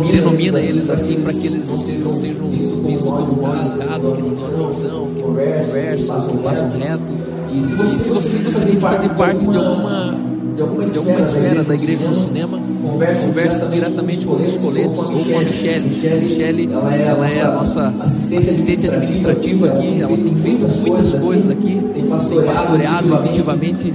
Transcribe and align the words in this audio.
denomina 0.00 0.58
eles 0.58 0.88
assim 0.88 1.20
para 1.20 1.34
que 1.34 1.46
eles 1.46 1.68
não 2.02 2.14
sejam 2.14 2.48
vistos 2.48 3.02
como 3.02 3.42
mal 3.42 3.54
educados, 3.54 4.16
que 4.16 4.22
não 4.22 4.34
dão 4.34 4.64
atenção, 4.64 5.08
que 5.14 5.20
não 5.20 5.34
conversam, 5.34 6.28
que 6.28 6.38
passam 6.38 6.70
reto. 6.70 7.12
E 7.52 7.62
se 7.62 8.08
você 8.08 8.38
gostaria 8.38 8.74
de 8.74 8.80
fazer 8.80 9.10
parte 9.10 9.46
de 9.46 9.54
alguma 9.54 10.18
de 10.54 10.98
alguma 10.98 11.20
esfera 11.20 11.62
da 11.62 11.74
igreja 11.74 12.08
no 12.08 12.14
cinema, 12.14 12.58
converse 12.80 13.66
diretamente 13.66 14.24
com 14.24 14.42
os 14.42 14.56
coletes 14.56 14.98
ou 14.98 15.24
com 15.26 15.38
a 15.38 15.42
Michelle. 15.42 16.10
A 16.10 16.16
Michelle, 16.16 16.70
ela 16.72 17.28
é 17.30 17.42
a 17.42 17.50
nossa 17.52 17.94
assistente 17.98 18.88
administrativa 18.88 19.66
aqui, 19.66 20.00
ela 20.00 20.16
tem 20.16 20.36
feito 20.36 20.66
muitas 20.68 21.14
coisas 21.14 21.50
aqui, 21.50 21.78
tem 21.92 22.06
pastoreado 22.06 23.14
efetivamente 23.14 23.92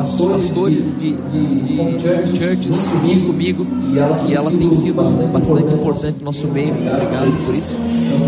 os 0.00 0.24
pastores 0.24 0.94
de, 0.98 1.12
de, 1.12 1.60
de 1.60 2.38
churches 2.38 2.88
junto 3.02 3.26
comigo 3.26 3.66
e 4.26 4.34
ela 4.34 4.50
tem 4.50 4.72
sido 4.72 5.02
bastante 5.32 5.72
importante 5.72 6.18
no 6.20 6.24
nosso 6.26 6.48
meio. 6.48 6.74
Obrigado 6.74 7.44
por 7.44 7.54
isso. 7.54 7.78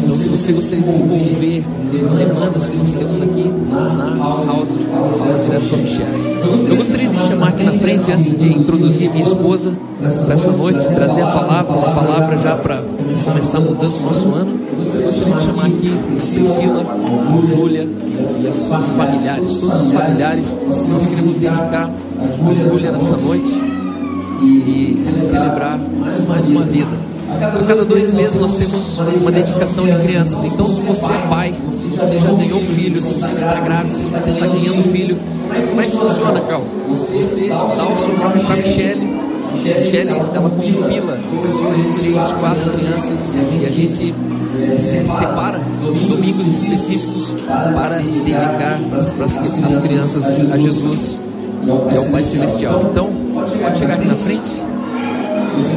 Então, 0.03 0.17
se 0.17 0.29
você 0.29 0.53
gostaria 0.53 0.85
de 0.85 0.91
se 0.91 0.99
envolver 0.99 1.65
em 1.93 2.17
demandas 2.17 2.69
que 2.69 2.77
nós 2.77 2.95
temos 2.95 3.23
aqui 3.23 3.51
na 3.71 4.45
House, 4.47 4.79
fala 5.19 5.43
direto 5.43 5.69
com 5.69 5.77
a 5.77 5.79
Michelle. 5.79 6.69
Eu 6.69 6.77
gostaria 6.77 7.09
de 7.09 7.19
chamar 7.21 7.49
aqui 7.49 7.65
na 7.65 7.73
frente, 7.73 8.13
antes 8.13 8.37
de 8.37 8.53
introduzir 8.53 9.11
minha 9.11 9.25
esposa 9.25 9.73
para 10.25 10.35
essa 10.35 10.53
noite, 10.53 10.87
trazer 10.89 11.23
a 11.23 11.33
palavra, 11.33 11.73
uma 11.77 11.95
palavra 11.95 12.37
já 12.37 12.57
para 12.57 12.83
começar 13.25 13.61
mudando 13.61 13.97
o 13.97 14.03
nosso 14.03 14.29
ano. 14.35 14.64
Gostaria 14.77 15.37
de 15.37 15.43
chamar 15.43 15.67
aqui 15.67 15.93
Priscila, 16.09 16.85
Júlia 17.55 17.83
e 17.83 18.49
os 18.49 18.93
familiares, 18.93 19.57
todos 19.59 19.83
os 19.83 19.93
familiares. 19.93 20.59
Nós 20.89 21.07
queremos 21.07 21.37
dedicar 21.37 21.91
a 21.91 22.55
Júlia 22.55 22.93
nessa 22.93 23.17
noite 23.17 23.53
e 24.43 24.97
celebrar 25.23 25.79
mais 26.29 26.49
uma 26.49 26.65
vida. 26.65 27.05
A 27.31 27.65
cada 27.67 27.85
dois 27.85 28.13
meses 28.13 28.35
nós 28.35 28.55
temos 28.55 28.99
uma 28.99 29.33
dedicação 29.33 29.87
de 29.87 29.95
crianças. 30.05 30.45
Então, 30.45 30.69
se 30.69 30.81
você 30.83 31.13
é 31.13 31.27
pai, 31.29 31.55
se 31.73 31.87
você 31.87 32.21
já 32.21 32.33
ganhou 32.33 32.61
filho, 32.61 33.01
se 33.01 33.15
você 33.15 33.35
está 33.35 33.61
grávida, 33.61 33.99
se 33.99 34.11
você 34.11 34.31
está 34.31 34.47
ganhando 34.47 34.83
filho, 34.91 35.17
como 35.69 35.81
é 35.81 35.85
que 35.85 35.97
funciona, 35.97 36.41
Cal? 36.41 36.63
Você 36.91 37.49
dá 37.49 37.65
o 37.65 37.97
seu 37.99 38.19
nome 38.19 38.41
para 38.41 38.57
Michelle. 38.57 39.25
Michelle, 39.63 40.11
ela 40.11 40.51
compila 40.51 40.89
duas, 40.89 41.99
três, 41.99 42.23
quatro 42.41 42.71
crianças 42.71 43.35
e 43.35 43.65
a 43.65 43.69
gente 43.69 44.15
é, 44.61 45.07
separa 45.07 45.61
domingos 46.09 46.63
específicos 46.63 47.35
para 47.75 47.99
dedicar 47.99 48.81
as 49.65 49.79
crianças 49.79 50.41
a 50.53 50.59
Jesus 50.59 51.21
e 51.67 51.71
ao 51.71 52.05
Pai 52.11 52.23
Celestial. 52.23 52.89
Então, 52.91 53.11
pode 53.63 53.79
chegar 53.79 53.95
aqui 53.95 54.07
na 54.07 54.17
frente. 54.17 54.63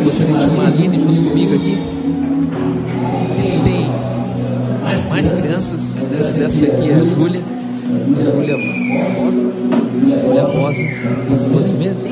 Gostaria 0.03 0.35
de 0.35 0.43
chamar 0.43 0.63
a 0.63 0.67
Aline 0.67 0.99
junto 0.99 1.21
comigo 1.21 1.55
aqui. 1.55 1.77
Tem 3.63 3.89
mais 5.09 5.31
crianças, 5.31 5.99
mas 6.09 6.39
essa 6.39 6.65
aqui 6.65 6.89
é 6.89 6.95
a 6.95 7.05
Júlia. 7.05 7.41
Júlia 8.31 8.55
Rosa. 9.19 9.43
Júlia 10.23 10.43
Rosa. 10.43 10.83
Quantos 11.51 11.71
meses? 11.73 12.07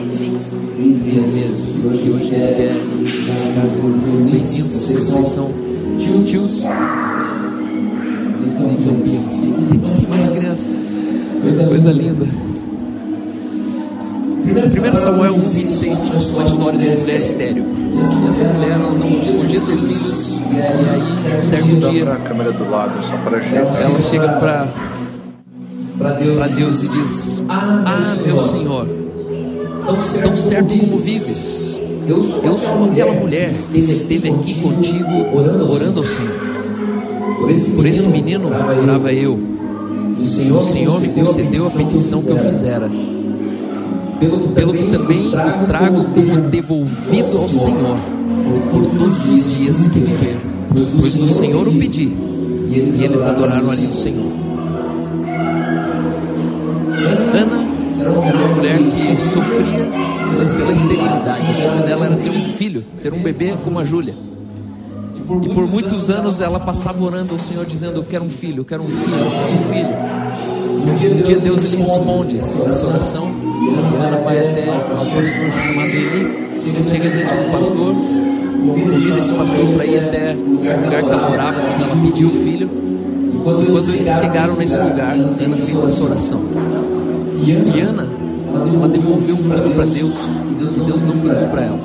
Três 0.76 1.26
meses. 1.26 1.84
E 1.84 1.88
hoje 1.88 2.12
a 2.12 2.16
gente 2.16 2.48
quer 2.56 2.74
bem-vindos. 3.56 4.74
Vocês 4.74 5.30
são 5.30 5.50
tios. 6.26 6.66
Então, 8.72 9.94
tem 9.94 10.10
mais 10.10 10.28
crianças. 10.30 10.68
Coisa 11.70 11.92
linda. 11.94 12.26
1 14.46 14.96
Samuel 14.96 15.36
1,26 15.36 16.12
conta 16.12 16.30
uma 16.30 16.44
história 16.44 16.48
de 16.48 16.58
uma 16.58 16.72
mulher 16.72 17.20
estéreo. 17.22 17.64
E 17.64 18.28
essa 18.28 18.44
mulher 18.44 18.72
ela 18.72 18.92
não 18.92 19.40
podia 19.40 19.62
ter 19.62 19.78
filhos. 19.78 20.42
E 20.52 20.60
aí, 20.90 21.42
certo 21.42 21.74
dia, 21.78 22.04
ela 22.04 24.02
chega 24.02 24.28
para 24.28 24.68
para 25.98 26.48
Deus 26.50 26.84
e 26.84 26.90
diz: 26.90 27.44
Ah, 27.48 28.16
meu 28.26 28.38
Senhor, 28.38 29.05
tão 29.86 30.36
certo 30.36 30.78
como 30.78 30.98
vives, 30.98 31.80
eu 32.08 32.22
sou 32.58 32.86
aquela 32.86 33.14
mulher 33.14 33.50
que 33.72 33.80
esteve 33.80 34.30
aqui 34.30 34.56
contigo 34.56 35.10
orando 35.34 36.00
ao 36.00 36.06
Senhor. 36.06 36.56
Por 37.76 37.86
esse 37.86 38.08
menino 38.08 38.50
orava 38.82 39.14
eu. 39.14 39.40
O 40.20 40.62
Senhor 40.62 41.00
me 41.00 41.10
concedeu 41.10 41.68
a 41.68 41.70
petição 41.70 42.22
que 42.22 42.30
eu 42.30 42.40
fizera. 42.40 42.90
pelo 44.56 44.74
que 44.74 44.92
também 44.92 45.28
o 45.28 45.68
trago 45.68 46.06
como 46.06 46.50
devolvido 46.50 47.38
ao 47.38 47.50
Senhor 47.50 47.98
por 48.72 48.86
todos 48.86 49.30
os 49.30 49.58
dias 49.58 49.88
que 49.88 50.00
viver, 50.00 50.38
pois 51.00 51.16
do 51.16 51.28
Senhor 51.28 51.68
o 51.68 51.72
pedi, 51.72 52.10
e 52.70 53.04
eles 53.04 53.22
adoraram 53.22 53.70
ali 53.70 53.88
o 53.88 53.94
Senhor. 53.94 54.32
Era 58.26 58.38
uma 58.38 58.48
mulher 58.56 58.78
que 58.78 59.22
sofria 59.22 59.86
pela 60.58 60.72
esterilidade, 60.72 61.52
o 61.52 61.56
sonho 61.56 61.84
dela 61.84 62.06
era 62.06 62.16
ter 62.16 62.30
um 62.30 62.46
filho, 62.52 62.84
ter 63.02 63.14
um 63.14 63.22
bebê 63.22 63.56
como 63.64 63.80
a 63.80 63.86
Júlia. 63.86 64.16
E 65.42 65.50
por 65.50 65.68
muitos 65.68 66.10
anos 66.10 66.40
ela 66.40 66.60
passava 66.60 67.04
orando 67.04 67.34
ao 67.34 67.40
Senhor, 67.40 67.66
dizendo: 67.66 67.98
Eu 67.98 68.04
quero 68.04 68.24
um 68.24 68.30
filho, 68.30 68.62
eu 68.62 68.66
quero 68.66 68.84
um 68.84 68.88
filho, 68.88 69.16
eu 69.16 69.32
quero 69.32 69.54
um 69.54 69.64
filho. 69.70 69.90
Um 70.88 71.24
dia 71.24 71.40
Deus 71.40 71.72
lhe 71.72 71.78
responde 71.78 72.40
essa 72.40 72.88
oração 72.88 73.46
ela 74.06 74.22
vai 74.24 74.38
até 74.38 74.72
um 74.72 74.80
pastor 74.90 75.26
chamado 75.26 75.90
Eli, 75.90 76.90
chega 76.90 77.10
diante 77.10 77.36
do 77.36 77.52
pastor, 77.52 77.96
convida 77.96 79.20
esse 79.20 79.34
pastor 79.34 79.68
para 79.74 79.86
ir 79.86 80.00
até 80.00 80.36
o 80.36 80.84
lugar 80.84 81.04
que 81.04 81.10
ela 81.10 81.30
morava, 81.30 81.62
quando 81.62 81.84
ela 81.84 82.02
pediu 82.04 82.28
o 82.30 82.32
filho. 82.32 82.70
E 83.34 83.38
quando 83.44 83.94
eles 83.94 84.10
chegaram 84.20 84.56
nesse 84.56 84.80
lugar, 84.80 85.14
Ana 85.14 85.58
fez 85.58 85.84
essa 85.84 86.04
oração. 86.04 86.42
E 87.44 87.82
Ana, 87.82 88.08
ela 88.76 88.88
devolveu 88.88 89.36
um 89.36 89.44
filho 89.44 89.76
para 89.76 89.86
Deus, 89.86 90.16
que 90.74 90.80
Deus 90.82 91.04
não 91.04 91.18
pediu 91.20 91.48
para 91.50 91.62
ela. 91.64 91.80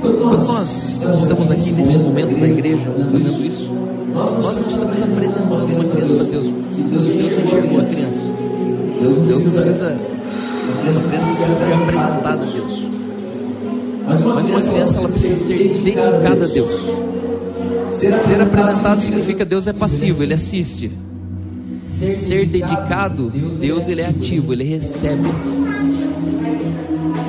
Quando 0.00 0.46
nós 0.46 1.02
estamos 1.14 1.50
aqui 1.50 1.72
nesse 1.72 1.98
momento 1.98 2.36
na 2.36 2.48
igreja 2.48 2.84
fazendo 2.86 3.46
isso, 3.46 3.72
nós 4.12 4.58
não 4.58 4.68
estamos 4.68 5.02
apresentando 5.02 5.52
uma 5.52 5.84
criança 5.84 6.14
para 6.16 6.24
Deus. 6.24 6.46
Deus 6.90 7.06
enxergou 7.06 7.80
a 7.80 7.84
criança. 7.84 8.32
Deus 9.00 9.16
não 9.16 9.26
precisa 9.26 9.70
essa 10.88 11.00
criança 11.00 11.28
precisa 11.28 11.54
ser 11.54 11.72
apresentada 11.72 12.30
a 12.30 12.46
Deus. 12.46 12.86
Mas 14.06 14.22
uma 14.22 14.42
criança 14.62 14.98
ela 14.98 15.08
precisa 15.08 15.36
ser 15.36 15.80
dedicada 15.82 16.44
a 16.44 16.48
Deus. 16.48 16.72
Ser 17.92 18.40
apresentado 18.40 19.00
significa 19.00 19.44
Deus 19.44 19.66
é 19.66 19.72
passivo, 19.72 20.22
ele 20.22 20.34
assiste. 20.34 20.90
Ser 22.14 22.46
dedicado, 22.46 23.30
Deus 23.30 23.86
ele 23.88 24.00
é 24.00 24.06
ativo, 24.06 24.52
ele 24.52 24.64
recebe. 24.64 25.28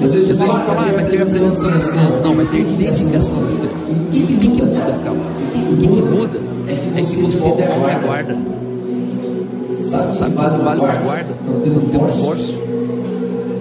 Às 0.03 0.13
vezes 0.13 0.41
a 0.41 0.45
gente 0.45 0.65
fala, 0.65 0.89
ah, 0.89 0.91
vai 0.93 1.05
ter 1.05 1.21
apresentação 1.21 1.71
das 1.71 1.87
crianças. 1.87 2.23
Não, 2.23 2.35
vai 2.35 2.45
ter 2.45 2.63
dedicação 2.63 3.43
das 3.43 3.57
crianças. 3.57 3.89
O 3.89 4.09
que, 4.09 4.47
que 4.47 4.61
muda, 4.61 4.99
calma? 5.03 5.21
O 5.71 5.77
que, 5.77 5.87
que 5.87 6.01
muda 6.01 6.53
é 6.67 7.01
que 7.01 7.15
você 7.21 7.51
devolve 7.51 7.91
a 7.91 7.99
guarda. 7.99 8.37
Sabe 10.17 10.35
quanto 10.35 10.63
vale 10.63 10.79
uma 10.81 10.95
guarda? 10.95 11.33
Quando 11.45 11.63
tem 11.63 11.71
um 11.71 12.07
divórcio? 12.07 12.55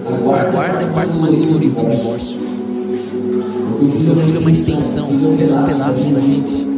A 0.07 0.51
guarda 0.51 0.83
é 0.83 0.87
parte 0.87 1.13
mais 1.15 1.35
dolorida 1.35 1.53
do 1.53 1.89
divórcio. 1.89 2.37
O 3.81 3.89
filho 3.89 4.37
é 4.37 4.39
uma 4.39 4.51
extensão, 4.51 5.07
o 5.07 5.35
filho 5.35 5.53
é 5.53 5.59
um 5.59 5.65
pedaço 5.65 6.09
da 6.09 6.19
gente. 6.19 6.72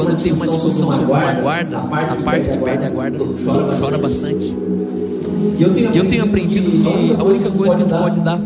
Quando 0.00 0.22
tem 0.22 0.32
uma 0.32 0.46
discussão 0.48 0.90
sobre 0.90 1.12
uma 1.12 1.32
guarda, 1.34 1.76
a 1.76 2.16
parte 2.24 2.48
que 2.48 2.56
perde 2.56 2.86
a 2.86 2.90
guarda 2.90 3.18
chora 3.78 3.98
bastante. 3.98 4.46
E 5.58 5.62
eu 5.98 6.08
tenho 6.08 6.24
aprendido 6.24 6.70
que 6.70 7.14
a 7.20 7.22
única 7.22 7.50
coisa 7.50 7.76
que 7.76 7.82
a 7.82 7.86
gente 7.86 7.98
pode 8.02 8.20
dar 8.20 8.40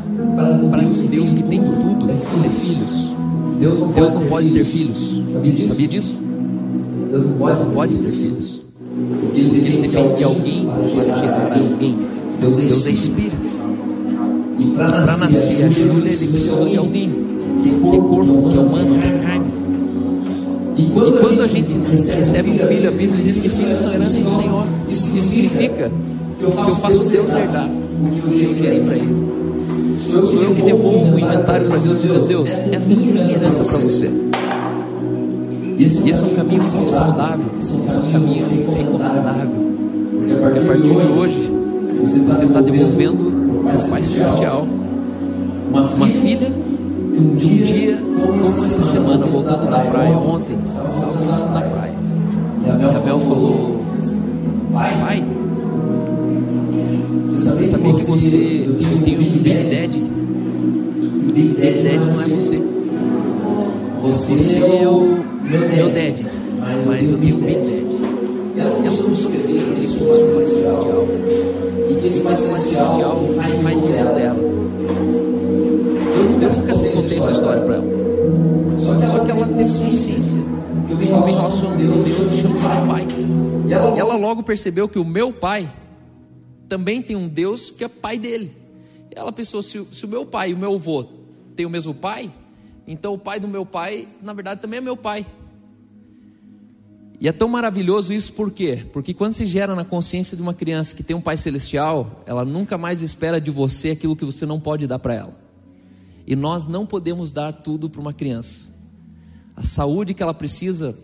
para 0.69 0.83
Deus 0.83 1.33
que 1.33 1.43
tem 1.45 1.61
tudo 1.61 2.11
é 2.11 2.49
filhos. 2.49 3.15
Deus 3.95 4.13
não 4.13 4.27
pode 4.27 4.51
ter 4.51 4.65
filhos. 4.65 5.23
Sabia 5.69 5.87
disso? 5.87 6.19
Deus 7.13 7.61
não 7.61 7.71
pode 7.71 7.99
ter 7.99 8.11
filhos. 8.11 8.61
Porque 9.21 9.41
ele 9.41 9.83
depende 9.83 10.17
de 10.17 10.25
alguém 10.25 10.67
para 10.67 11.17
gerar 11.19 11.57
alguém. 11.57 11.97
Deus 12.41 12.87
é 12.87 12.91
espírito. 12.91 13.55
E 14.59 14.65
para 14.77 15.17
nascer 15.17 15.65
a 15.65 15.69
Júlia, 15.69 16.13
ele 16.13 16.27
precisou 16.27 16.69
de 16.69 16.77
alguém 16.77 17.11
que 17.63 17.69
é 17.69 17.99
corpo, 17.99 18.49
que 18.51 18.57
é 18.57 18.61
humano, 18.61 18.97
é 18.99 19.01
carne. 19.01 19.14
E 20.85 21.21
quando 21.21 21.41
a 21.41 21.47
gente 21.47 21.79
recebe 21.79 22.51
um 22.51 22.59
filho, 22.59 22.89
a 22.89 22.93
Bíblia 22.93 23.25
diz 23.25 23.39
que 23.39 23.49
filhos 23.49 23.79
são 23.79 23.95
herança 23.95 24.21
do 24.21 24.29
Senhor. 24.29 24.67
Isso 24.89 25.29
significa 25.29 25.91
que 26.39 26.45
eu 26.45 26.53
faço 26.77 27.05
Deus 27.05 27.35
herdar 27.35 27.69
o 27.69 28.31
que 28.31 28.45
eu 28.45 28.57
gerei 28.57 28.81
para 28.81 28.97
Ele. 28.97 29.35
Sou 30.01 30.43
eu 30.43 30.55
que 30.55 30.63
devolvo 30.63 31.17
o 31.17 31.19
inventário 31.19 31.67
para 31.67 31.79
Deus, 31.79 32.01
dizendo: 32.01 32.27
Deus, 32.27 32.51
essa 32.71 32.93
é 32.93 32.95
a 32.95 32.99
minha 32.99 33.25
herança 33.25 33.65
para 33.65 33.79
você. 33.79 34.11
E 35.77 35.85
esse 35.85 36.23
é 36.23 36.27
um 36.27 36.35
caminho 36.35 36.63
muito 36.63 36.91
saudável, 36.91 37.47
esse 37.61 37.99
é 37.99 38.01
um 38.01 38.13
caminho 38.13 38.47
recomendável. 38.49 39.65
Porque 40.41 40.59
a 40.59 40.63
partir 40.63 40.83
de 40.83 41.19
hoje, 41.19 41.51
você 42.27 42.45
está 42.45 42.61
devolvendo 42.61 43.33
Pai 43.91 44.03
Celestial, 44.03 44.67
uma 45.73 46.09
filha 46.09 46.53
um 47.17 47.35
dia, 47.37 47.97
como 47.97 48.65
essa 48.65 48.83
semana, 48.83 49.27
voltando 49.27 49.71
da 49.71 49.79
praia, 49.81 50.17
ontem, 50.17 50.57
estava 50.67 51.13
voltando 51.13 51.55
da 51.55 51.61
praia. 51.61 51.95
E 52.67 52.71
a 52.71 52.75
Mel 52.75 53.21
falou: 53.21 53.81
Pai, 54.73 55.25
você 57.27 57.67
sabia 57.67 57.93
que 57.95 58.03
você, 58.05 58.67
eu 58.67 59.03
tenho 59.03 59.21
um 59.21 59.39
Big 59.39 59.65
Daddy? 59.65 60.05
Big 61.33 61.55
Daddy 61.55 61.99
não 61.99 62.21
é 62.21 62.27
você. 62.27 62.63
Você 64.03 64.59
é 64.59 64.89
o 64.89 65.25
meu 65.43 65.89
Daddy, 65.89 66.27
mas 66.87 67.11
eu 67.11 67.19
tenho 67.19 67.37
um 67.37 67.41
Big 67.41 67.59
Daddy. 67.59 67.85
Ela 68.57 68.71
começou 68.71 69.07
a 69.07 69.31
me 69.31 69.39
dizer 69.39 69.63
que 69.63 69.73
existe 69.73 70.03
um 70.03 70.07
Pai 70.07 70.47
Celestial. 70.47 71.09
E 71.91 71.95
que 72.01 72.07
esse 72.07 72.21
Pai 72.21 72.37
Celestial 72.37 73.21
logo 84.35 84.43
percebeu 84.43 84.89
que 84.89 84.99
o 84.99 85.05
meu 85.05 85.33
pai 85.33 85.73
também 86.69 87.01
tem 87.01 87.15
um 87.15 87.29
Deus 87.29 87.71
que 87.71 87.85
é 87.85 87.89
pai 87.89 88.19
dele. 88.19 88.53
E 89.15 89.17
ela 89.17 89.31
pensou: 89.31 89.63
se, 89.63 89.87
se 89.93 90.05
o 90.05 90.09
meu 90.09 90.27
pai 90.27 90.51
e 90.51 90.55
o 90.55 90.59
meu 90.59 90.75
avô 90.75 91.05
têm 91.55 91.65
o 91.65 91.71
mesmo 91.71 91.95
pai, 91.95 92.33
então 92.87 93.15
o 93.15 93.19
pai 93.19 93.39
do 93.39 93.47
meu 93.47 93.65
pai, 93.65 94.09
na 94.21 94.33
verdade, 94.33 94.61
também 94.61 94.79
é 94.79 94.81
meu 94.81 94.97
pai. 94.97 95.25
E 97.21 97.29
é 97.29 97.33
tão 97.33 97.49
maravilhoso 97.49 98.13
isso 98.13 98.33
por 98.33 98.51
quê? 98.51 98.85
Porque 98.93 99.15
quando 99.15 99.35
se 99.35 99.47
gera 99.47 99.75
na 99.77 99.85
consciência 99.85 100.37
de 100.37 100.43
uma 100.43 100.53
criança 100.53 100.97
que 100.97 101.03
tem 101.03 101.15
um 101.15 101.21
pai 101.21 101.37
celestial, 101.37 102.23
ela 102.27 102.45
nunca 102.45 102.77
mais 102.77 103.03
espera 103.03 103.41
de 103.41 103.53
você 103.53 103.91
aquilo 103.91 104.17
que 104.17 104.25
você 104.25 104.45
não 104.45 104.59
pode 104.59 104.87
dar 104.89 104.99
para 104.99 105.15
ela. 105.15 105.45
E 106.27 106.35
nós 106.35 106.67
não 106.67 106.85
podemos 106.85 107.31
dar 107.31 107.53
tudo 107.53 107.89
para 107.89 108.01
uma 108.01 108.13
criança. 108.13 108.69
A 109.55 109.63
saúde 109.63 110.13
que 110.13 110.23
ela 110.23 110.35
precisa, 110.35 110.99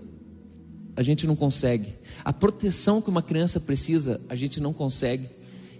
a 1.00 1.02
gente 1.02 1.26
não 1.26 1.34
consegue. 1.34 1.94
A 2.22 2.30
proteção 2.30 3.00
que 3.00 3.08
uma 3.08 3.22
criança 3.22 3.58
precisa, 3.58 4.20
a 4.28 4.34
gente 4.34 4.60
não 4.60 4.70
consegue. 4.70 5.30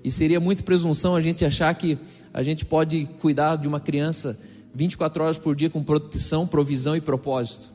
E 0.03 0.11
seria 0.11 0.41
muito 0.41 0.65
presunção 0.65 1.15
a 1.15 1.21
gente 1.21 1.45
achar 1.45 1.75
que 1.75 1.99
a 2.33 2.43
gente 2.43 2.65
pode 2.65 3.05
cuidar 3.21 3.57
de 3.57 3.69
uma 3.69 3.79
criança 3.79 4.41
24 4.75 5.23
horas 5.23 5.39
por 5.39 5.55
dia 5.55 5.69
com 5.69 5.83
proteção, 5.83 6.47
provisão 6.47 6.97
e 6.97 7.03
propósito. 7.03 7.71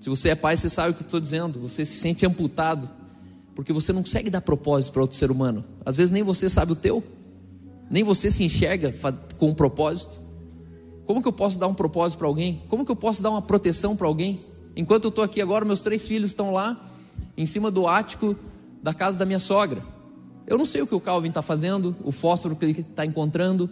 Se 0.00 0.08
você 0.08 0.30
é 0.30 0.34
pai, 0.34 0.56
você 0.56 0.70
sabe 0.70 0.92
o 0.92 0.94
que 0.94 1.02
eu 1.02 1.06
estou 1.06 1.20
dizendo. 1.20 1.60
Você 1.60 1.84
se 1.84 1.98
sente 1.98 2.24
amputado, 2.24 2.88
porque 3.54 3.70
você 3.70 3.92
não 3.92 4.02
consegue 4.02 4.30
dar 4.30 4.40
propósito 4.40 4.94
para 4.94 5.02
outro 5.02 5.18
ser 5.18 5.30
humano. 5.30 5.62
Às 5.84 5.94
vezes 5.94 6.10
nem 6.10 6.22
você 6.22 6.48
sabe 6.48 6.72
o 6.72 6.76
teu, 6.76 7.04
nem 7.90 8.02
você 8.02 8.30
se 8.30 8.42
enxerga 8.42 8.94
com 9.36 9.50
um 9.50 9.54
propósito. 9.54 10.22
Como 11.04 11.20
que 11.20 11.28
eu 11.28 11.34
posso 11.34 11.58
dar 11.58 11.66
um 11.66 11.74
propósito 11.74 12.18
para 12.18 12.28
alguém? 12.28 12.62
Como 12.66 12.82
que 12.82 12.90
eu 12.90 12.96
posso 12.96 13.22
dar 13.22 13.28
uma 13.28 13.42
proteção 13.42 13.94
para 13.94 14.06
alguém? 14.06 14.55
Enquanto 14.76 15.04
eu 15.04 15.08
estou 15.08 15.24
aqui 15.24 15.40
agora, 15.40 15.64
meus 15.64 15.80
três 15.80 16.06
filhos 16.06 16.30
estão 16.30 16.52
lá, 16.52 16.78
em 17.34 17.46
cima 17.46 17.70
do 17.70 17.88
ático 17.88 18.36
da 18.82 18.92
casa 18.92 19.18
da 19.18 19.24
minha 19.24 19.40
sogra. 19.40 19.82
Eu 20.46 20.58
não 20.58 20.66
sei 20.66 20.82
o 20.82 20.86
que 20.86 20.94
o 20.94 21.00
Calvin 21.00 21.28
está 21.28 21.40
fazendo, 21.40 21.96
o 22.04 22.12
fósforo 22.12 22.54
que 22.54 22.64
ele 22.64 22.80
está 22.80 23.04
encontrando. 23.04 23.70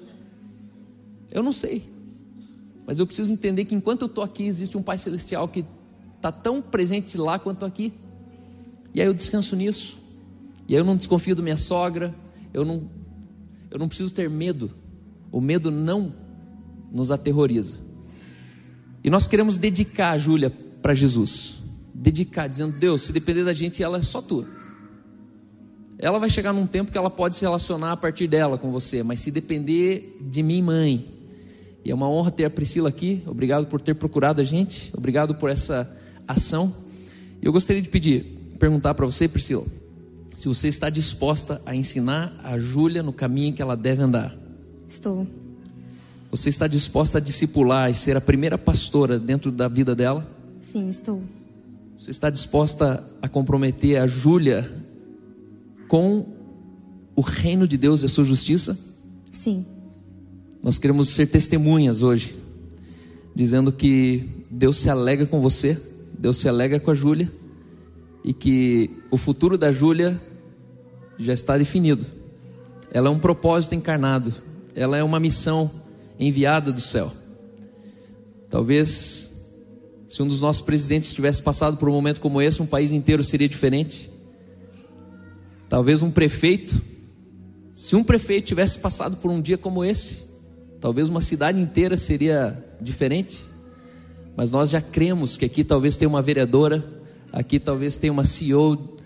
Eu 1.31 1.43
não 1.43 1.53
sei. 1.53 1.93
Mas 2.87 2.99
eu 2.99 3.07
preciso 3.07 3.33
entender 3.33 3.67
que 3.67 3.75
enquanto 3.75 4.03
eu 4.03 4.07
estou 4.07 4.25
aqui, 4.25 4.45
existe 4.45 4.77
um 4.77 4.83
Pai 4.83 4.97
Celestial 4.97 5.47
que 5.47 5.65
está 6.17 6.33
tão 6.33 6.61
presente 6.63 7.19
lá 7.19 7.39
quanto 7.39 7.65
aqui. 7.65 7.93
E 8.95 9.01
aí 9.01 9.07
eu 9.07 9.15
descanso 9.15 9.55
nisso. 9.55 9.99
E 10.67 10.75
aí 10.75 10.81
eu 10.81 10.85
não 10.85 10.97
desconfio 10.97 11.37
da 11.37 11.43
minha 11.43 11.57
sogra. 11.57 12.15
Eu 12.53 12.65
não, 12.65 12.89
eu 13.71 13.79
não 13.79 13.89
preciso 13.89 14.13
ter 14.13 14.29
medo. 14.29 14.71
O 15.31 15.41
medo 15.41 15.71
não 15.71 16.15
nos 16.91 17.11
aterroriza. 17.11 17.79
E 19.03 19.11
nós 19.11 19.27
queremos 19.27 19.59
dedicar 19.59 20.17
Júlia 20.17 20.51
para 20.85 20.93
Jesus. 20.93 21.63
Dedicar, 21.95 22.47
dizendo: 22.47 22.79
Deus, 22.79 23.01
se 23.01 23.13
depender 23.13 23.43
da 23.43 23.55
gente, 23.55 23.83
ela 23.83 23.97
é 23.97 24.03
só 24.03 24.21
tua. 24.21 24.47
Ela 25.99 26.19
vai 26.19 26.29
chegar 26.29 26.53
num 26.53 26.67
tempo 26.67 26.93
que 26.93 26.99
ela 26.99 27.09
pode 27.09 27.37
se 27.37 27.43
relacionar 27.43 27.93
a 27.93 27.97
partir 27.97 28.27
dela 28.27 28.59
com 28.59 28.71
você, 28.71 29.03
mas 29.03 29.21
se 29.21 29.31
depender 29.31 30.19
de 30.21 30.43
mim, 30.43 30.61
mãe. 30.61 31.09
E 31.83 31.91
é 31.91 31.95
uma 31.95 32.07
honra 32.07 32.31
ter 32.31 32.45
a 32.45 32.51
Priscila 32.51 32.91
aqui. 32.91 33.23
Obrigado 33.27 33.67
por 33.67 33.81
ter 33.81 33.95
procurado 33.95 34.43
a 34.43 34.45
gente. 34.45 34.93
Obrigado 34.95 35.35
por 35.35 35.49
essa 35.49 35.91
ação. 36.29 36.75
Eu 37.41 37.51
gostaria 37.51 37.81
de 37.81 37.89
pedir, 37.89 38.51
perguntar 38.59 38.93
para 38.93 39.07
você, 39.07 39.27
Priscila, 39.27 39.65
se 40.35 40.49
você 40.49 40.69
está 40.69 40.91
disposta 40.91 41.63
a 41.65 41.75
ensinar 41.75 42.39
a 42.45 42.59
Júlia 42.59 43.03
no 43.03 43.13
caminho 43.13 43.55
que 43.55 43.63
ela 43.63 43.75
deve 43.77 44.03
andar. 44.03 44.37
Estou. 44.87 45.27
Você 46.31 46.51
está 46.51 46.67
disposta 46.67 47.17
a 47.17 47.21
discipular 47.23 47.91
e 47.91 47.95
ser 47.95 48.19
a 48.19 48.21
primeira 48.21 48.59
pastora 48.59 49.19
dentro 49.19 49.51
da 49.51 49.67
vida 49.67 49.95
dela? 49.95 50.34
Sim, 50.65 50.89
estou. 50.89 51.23
Você 51.99 52.11
está 52.11 52.31
disposta 52.31 53.07
a 53.21 53.29
comprometer 53.29 53.99
a 53.99 54.07
Júlia 54.07 54.67
com 55.89 56.27
o 57.15 57.21
reino 57.21 57.69
de 57.69 57.77
Deus 57.77 58.01
e 58.03 58.07
a 58.07 58.09
sua 58.09 58.25
justiça? 58.25 58.79
Sim. 59.31 59.67
Nós 60.63 60.79
queremos 60.79 61.11
ser 61.11 61.27
testemunhas 61.27 62.01
hoje, 62.01 62.35
dizendo 63.35 63.71
que 63.71 64.27
Deus 64.51 64.79
se 64.79 64.89
alegra 64.89 65.27
com 65.27 65.39
você, 65.39 65.79
Deus 66.19 66.39
se 66.39 66.49
alegra 66.49 66.81
com 66.81 66.91
a 66.91 66.95
Júlia 66.95 67.31
e 68.25 68.33
que 68.33 68.91
o 69.11 69.19
futuro 69.19 69.59
da 69.59 69.71
Júlia 69.71 70.19
já 71.19 71.35
está 71.35 71.59
definido. 71.59 72.07
Ela 72.91 73.09
é 73.09 73.11
um 73.11 73.19
propósito 73.19 73.75
encarnado, 73.75 74.33
ela 74.75 74.97
é 74.97 75.05
uma 75.05 75.21
missão 75.21 75.71
enviada 76.19 76.73
do 76.73 76.81
céu. 76.81 77.13
Talvez 78.49 79.34
se 80.15 80.23
um 80.23 80.29
dos 80.29 80.41
nossos 80.41 80.63
presidentes 80.63 81.13
tivesse 81.13 81.43
passado 81.43 81.77
por 81.77 81.89
um 81.89 81.93
momento 81.93 82.21
como 82.21 82.41
esse, 82.41 82.63
um 82.63 82.67
país 82.67 82.93
inteiro 82.93 83.25
seria 83.25 83.49
diferente. 83.49 84.09
Talvez 85.69 86.03
um 86.03 86.11
prefeito, 86.13 86.81
se 87.75 87.97
um 87.97 88.05
prefeito 88.05 88.47
tivesse 88.47 88.79
passado 88.79 89.17
por 89.17 89.29
um 89.29 89.41
dia 89.41 89.59
como 89.59 89.85
esse, 89.85 90.25
talvez 90.81 91.09
uma 91.09 91.21
cidade 91.21 91.61
inteira 91.61 91.97
seria 91.97 92.65
diferente. 92.81 93.45
Mas 94.37 94.53
nós 94.53 94.71
já 94.71 94.81
cremos 94.81 95.37
que 95.37 95.45
aqui 95.45 95.65
talvez 95.65 95.97
tenha 95.97 96.09
uma 96.09 96.23
vereadora, 96.23 96.85
aqui 97.33 97.59
talvez 97.59 97.97
tenha 97.97 98.13
uma 98.13 98.23
CEO 98.23 98.97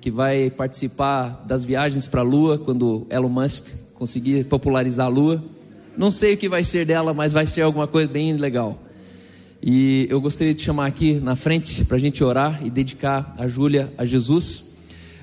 que 0.00 0.10
vai 0.10 0.48
participar 0.48 1.44
das 1.46 1.62
viagens 1.62 2.08
para 2.08 2.22
a 2.22 2.24
Lua 2.24 2.56
quando 2.56 3.06
Elon 3.10 3.28
Musk 3.28 3.66
conseguir 3.92 4.46
popularizar 4.46 5.04
a 5.04 5.10
Lua. 5.10 5.44
Não 5.94 6.10
sei 6.10 6.32
o 6.32 6.36
que 6.38 6.48
vai 6.48 6.64
ser 6.64 6.86
dela, 6.86 7.12
mas 7.12 7.34
vai 7.34 7.44
ser 7.44 7.60
alguma 7.60 7.86
coisa 7.86 8.08
bem 8.10 8.34
legal. 8.34 8.81
E 9.64 10.08
eu 10.10 10.20
gostaria 10.20 10.52
de 10.52 10.60
chamar 10.60 10.86
aqui 10.86 11.20
na 11.20 11.36
frente 11.36 11.84
para 11.84 11.96
a 11.96 12.00
gente 12.00 12.24
orar 12.24 12.66
e 12.66 12.68
dedicar 12.68 13.32
a 13.38 13.46
Júlia 13.46 13.92
a 13.96 14.04
Jesus. 14.04 14.64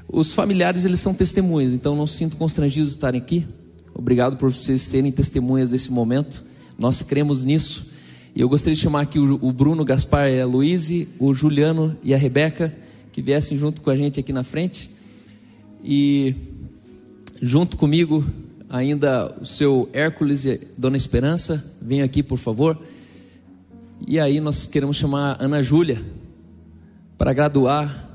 Os 0.07 0.31
familiares, 0.31 0.85
eles 0.85 1.01
são 1.01 1.13
testemunhas, 1.13 1.73
então 1.73 1.93
não 1.93 2.07
sinto 2.07 2.37
constrangido 2.37 2.85
de 2.85 2.93
estarem 2.93 3.19
aqui. 3.19 3.45
Obrigado 3.93 4.37
por 4.37 4.49
vocês 4.49 4.81
serem 4.81 5.11
testemunhas 5.11 5.71
desse 5.71 5.91
momento. 5.91 6.45
Nós 6.77 7.01
cremos 7.01 7.43
nisso. 7.43 7.87
E 8.33 8.39
eu 8.39 8.47
gostaria 8.47 8.75
de 8.75 8.81
chamar 8.81 9.01
aqui 9.01 9.19
o 9.19 9.51
Bruno, 9.51 9.83
Gaspar 9.83 10.29
e 10.29 10.39
a 10.39 10.45
Luíse, 10.45 11.09
o 11.19 11.33
Juliano 11.33 11.97
e 12.01 12.13
a 12.13 12.17
Rebeca, 12.17 12.73
que 13.11 13.21
viessem 13.21 13.57
junto 13.57 13.81
com 13.81 13.89
a 13.89 13.95
gente 13.97 14.21
aqui 14.21 14.31
na 14.31 14.43
frente. 14.43 14.89
E 15.83 16.33
junto 17.41 17.75
comigo, 17.75 18.25
ainda 18.69 19.35
o 19.41 19.45
seu 19.45 19.89
Hércules 19.91 20.45
e 20.45 20.61
Dona 20.77 20.95
Esperança, 20.95 21.61
venham 21.81 22.05
aqui, 22.05 22.23
por 22.23 22.37
favor. 22.37 22.81
E 24.07 24.19
aí 24.19 24.39
nós 24.39 24.65
queremos 24.65 24.97
chamar 24.97 25.37
Ana 25.39 25.61
Júlia 25.61 26.03
para 27.17 27.33
graduar 27.33 28.09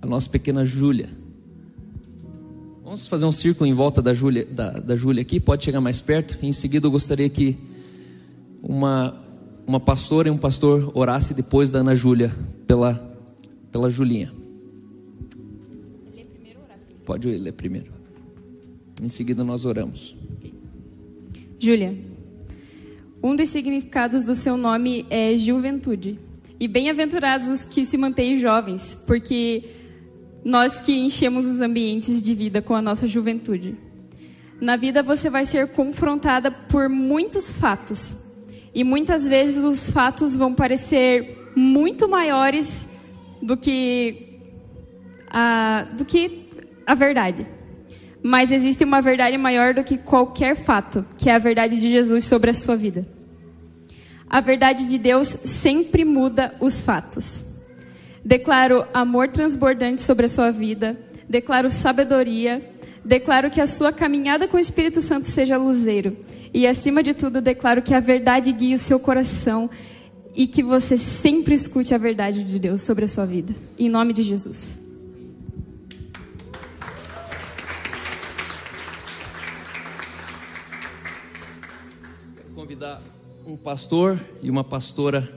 a 0.00 0.06
nossa 0.06 0.28
pequena 0.28 0.64
Júlia. 0.64 1.10
Vamos 2.82 3.06
fazer 3.06 3.24
um 3.24 3.32
círculo 3.32 3.68
em 3.68 3.72
volta 3.72 4.02
da 4.02 4.12
Júlia, 4.12 4.44
da, 4.44 4.72
da 4.72 4.96
Júlia 4.96 5.22
aqui, 5.22 5.38
pode 5.38 5.64
chegar 5.64 5.80
mais 5.80 6.00
perto. 6.00 6.38
Em 6.42 6.52
seguida 6.52 6.86
eu 6.86 6.90
gostaria 6.90 7.28
que 7.28 7.56
uma, 8.62 9.16
uma 9.66 9.80
pastora 9.80 10.28
e 10.28 10.30
um 10.30 10.36
pastor 10.36 10.90
orasse 10.94 11.32
depois 11.32 11.70
da 11.70 11.78
Ana 11.78 11.94
Júlia 11.94 12.34
pela, 12.66 12.94
pela 13.70 13.88
Julinha. 13.88 14.32
Pode 17.04 17.28
ler 17.28 17.52
primeiro. 17.52 17.92
Em 19.02 19.08
seguida 19.08 19.42
nós 19.42 19.64
oramos. 19.64 20.16
Júlia, 21.58 21.96
um 23.22 23.36
dos 23.36 23.48
significados 23.50 24.22
do 24.22 24.34
seu 24.34 24.56
nome 24.56 25.06
é 25.10 25.36
juventude. 25.36 26.18
E 26.58 26.66
bem-aventurados 26.66 27.48
os 27.48 27.64
que 27.64 27.84
se 27.84 27.96
mantêm 27.96 28.36
jovens, 28.36 28.94
porque 29.06 29.64
nós 30.44 30.80
que 30.80 30.92
enchemos 30.92 31.46
os 31.46 31.60
ambientes 31.60 32.20
de 32.22 32.34
vida 32.34 32.62
com 32.62 32.74
a 32.74 32.82
nossa 32.82 33.06
juventude. 33.06 33.76
Na 34.60 34.76
vida 34.76 35.02
você 35.02 35.28
vai 35.30 35.44
ser 35.44 35.68
confrontada 35.68 36.50
por 36.50 36.88
muitos 36.88 37.52
fatos. 37.52 38.16
E 38.74 38.84
muitas 38.84 39.26
vezes 39.26 39.64
os 39.64 39.90
fatos 39.90 40.36
vão 40.36 40.54
parecer 40.54 41.38
muito 41.56 42.08
maiores 42.08 42.88
do 43.42 43.56
que 43.56 44.38
a, 45.28 45.86
do 45.96 46.04
que 46.04 46.46
a 46.86 46.94
verdade. 46.94 47.46
Mas 48.22 48.52
existe 48.52 48.84
uma 48.84 49.00
verdade 49.00 49.36
maior 49.38 49.74
do 49.74 49.84
que 49.84 49.96
qualquer 49.96 50.54
fato, 50.56 51.04
que 51.16 51.30
é 51.30 51.34
a 51.34 51.38
verdade 51.38 51.80
de 51.80 51.90
Jesus 51.90 52.24
sobre 52.24 52.50
a 52.50 52.54
sua 52.54 52.76
vida. 52.76 53.06
A 54.28 54.40
verdade 54.40 54.88
de 54.88 54.98
Deus 54.98 55.26
sempre 55.44 56.04
muda 56.04 56.54
os 56.60 56.80
fatos. 56.80 57.44
Declaro 58.24 58.86
amor 58.94 59.28
transbordante 59.28 60.02
sobre 60.02 60.26
a 60.26 60.28
sua 60.28 60.50
vida. 60.50 60.96
Declaro 61.28 61.70
sabedoria. 61.70 62.62
Declaro 63.04 63.50
que 63.50 63.60
a 63.60 63.66
sua 63.66 63.92
caminhada 63.92 64.46
com 64.46 64.56
o 64.56 64.60
Espírito 64.60 65.00
Santo 65.00 65.26
seja 65.26 65.56
luzeiro. 65.56 66.16
E 66.52 66.66
acima 66.66 67.02
de 67.02 67.14
tudo, 67.14 67.40
declaro 67.40 67.82
que 67.82 67.94
a 67.94 68.00
verdade 68.00 68.52
guie 68.52 68.74
o 68.74 68.78
seu 68.78 69.00
coração 69.00 69.70
e 70.34 70.46
que 70.46 70.62
você 70.62 70.96
sempre 70.96 71.54
escute 71.54 71.94
a 71.94 71.98
verdade 71.98 72.44
de 72.44 72.58
Deus 72.58 72.82
sobre 72.82 73.04
a 73.04 73.08
sua 73.08 73.24
vida. 73.24 73.54
Em 73.78 73.88
nome 73.88 74.12
de 74.12 74.22
Jesus. 74.22 74.80
Quero 82.36 82.50
convidar 82.54 83.02
um 83.46 83.56
pastor 83.56 84.20
e 84.42 84.50
uma 84.50 84.64
pastora 84.64 85.28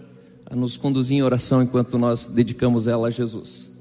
a 0.45 0.55
nos 0.55 0.77
conduzir 0.77 1.17
em 1.17 1.24
oração 1.24 1.63
enquanto 1.63 1.98
nós 1.98 2.27
dedicamos 2.27 2.88
ela 2.88 3.07
a 3.07 3.12
Jesus. 3.12 3.72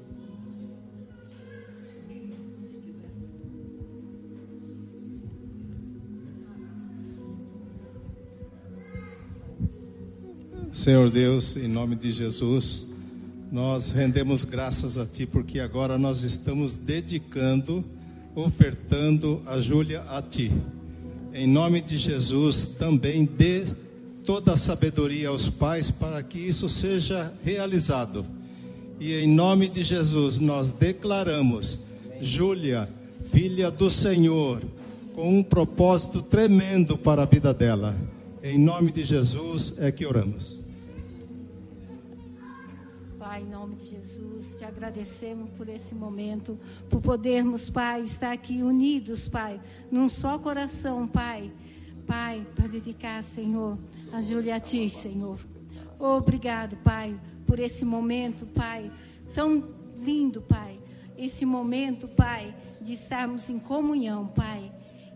Senhor 10.71 11.11
Deus, 11.11 11.55
em 11.55 11.67
nome 11.67 11.95
de 11.95 12.09
Jesus, 12.09 12.87
nós 13.51 13.91
rendemos 13.91 14.43
graças 14.43 14.97
a 14.97 15.05
Ti 15.05 15.27
porque 15.27 15.59
agora 15.59 15.99
nós 15.99 16.23
estamos 16.23 16.75
dedicando, 16.75 17.85
ofertando 18.33 19.39
a 19.45 19.59
Júlia 19.59 20.01
a 20.09 20.19
Ti. 20.23 20.51
Em 21.31 21.45
nome 21.45 21.79
de 21.79 21.97
Jesus, 21.97 22.65
também 22.65 23.23
dê 23.23 23.63
toda 24.25 24.53
a 24.53 24.57
sabedoria 24.57 25.29
aos 25.29 25.49
pais 25.49 25.91
para 25.91 26.23
que 26.23 26.39
isso 26.39 26.69
seja 26.69 27.33
realizado. 27.43 28.25
E 28.99 29.13
em 29.13 29.27
nome 29.27 29.67
de 29.67 29.83
Jesus, 29.83 30.39
nós 30.39 30.71
declaramos 30.71 31.81
Júlia, 32.21 32.89
filha 33.23 33.69
do 33.69 33.89
Senhor, 33.89 34.63
com 35.13 35.39
um 35.39 35.43
propósito 35.43 36.21
tremendo 36.21 36.97
para 36.97 37.23
a 37.23 37.25
vida 37.25 37.53
dela. 37.53 37.95
Em 38.41 38.57
nome 38.57 38.91
de 38.91 39.03
Jesus 39.03 39.73
é 39.77 39.91
que 39.91 40.05
oramos. 40.05 40.59
Pai, 43.19 43.41
em 43.41 43.49
nome 43.49 43.75
de 43.75 43.89
Jesus, 43.89 44.55
te 44.57 44.63
agradecemos 44.63 45.49
por 45.51 45.67
esse 45.67 45.95
momento, 45.95 46.57
por 46.89 47.01
podermos, 47.01 47.69
Pai, 47.69 48.03
estar 48.03 48.31
aqui 48.31 48.61
unidos, 48.61 49.27
Pai, 49.27 49.59
num 49.91 50.07
só 50.07 50.37
coração, 50.37 51.07
Pai. 51.07 51.51
Pai, 52.05 52.45
para 52.53 52.67
dedicar, 52.67 53.23
Senhor, 53.23 53.77
a 54.13 54.21
Júlia 54.21 54.57
a 54.57 54.59
Ti, 54.59 54.87
Senhor. 54.91 55.39
Obrigado, 55.97 56.77
Pai, 56.77 57.19
por 57.47 57.57
esse 57.57 57.83
momento, 57.83 58.45
Pai, 58.45 58.91
tão 59.33 59.73
lindo, 59.97 60.39
Pai. 60.39 60.79
Esse 61.17 61.47
momento, 61.47 62.07
Pai, 62.07 62.55
de 62.79 62.93
estarmos 62.93 63.49
em 63.49 63.57
comunhão, 63.57 64.27
Pai, 64.27 64.71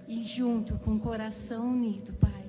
e 0.08 0.24
junto 0.24 0.80
com 0.80 0.96
o 0.96 1.00
coração 1.00 1.68
unido, 1.68 2.12
Pai. 2.14 2.46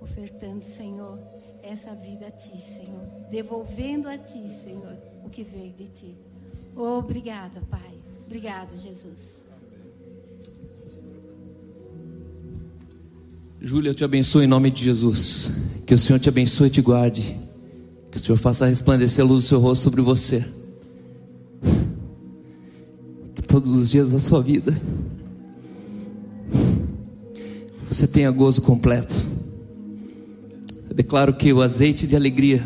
Ofertando, 0.00 0.64
Senhor, 0.64 1.20
essa 1.62 1.94
vida 1.94 2.28
a 2.28 2.30
Ti, 2.30 2.58
Senhor. 2.58 3.04
Devolvendo 3.30 4.08
a 4.08 4.16
Ti, 4.16 4.48
Senhor, 4.48 4.96
o 5.22 5.28
que 5.28 5.42
veio 5.42 5.74
de 5.74 5.88
Ti. 5.88 6.16
Obrigada, 6.74 7.60
Pai. 7.68 8.00
Obrigado, 8.24 8.74
Jesus. 8.76 9.37
Júlia, 13.60 13.90
eu 13.90 13.94
te 13.94 14.04
abençoo 14.04 14.40
em 14.40 14.46
nome 14.46 14.70
de 14.70 14.84
Jesus. 14.84 15.50
Que 15.84 15.92
o 15.92 15.98
Senhor 15.98 16.20
te 16.20 16.28
abençoe 16.28 16.68
e 16.68 16.70
te 16.70 16.80
guarde. 16.80 17.36
Que 18.10 18.16
o 18.16 18.20
Senhor 18.20 18.36
faça 18.36 18.66
resplandecer 18.66 19.24
a 19.24 19.26
luz 19.26 19.44
do 19.44 19.48
seu 19.48 19.58
rosto 19.58 19.82
sobre 19.82 20.00
você. 20.00 20.44
Que 23.34 23.42
todos 23.42 23.76
os 23.76 23.90
dias 23.90 24.10
da 24.10 24.20
sua 24.20 24.40
vida 24.40 24.80
você 27.88 28.06
tenha 28.06 28.30
gozo 28.30 28.62
completo. 28.62 29.16
Eu 30.88 30.94
declaro 30.94 31.34
que 31.34 31.52
o 31.52 31.60
azeite 31.60 32.06
de 32.06 32.14
alegria 32.14 32.62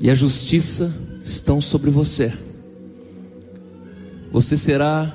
e 0.00 0.08
a 0.08 0.14
justiça 0.14 0.94
estão 1.22 1.60
sobre 1.60 1.90
você. 1.90 2.32
Você 4.30 4.56
será 4.56 5.14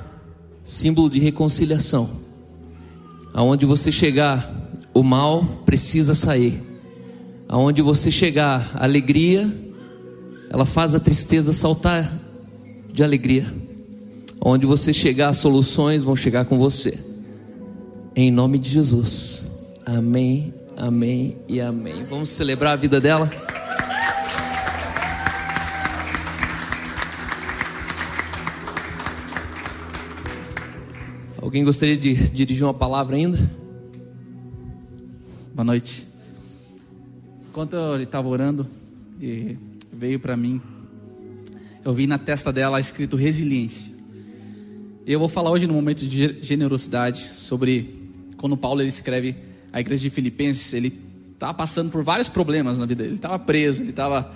símbolo 0.63 1.09
de 1.09 1.19
reconciliação. 1.19 2.26
Aonde 3.38 3.67
você 3.67 3.91
chegar, 3.91 4.51
o 4.96 5.03
mal 5.03 5.46
precisa 5.63 6.15
sair. 6.15 6.60
Aonde 7.48 7.84
você 7.84 8.10
chegar, 8.10 8.72
a 8.74 8.84
alegria, 8.84 9.48
ela 10.50 10.65
faz 10.65 10.96
a 10.96 11.00
tristeza 11.00 11.53
saltar 11.53 12.12
de 12.91 13.03
alegria. 13.03 13.53
Onde 14.41 14.65
você 14.65 14.91
chegar, 14.91 15.32
soluções 15.34 16.01
vão 16.01 16.15
chegar 16.15 16.46
com 16.46 16.58
você. 16.58 16.98
Em 18.15 18.32
nome 18.32 18.58
de 18.58 18.72
Jesus. 18.72 19.46
Amém, 19.86 20.51
amém 20.75 21.38
e 21.48 21.62
amém. 21.62 22.08
Vamos 22.10 22.29
celebrar 22.29 22.74
a 22.74 22.75
vida 22.75 23.00
dela? 23.00 23.29
Alguém 31.47 31.63
gostaria 31.63 31.95
de 31.95 32.13
dirigir 32.31 32.65
uma 32.65 32.73
palavra 32.73 33.15
ainda? 33.15 33.39
Boa 35.55 35.63
noite. 35.63 36.05
Enquanto 37.49 37.71
eu 37.71 38.01
estava 38.01 38.27
orando, 38.27 38.67
veio 39.93 40.19
para 40.19 40.35
mim, 40.35 40.61
eu 41.85 41.93
vi 41.93 42.05
na 42.05 42.17
testa 42.17 42.51
dela 42.51 42.81
escrito 42.81 43.15
resiliência. 43.15 43.93
Eu 45.05 45.19
vou 45.19 45.29
falar 45.29 45.49
hoje 45.49 45.65
no 45.65 45.73
momento 45.73 46.05
de 46.05 46.37
generosidade 46.41 47.19
sobre 47.19 48.11
quando 48.35 48.57
Paulo 48.57 48.81
ele 48.81 48.89
escreve 48.89 49.33
a 49.71 49.79
igreja 49.79 50.01
de 50.01 50.09
Filipenses, 50.09 50.73
ele 50.73 50.99
estava 51.31 51.53
passando 51.53 51.89
por 51.89 52.03
vários 52.03 52.27
problemas 52.27 52.77
na 52.77 52.85
vida. 52.85 53.05
Ele 53.05 53.13
estava 53.13 53.39
preso, 53.39 53.83
ele 53.83 53.91
estava, 53.91 54.33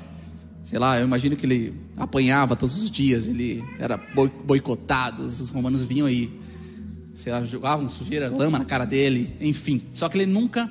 sei 0.63 0.79
lá, 0.79 0.97
eu 0.97 1.05
imagino 1.05 1.35
que 1.35 1.45
ele 1.45 1.73
apanhava 1.97 2.55
todos 2.55 2.81
os 2.81 2.89
dias, 2.89 3.27
ele 3.27 3.61
era 3.77 3.99
boicotado, 4.45 5.25
os 5.25 5.49
romanos 5.49 5.83
vinham 5.83 6.07
aí, 6.07 6.39
sei 7.21 7.31
lá, 7.31 7.43
jogavam 7.43 7.87
sujeira, 7.87 8.29
lama 8.29 8.59
na 8.59 8.65
cara 8.65 8.85
dele, 8.85 9.35
enfim. 9.39 9.81
Só 9.93 10.09
que 10.09 10.17
ele 10.17 10.31
nunca, 10.31 10.69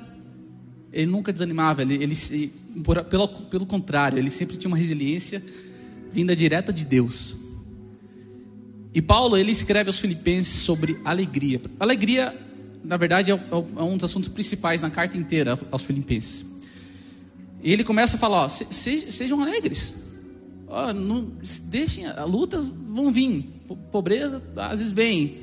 ele 0.91 1.07
nunca 1.07 1.31
desanimava, 1.31 1.81
ele, 1.81 1.95
ele 1.95 2.51
por, 2.83 3.03
pelo, 3.05 3.27
pelo 3.27 3.65
contrário, 3.65 4.17
ele 4.17 4.29
sempre 4.29 4.57
tinha 4.57 4.69
uma 4.69 4.77
resiliência 4.77 5.43
vinda 6.11 6.35
direta 6.35 6.71
de 6.71 6.85
Deus. 6.85 7.35
E 8.93 9.01
Paulo, 9.01 9.37
ele 9.37 9.51
escreve 9.51 9.89
aos 9.89 9.99
filipenses 9.99 10.59
sobre 10.61 10.99
alegria. 11.05 11.61
Alegria 11.79 12.37
na 12.83 12.97
verdade, 12.97 13.31
é, 13.31 13.33
é 13.33 13.83
um 13.83 13.95
dos 13.95 14.09
assuntos 14.09 14.29
principais 14.29 14.81
na 14.81 14.89
carta 14.89 15.17
inteira 15.17 15.57
aos 15.69 15.83
Filipenses. 15.83 16.45
E 17.63 17.71
ele 17.71 17.83
começa 17.83 18.17
a 18.17 18.19
falar: 18.19 18.45
ó, 18.45 18.49
se, 18.49 18.65
se, 18.71 19.11
sejam 19.11 19.41
alegres, 19.41 19.95
não, 20.95 21.31
deixem, 21.65 22.07
a 22.07 22.23
luta 22.23 22.59
vão 22.59 23.11
vir, 23.11 23.49
pobreza 23.91 24.41
às 24.55 24.79
vezes 24.79 24.93
vem, 24.93 25.37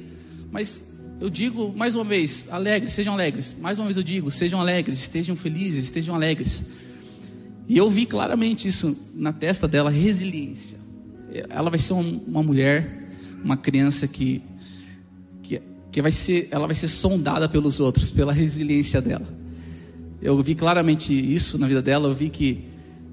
mas 0.51 0.85
eu 1.21 1.29
digo 1.31 1.75
mais 1.77 1.95
uma 1.95 2.05
vez: 2.05 2.47
alegres, 2.51 2.93
sejam 2.93 3.15
alegres. 3.15 3.57
Mais 3.61 3.79
uma 3.79 3.85
vez 3.85 3.97
eu 3.97 4.03
digo: 4.03 4.31
sejam 4.31 4.61
alegres, 4.61 4.99
estejam 5.01 5.37
felizes, 5.37 5.85
estejam 5.85 6.15
alegres. 6.15 6.65
E 7.69 7.77
eu 7.77 7.91
vi 7.91 8.07
claramente 8.07 8.69
isso 8.69 8.97
na 9.15 9.33
testa 9.33 9.69
dela: 9.69 9.91
resiliência. 9.91 10.79
Ela 11.49 11.69
vai 11.69 11.79
ser 11.79 11.93
uma, 11.93 12.43
mulher, 12.43 13.11
uma 13.45 13.57
criança 13.57 14.09
que 14.09 14.43
que 15.91 16.03
vai 16.03 16.13
ser, 16.13 16.49
ela 16.51 16.67
vai 16.67 16.77
ser 16.77 16.89
sondada 16.89 17.49
pelos 17.49 17.81
outros, 17.81 18.11
pela 18.11 18.33
resiliência 18.33 19.01
dela. 19.01 19.27
Eu 20.21 20.41
vi 20.43 20.55
claramente 20.55 21.13
isso 21.13 21.59
na 21.59 21.67
vida 21.67 21.83
dela, 21.83 22.09
eu 22.09 22.15
vi 22.15 22.29
que 22.29 22.65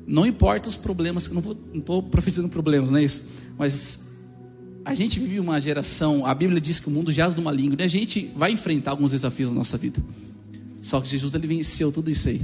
não 0.07 0.25
importa 0.25 0.69
os 0.69 0.77
problemas, 0.77 1.27
que 1.27 1.33
não 1.33 1.57
estou 1.73 2.03
profetizando 2.03 2.49
problemas, 2.49 2.91
não 2.91 2.99
é 2.99 3.03
isso, 3.03 3.23
mas 3.57 4.04
a 4.85 4.93
gente 4.93 5.19
vive 5.19 5.39
uma 5.39 5.59
geração, 5.59 6.25
a 6.25 6.33
Bíblia 6.35 6.61
diz 6.61 6.79
que 6.79 6.87
o 6.87 6.91
mundo 6.91 7.11
jaz 7.11 7.33
no 7.33 7.41
maligno, 7.41 7.75
e 7.79 7.83
a 7.83 7.87
gente 7.87 8.31
vai 8.35 8.51
enfrentar 8.51 8.91
alguns 8.91 9.11
desafios 9.11 9.49
na 9.49 9.55
nossa 9.55 9.77
vida. 9.79 9.99
Só 10.79 11.01
que 11.01 11.09
Jesus 11.09 11.33
ele 11.33 11.47
venceu 11.47 11.91
tudo 11.91 12.11
isso 12.11 12.29
aí. 12.29 12.39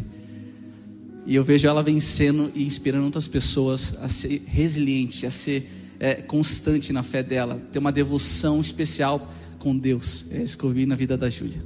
E 1.27 1.35
eu 1.35 1.43
vejo 1.43 1.67
ela 1.67 1.83
vencendo 1.83 2.51
e 2.55 2.65
inspirando 2.65 3.05
outras 3.05 3.27
pessoas 3.27 3.95
a 4.01 4.09
ser 4.09 4.41
resiliente, 4.47 5.23
a 5.23 5.29
ser 5.29 5.69
é, 5.99 6.15
constante 6.15 6.91
na 6.91 7.03
fé 7.03 7.21
dela, 7.21 7.61
ter 7.71 7.77
uma 7.77 7.91
devoção 7.91 8.59
especial 8.59 9.31
com 9.59 9.77
Deus. 9.77 10.25
É 10.31 10.41
isso 10.41 10.57
que 10.57 10.63
eu 10.63 10.71
vi 10.71 10.87
na 10.87 10.95
vida 10.95 11.15
da 11.15 11.29
Júlia. 11.29 11.59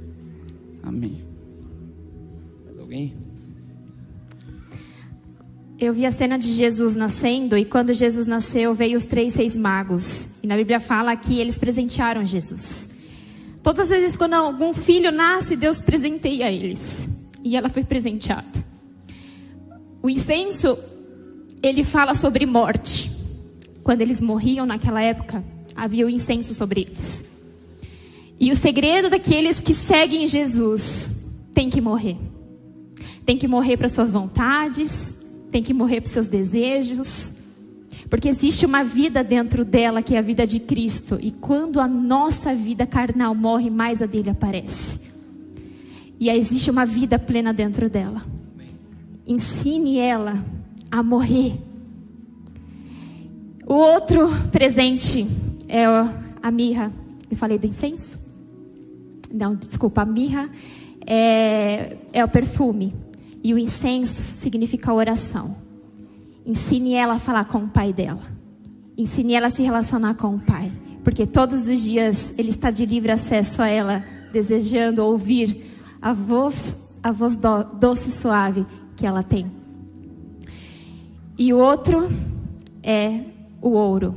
Amém. 0.82 1.22
Mais 2.66 2.78
alguém? 2.78 3.25
Eu 5.78 5.92
vi 5.92 6.06
a 6.06 6.10
cena 6.10 6.38
de 6.38 6.50
Jesus 6.52 6.96
nascendo 6.96 7.56
e 7.56 7.62
quando 7.62 7.92
Jesus 7.92 8.26
nasceu 8.26 8.72
veio 8.72 8.96
os 8.96 9.04
três 9.04 9.36
reis 9.36 9.54
magos. 9.54 10.26
E 10.42 10.46
na 10.46 10.56
Bíblia 10.56 10.80
fala 10.80 11.14
que 11.14 11.38
eles 11.38 11.58
presentearam 11.58 12.24
Jesus. 12.24 12.88
Todas 13.62 13.92
as 13.92 13.98
vezes 13.98 14.16
quando 14.16 14.32
algum 14.32 14.72
filho 14.72 15.12
nasce, 15.12 15.54
Deus 15.54 15.78
presenteia 15.82 16.50
eles. 16.50 17.10
E 17.44 17.56
ela 17.56 17.68
foi 17.68 17.84
presenteada. 17.84 18.64
O 20.02 20.08
incenso, 20.08 20.78
ele 21.62 21.84
fala 21.84 22.14
sobre 22.14 22.46
morte. 22.46 23.10
Quando 23.82 24.00
eles 24.00 24.20
morriam 24.20 24.64
naquela 24.64 25.02
época, 25.02 25.44
havia 25.74 26.06
o 26.06 26.10
incenso 26.10 26.54
sobre 26.54 26.82
eles. 26.82 27.22
E 28.40 28.50
o 28.50 28.56
segredo 28.56 29.10
daqueles 29.10 29.60
que 29.60 29.74
seguem 29.74 30.26
Jesus 30.26 31.10
tem 31.52 31.68
que 31.68 31.82
morrer. 31.82 32.16
Tem 33.26 33.36
que 33.36 33.46
morrer 33.46 33.76
para 33.76 33.88
suas 33.88 34.10
vontades, 34.10 35.15
tem 35.50 35.62
que 35.62 35.74
morrer 35.74 36.00
para 36.00 36.10
seus 36.10 36.26
desejos, 36.26 37.34
porque 38.08 38.28
existe 38.28 38.64
uma 38.64 38.84
vida 38.84 39.24
dentro 39.24 39.64
dela 39.64 40.02
que 40.02 40.14
é 40.14 40.18
a 40.18 40.22
vida 40.22 40.46
de 40.46 40.60
Cristo. 40.60 41.18
E 41.20 41.30
quando 41.30 41.80
a 41.80 41.88
nossa 41.88 42.54
vida 42.54 42.86
carnal 42.86 43.34
morre, 43.34 43.68
mais 43.70 44.00
a 44.00 44.06
dele 44.06 44.30
aparece. 44.30 45.00
E 46.18 46.30
existe 46.30 46.70
uma 46.70 46.86
vida 46.86 47.18
plena 47.18 47.52
dentro 47.52 47.90
dela. 47.90 48.24
Ensine 49.26 49.98
ela 49.98 50.44
a 50.90 51.02
morrer. 51.02 51.60
O 53.66 53.74
outro 53.74 54.28
presente 54.52 55.26
é 55.68 55.84
a 55.84 56.50
mirra. 56.50 56.92
Eu 57.28 57.36
falei 57.36 57.58
do 57.58 57.66
incenso? 57.66 58.18
Não, 59.32 59.56
desculpa, 59.56 60.02
a 60.02 60.06
mirra 60.06 60.48
é, 61.04 61.96
é 62.12 62.24
o 62.24 62.28
perfume. 62.28 62.94
E 63.46 63.54
o 63.54 63.58
incenso 63.60 64.20
significa 64.40 64.92
oração. 64.92 65.54
Ensine 66.44 66.94
ela 66.94 67.14
a 67.14 67.18
falar 67.20 67.44
com 67.44 67.58
o 67.58 67.68
pai 67.68 67.92
dela. 67.92 68.24
Ensine 68.98 69.34
ela 69.34 69.46
a 69.46 69.50
se 69.50 69.62
relacionar 69.62 70.14
com 70.14 70.34
o 70.34 70.40
pai. 70.40 70.72
Porque 71.04 71.24
todos 71.24 71.68
os 71.68 71.80
dias 71.80 72.34
ele 72.36 72.50
está 72.50 72.72
de 72.72 72.84
livre 72.84 73.12
acesso 73.12 73.62
a 73.62 73.68
ela, 73.68 74.02
desejando 74.32 75.04
ouvir 75.04 75.64
a 76.02 76.12
voz, 76.12 76.74
a 77.00 77.12
voz 77.12 77.36
do, 77.36 77.62
doce 77.78 78.08
e 78.08 78.12
suave 78.14 78.66
que 78.96 79.06
ela 79.06 79.22
tem. 79.22 79.48
E 81.38 81.54
o 81.54 81.58
outro 81.58 82.08
é 82.82 83.20
o 83.62 83.68
ouro. 83.68 84.16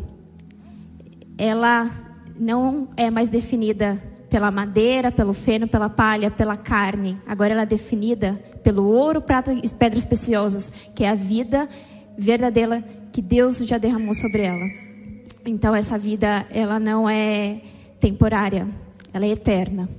Ela 1.38 1.92
não 2.36 2.88
é 2.98 3.12
mais 3.12 3.30
definida 3.30 4.02
pela 4.30 4.52
madeira, 4.52 5.12
pelo 5.12 5.34
feno, 5.34 5.68
pela 5.68 5.90
palha, 5.90 6.30
pela 6.30 6.56
carne. 6.56 7.18
Agora 7.26 7.54
ela 7.54 7.64
é 7.64 7.66
definida 7.66 8.34
pelo 8.64 8.86
ouro, 8.86 9.22
prata 9.22 9.52
e 9.54 9.68
pedras 9.70 10.06
preciosas, 10.06 10.72
que 10.94 11.04
é 11.04 11.10
a 11.10 11.16
vida 11.16 11.68
verdadeira 12.18 12.84
que 13.12 13.22
Deus 13.22 13.58
já 13.60 13.78
derramou 13.78 14.14
sobre 14.14 14.44
ela. 14.44 14.66
Então 15.46 15.76
essa 15.76 15.98
vida, 15.98 16.46
ela 16.52 16.80
não 16.80 17.10
é 17.10 17.62
temporária, 18.00 18.68
ela 19.14 19.26
é 19.26 19.30
eterna. 19.30 19.90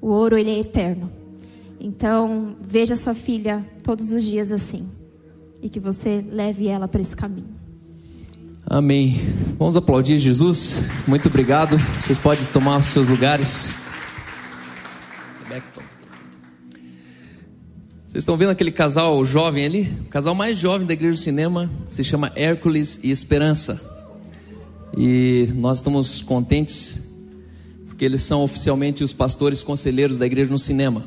O 0.00 0.08
ouro 0.08 0.38
ele 0.38 0.50
é 0.50 0.60
eterno. 0.60 1.10
Então, 1.80 2.56
veja 2.62 2.96
sua 2.96 3.14
filha 3.14 3.64
todos 3.82 4.12
os 4.12 4.22
dias 4.24 4.52
assim 4.52 4.88
e 5.60 5.68
que 5.68 5.80
você 5.80 6.24
leve 6.30 6.68
ela 6.68 6.86
para 6.86 7.02
esse 7.02 7.16
caminho. 7.16 7.63
Amém. 8.66 9.20
Vamos 9.58 9.76
aplaudir 9.76 10.18
Jesus. 10.18 10.82
Muito 11.06 11.28
obrigado. 11.28 11.76
Vocês 12.00 12.16
podem 12.16 12.44
tomar 12.46 12.78
os 12.78 12.86
seus 12.86 13.06
lugares. 13.06 13.68
Vocês 18.06 18.22
estão 18.22 18.36
vendo 18.36 18.50
aquele 18.50 18.70
casal 18.70 19.24
jovem 19.26 19.64
ali? 19.64 19.92
O 20.06 20.08
casal 20.08 20.34
mais 20.34 20.56
jovem 20.56 20.86
da 20.86 20.92
igreja 20.92 21.14
do 21.14 21.18
cinema 21.18 21.70
se 21.88 22.02
chama 22.02 22.32
Hércules 22.36 23.00
e 23.02 23.10
Esperança. 23.10 23.80
E 24.96 25.48
nós 25.56 25.78
estamos 25.78 26.22
contentes 26.22 27.02
porque 27.86 28.04
eles 28.04 28.22
são 28.22 28.42
oficialmente 28.42 29.04
os 29.04 29.12
pastores 29.12 29.62
conselheiros 29.62 30.16
da 30.16 30.26
igreja 30.26 30.50
no 30.50 30.58
cinema. 30.58 31.04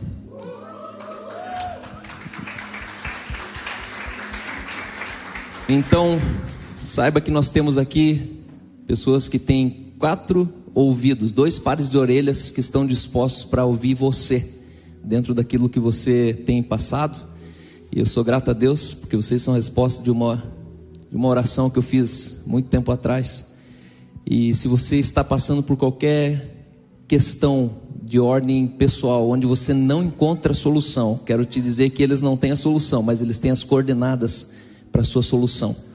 Então, 5.68 6.20
saiba 6.88 7.20
que 7.20 7.30
nós 7.30 7.50
temos 7.50 7.78
aqui 7.78 8.40
pessoas 8.86 9.28
que 9.28 9.38
têm 9.38 9.92
quatro 10.00 10.48
ouvidos, 10.74 11.34
dois 11.34 11.60
pares 11.60 11.90
de 11.90 11.98
orelhas 11.98 12.50
que 12.50 12.62
estão 12.62 12.88
dispostos 12.88 13.44
para 13.44 13.66
ouvir 13.66 13.94
você 13.94 14.54
dentro 15.04 15.34
daquilo 15.34 15.68
que 15.68 15.82
você 15.82 16.34
tem 16.46 16.64
passado. 16.64 17.28
E 17.94 18.00
eu 18.00 18.06
sou 18.06 18.24
grato 18.24 18.52
a 18.52 18.54
Deus 18.54 18.94
porque 18.94 19.18
vocês 19.18 19.42
são 19.42 19.54
a 19.54 19.58
resposta 19.58 20.02
de 20.02 20.10
uma, 20.10 20.42
de 21.12 21.18
uma 21.18 21.28
oração 21.28 21.70
que 21.70 21.78
eu 21.78 21.84
fiz 21.84 22.40
muito 22.46 22.70
tempo 22.70 22.90
atrás. 22.90 23.46
E 24.26 24.56
se 24.56 24.70
você 24.70 24.96
está 24.96 25.26
passando 25.26 25.62
por 25.62 25.76
qualquer 25.76 26.70
questão 27.06 27.70
de 28.02 28.18
ordem 28.18 28.66
pessoal, 28.66 29.30
onde 29.30 29.46
você 29.46 29.74
não 29.74 30.06
encontra 30.06 30.54
solução, 30.54 31.20
quero 31.26 31.44
te 31.44 31.60
dizer 31.60 31.90
que 31.90 32.02
eles 32.02 32.22
não 32.22 32.38
têm 32.38 32.52
a 32.52 32.56
solução, 32.56 33.04
mas 33.04 33.22
eles 33.22 33.38
têm 33.38 33.52
as 33.52 33.66
coordenadas 33.66 34.48
para 34.90 35.02
a 35.02 35.06
sua 35.06 35.22
solução. 35.22 35.87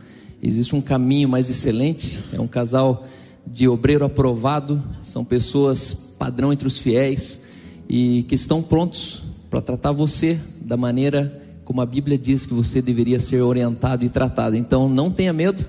Existe 0.42 0.74
um 0.74 0.80
caminho 0.80 1.28
mais 1.28 1.48
excelente, 1.48 2.18
é 2.32 2.40
um 2.40 2.48
casal 2.48 3.06
de 3.46 3.68
obreiro 3.68 4.04
aprovado, 4.04 4.82
são 5.00 5.24
pessoas 5.24 5.94
padrão 5.94 6.52
entre 6.52 6.66
os 6.66 6.78
fiéis 6.78 7.40
e 7.88 8.24
que 8.24 8.34
estão 8.34 8.60
prontos 8.60 9.22
para 9.48 9.60
tratar 9.60 9.92
você 9.92 10.40
da 10.60 10.76
maneira 10.76 11.40
como 11.64 11.80
a 11.80 11.86
Bíblia 11.86 12.18
diz 12.18 12.44
que 12.44 12.52
você 12.52 12.82
deveria 12.82 13.20
ser 13.20 13.40
orientado 13.40 14.04
e 14.04 14.08
tratado. 14.08 14.56
Então 14.56 14.88
não 14.88 15.12
tenha 15.12 15.32
medo, 15.32 15.64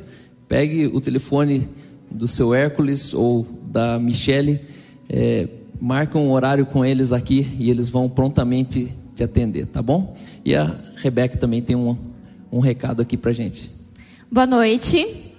pegue 0.48 0.88
o 0.88 1.00
telefone 1.00 1.70
do 2.10 2.28
seu 2.28 2.52
Hércules 2.52 3.14
ou 3.14 3.46
da 3.72 4.00
Michele, 4.00 4.60
é, 5.08 5.48
marca 5.80 6.18
um 6.18 6.32
horário 6.32 6.66
com 6.66 6.84
eles 6.84 7.14
aqui 7.14 7.48
e 7.60 7.70
eles 7.70 7.90
vão 7.90 8.10
prontamente 8.10 8.92
te 9.16 9.24
atender, 9.24 9.68
tá 9.68 9.84
bom? 9.84 10.16
E 10.44 10.56
a 10.56 10.80
Rebeca 10.96 11.38
também 11.38 11.62
tem 11.62 11.76
um, 11.76 11.96
um 12.52 12.60
recado 12.60 13.02
aqui 13.02 13.16
para 13.16 13.32
gente. 13.32 13.83
Boa 14.34 14.48
noite. 14.48 15.32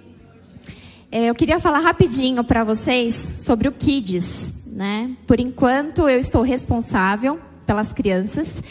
É, 1.11 1.25
eu 1.25 1.35
queria 1.35 1.59
falar 1.59 1.79
rapidinho 1.79 2.45
para 2.45 2.63
vocês 2.63 3.33
sobre 3.37 3.67
o 3.67 3.73
Kids 3.73 4.53
né? 4.65 5.11
Por 5.27 5.37
enquanto 5.37 6.07
eu 6.07 6.17
estou 6.17 6.41
responsável 6.41 7.37
pelas 7.65 7.91
crianças 7.91 8.63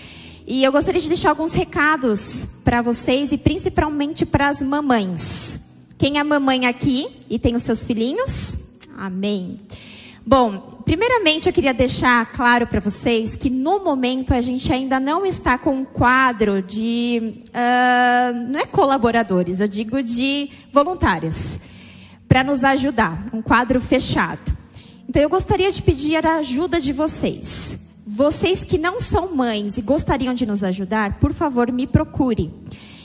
e 0.47 0.65
eu 0.65 0.73
gostaria 0.73 0.99
de 0.99 1.09
deixar 1.09 1.29
alguns 1.29 1.53
recados 1.53 2.47
para 2.65 2.81
vocês 2.81 3.33
e 3.33 3.37
principalmente 3.37 4.25
para 4.25 4.49
as 4.49 4.63
mamães. 4.63 5.61
Quem 5.99 6.19
é 6.19 6.25
mamãe 6.25 6.65
aqui 6.65 7.07
e 7.29 7.39
tem 7.39 7.55
os 7.55 7.63
seus 7.63 7.85
filhinhos? 7.85 8.59
Amém. 8.97 9.61
Bom, 10.27 10.81
primeiramente 10.87 11.47
eu 11.47 11.53
queria 11.53 11.75
deixar 11.75 12.33
claro 12.33 12.67
para 12.67 12.81
vocês 12.81 13.37
que 13.37 13.51
no 13.51 13.85
momento 13.85 14.33
a 14.33 14.41
gente 14.41 14.73
ainda 14.73 14.99
não 14.99 15.27
está 15.27 15.59
com 15.59 15.81
um 15.81 15.85
quadro 15.85 16.63
de. 16.63 17.43
Uh, 17.49 18.51
não 18.51 18.59
é 18.59 18.65
colaboradores, 18.65 19.61
eu 19.61 19.69
digo 19.69 20.03
de 20.03 20.49
voluntários, 20.73 21.61
para 22.27 22.43
nos 22.43 22.65
ajudar, 22.65 23.27
um 23.35 23.43
quadro 23.43 23.79
fechado. 23.83 24.57
Então 25.07 25.21
eu 25.21 25.29
gostaria 25.29 25.71
de 25.71 25.83
pedir 25.83 26.27
a 26.27 26.37
ajuda 26.37 26.81
de 26.81 26.93
vocês. 26.93 27.79
Vocês 28.07 28.65
que 28.65 28.79
não 28.79 28.99
são 29.01 29.37
mães 29.37 29.77
e 29.77 29.83
gostariam 29.83 30.33
de 30.33 30.47
nos 30.47 30.65
ajudar, 30.65 31.19
por 31.19 31.35
favor, 31.35 31.71
me 31.71 31.87
procure. 31.87 32.51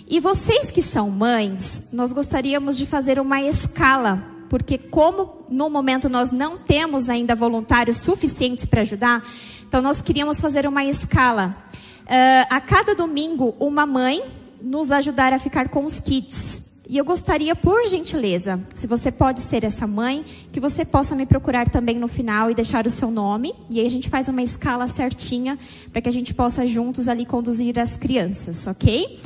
E 0.08 0.22
vocês 0.22 0.72
que 0.72 0.82
são 0.82 1.12
mães, 1.12 1.84
nós 1.92 2.14
gostaríamos 2.14 2.78
de 2.78 2.86
fazer 2.86 3.20
uma 3.20 3.42
escala, 3.42 4.24
porque 4.50 4.78
como 4.78 5.46
no 5.50 5.70
momento 5.70 6.10
nós 6.10 6.32
não 6.32 6.58
temos 6.58 7.08
ainda 7.08 7.36
voluntários 7.36 7.98
suficientes 7.98 8.66
para 8.66 8.82
ajudar, 8.82 9.24
então 9.68 9.82
nós 9.82 10.02
queríamos 10.02 10.42
fazer 10.42 10.68
uma 10.68 10.84
escala. 10.84 11.56
Uh, 12.02 12.48
a 12.50 12.60
cada 12.60 12.96
domingo, 12.96 13.56
uma 13.60 13.86
mãe 13.86 14.24
nos 14.62 14.92
ajudar 14.92 15.32
a 15.32 15.40
ficar 15.40 15.70
com 15.70 15.86
os 15.86 16.00
kits. 16.00 16.64
E 16.88 16.98
eu 16.98 17.06
gostaria, 17.06 17.56
por 17.56 17.88
gentileza, 17.88 18.60
se 18.74 18.88
você 18.88 19.12
pode 19.12 19.42
ser 19.42 19.64
essa 19.64 19.86
mãe, 19.86 20.26
que 20.52 20.60
você 20.60 20.84
possa 20.84 21.16
me 21.16 21.28
procurar 21.28 21.70
também 21.70 22.00
no 22.00 22.08
final 22.08 22.50
e 22.50 22.56
deixar 22.56 22.88
o 22.88 22.90
seu 22.90 23.12
nome. 23.12 23.54
E 23.70 23.80
aí 23.80 23.86
a 23.86 23.90
gente 23.92 24.10
faz 24.10 24.28
uma 24.28 24.42
escala 24.42 24.88
certinha 24.88 25.58
para 25.92 26.02
que 26.02 26.10
a 26.10 26.12
gente 26.12 26.34
possa 26.34 26.66
juntos 26.66 27.08
ali 27.08 27.28
conduzir 27.28 27.78
as 27.78 27.96
crianças, 27.96 28.66
ok? 28.66 29.20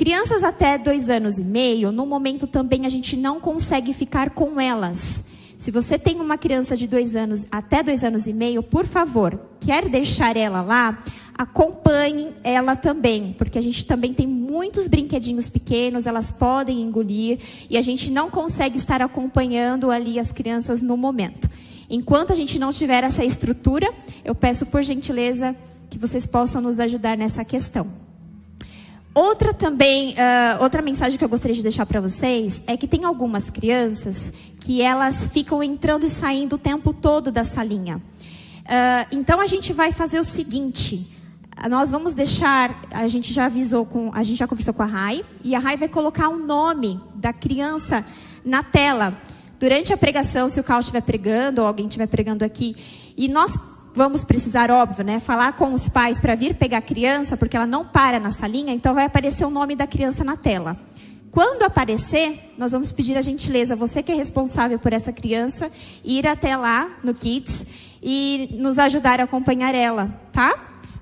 Crianças 0.00 0.42
até 0.42 0.78
dois 0.78 1.10
anos 1.10 1.38
e 1.38 1.44
meio, 1.44 1.92
no 1.92 2.06
momento 2.06 2.46
também 2.46 2.86
a 2.86 2.88
gente 2.88 3.18
não 3.18 3.38
consegue 3.38 3.92
ficar 3.92 4.30
com 4.30 4.58
elas. 4.58 5.22
Se 5.58 5.70
você 5.70 5.98
tem 5.98 6.22
uma 6.22 6.38
criança 6.38 6.74
de 6.74 6.86
dois 6.86 7.14
anos 7.14 7.44
até 7.52 7.82
dois 7.82 8.02
anos 8.02 8.26
e 8.26 8.32
meio, 8.32 8.62
por 8.62 8.86
favor, 8.86 9.38
quer 9.60 9.90
deixar 9.90 10.38
ela 10.38 10.62
lá, 10.62 11.04
acompanhem 11.36 12.32
ela 12.42 12.76
também, 12.76 13.34
porque 13.36 13.58
a 13.58 13.60
gente 13.60 13.84
também 13.84 14.14
tem 14.14 14.26
muitos 14.26 14.88
brinquedinhos 14.88 15.50
pequenos, 15.50 16.06
elas 16.06 16.30
podem 16.30 16.80
engolir 16.80 17.38
e 17.68 17.76
a 17.76 17.82
gente 17.82 18.10
não 18.10 18.30
consegue 18.30 18.78
estar 18.78 19.02
acompanhando 19.02 19.90
ali 19.90 20.18
as 20.18 20.32
crianças 20.32 20.80
no 20.80 20.96
momento. 20.96 21.46
Enquanto 21.90 22.32
a 22.32 22.36
gente 22.36 22.58
não 22.58 22.72
tiver 22.72 23.04
essa 23.04 23.22
estrutura, 23.22 23.92
eu 24.24 24.34
peço 24.34 24.64
por 24.64 24.82
gentileza 24.82 25.54
que 25.90 25.98
vocês 25.98 26.24
possam 26.24 26.62
nos 26.62 26.80
ajudar 26.80 27.18
nessa 27.18 27.44
questão. 27.44 28.09
Outra 29.12 29.52
também, 29.52 30.10
uh, 30.12 30.62
outra 30.62 30.80
mensagem 30.80 31.18
que 31.18 31.24
eu 31.24 31.28
gostaria 31.28 31.56
de 31.56 31.62
deixar 31.62 31.84
para 31.84 32.00
vocês 32.00 32.62
é 32.66 32.76
que 32.76 32.86
tem 32.86 33.04
algumas 33.04 33.50
crianças 33.50 34.32
que 34.60 34.80
elas 34.80 35.26
ficam 35.26 35.62
entrando 35.62 36.06
e 36.06 36.10
saindo 36.10 36.54
o 36.54 36.58
tempo 36.58 36.92
todo 36.92 37.32
da 37.32 37.42
salinha. 37.42 37.96
Uh, 37.96 39.06
então 39.10 39.40
a 39.40 39.48
gente 39.48 39.72
vai 39.72 39.90
fazer 39.90 40.20
o 40.20 40.24
seguinte: 40.24 41.10
nós 41.68 41.90
vamos 41.90 42.14
deixar, 42.14 42.82
a 42.90 43.08
gente 43.08 43.32
já 43.32 43.46
avisou 43.46 43.84
com, 43.84 44.12
a 44.14 44.22
gente 44.22 44.38
já 44.38 44.46
conversou 44.46 44.72
com 44.72 44.82
a 44.82 44.86
Rai, 44.86 45.24
e 45.42 45.56
a 45.56 45.58
Rai 45.58 45.76
vai 45.76 45.88
colocar 45.88 46.28
o 46.28 46.38
nome 46.38 47.00
da 47.16 47.32
criança 47.32 48.06
na 48.44 48.62
tela. 48.62 49.20
Durante 49.58 49.92
a 49.92 49.96
pregação, 49.96 50.48
se 50.48 50.58
o 50.58 50.64
Carl 50.64 50.80
estiver 50.80 51.02
pregando 51.02 51.60
ou 51.60 51.66
alguém 51.66 51.86
estiver 51.86 52.06
pregando 52.06 52.44
aqui, 52.44 52.76
e 53.16 53.28
nós 53.28 53.54
vamos 53.94 54.24
precisar, 54.24 54.70
óbvio, 54.70 55.04
né, 55.04 55.20
falar 55.20 55.52
com 55.52 55.72
os 55.72 55.88
pais 55.88 56.20
para 56.20 56.34
vir 56.34 56.54
pegar 56.54 56.78
a 56.78 56.82
criança, 56.82 57.36
porque 57.36 57.56
ela 57.56 57.66
não 57.66 57.84
para 57.84 58.20
na 58.20 58.30
salinha, 58.30 58.72
então 58.72 58.94
vai 58.94 59.04
aparecer 59.04 59.44
o 59.44 59.50
nome 59.50 59.74
da 59.74 59.86
criança 59.86 60.24
na 60.24 60.36
tela. 60.36 60.76
Quando 61.30 61.62
aparecer, 61.62 62.52
nós 62.58 62.72
vamos 62.72 62.90
pedir 62.90 63.16
a 63.16 63.22
gentileza, 63.22 63.76
você 63.76 64.02
que 64.02 64.10
é 64.10 64.14
responsável 64.14 64.78
por 64.78 64.92
essa 64.92 65.12
criança, 65.12 65.70
ir 66.04 66.26
até 66.26 66.56
lá 66.56 66.90
no 67.04 67.14
Kids 67.14 67.64
e 68.02 68.48
nos 68.58 68.78
ajudar 68.78 69.20
a 69.20 69.24
acompanhar 69.24 69.74
ela, 69.74 70.08
tá? 70.32 70.58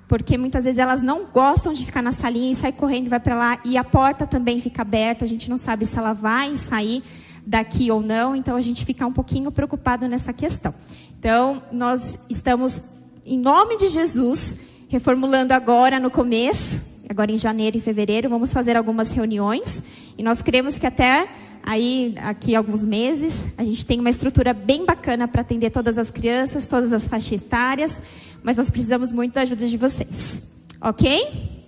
Porque 0.06 0.36
muitas 0.36 0.64
vezes 0.64 0.78
elas 0.78 1.02
não 1.02 1.24
gostam 1.32 1.72
de 1.72 1.84
ficar 1.84 2.02
na 2.02 2.12
salinha 2.12 2.52
e 2.52 2.56
sai 2.56 2.72
correndo 2.72 3.08
vai 3.08 3.20
para 3.20 3.36
lá 3.36 3.58
e 3.64 3.78
a 3.78 3.84
porta 3.84 4.26
também 4.26 4.60
fica 4.60 4.82
aberta, 4.82 5.24
a 5.24 5.28
gente 5.28 5.48
não 5.48 5.56
sabe 5.56 5.86
se 5.86 5.98
ela 5.98 6.12
vai 6.12 6.56
sair 6.56 7.02
daqui 7.48 7.90
ou 7.90 8.02
não, 8.02 8.36
então 8.36 8.56
a 8.56 8.60
gente 8.60 8.84
fica 8.84 9.06
um 9.06 9.12
pouquinho 9.12 9.50
preocupado 9.50 10.06
nessa 10.06 10.32
questão. 10.32 10.74
Então, 11.18 11.62
nós 11.72 12.18
estamos 12.28 12.80
em 13.24 13.38
nome 13.38 13.76
de 13.76 13.88
Jesus 13.88 14.56
reformulando 14.88 15.52
agora 15.52 15.98
no 15.98 16.10
começo 16.10 16.80
agora 17.08 17.32
em 17.32 17.38
janeiro 17.38 17.78
e 17.78 17.80
fevereiro, 17.80 18.28
vamos 18.28 18.52
fazer 18.52 18.76
algumas 18.76 19.10
reuniões 19.10 19.82
e 20.16 20.22
nós 20.22 20.42
queremos 20.42 20.78
que 20.78 20.86
até 20.86 21.26
aí, 21.62 22.14
aqui 22.18 22.54
alguns 22.54 22.84
meses, 22.84 23.46
a 23.56 23.64
gente 23.64 23.84
tem 23.84 23.98
uma 23.98 24.10
estrutura 24.10 24.52
bem 24.52 24.84
bacana 24.84 25.26
para 25.26 25.40
atender 25.40 25.70
todas 25.70 25.98
as 25.98 26.10
crianças, 26.10 26.66
todas 26.66 26.92
as 26.92 27.08
faixas 27.08 27.40
etárias, 27.40 28.02
mas 28.42 28.56
nós 28.56 28.70
precisamos 28.70 29.10
muito 29.10 29.34
da 29.34 29.42
ajuda 29.42 29.66
de 29.66 29.76
vocês. 29.76 30.42
Ok? 30.80 31.66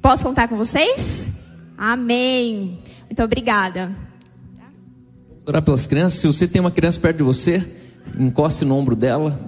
Posso 0.00 0.24
contar 0.24 0.48
com 0.48 0.56
vocês? 0.56 1.28
Amém. 1.76 2.78
Muito 3.08 3.22
obrigada. 3.22 4.03
Orar 5.46 5.60
pelas 5.60 5.86
crianças. 5.86 6.20
Se 6.20 6.26
você 6.26 6.48
tem 6.48 6.58
uma 6.58 6.70
criança 6.70 6.98
perto 6.98 7.18
de 7.18 7.22
você, 7.22 7.62
encoste 8.18 8.64
no 8.64 8.76
ombro 8.76 8.96
dela, 8.96 9.38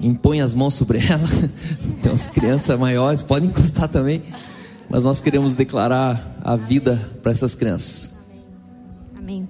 impõe 0.00 0.40
as 0.40 0.54
mãos 0.54 0.72
sobre 0.72 0.98
ela. 1.06 1.28
Tem 2.02 2.10
umas 2.10 2.28
crianças 2.28 2.78
maiores, 2.78 3.22
podem 3.22 3.50
encostar 3.50 3.88
também. 3.88 4.22
Mas 4.88 5.04
nós 5.04 5.20
queremos 5.20 5.54
declarar 5.54 6.36
a 6.42 6.56
vida 6.56 7.10
para 7.22 7.30
essas 7.30 7.54
crianças. 7.54 8.10
Amém. 9.16 9.48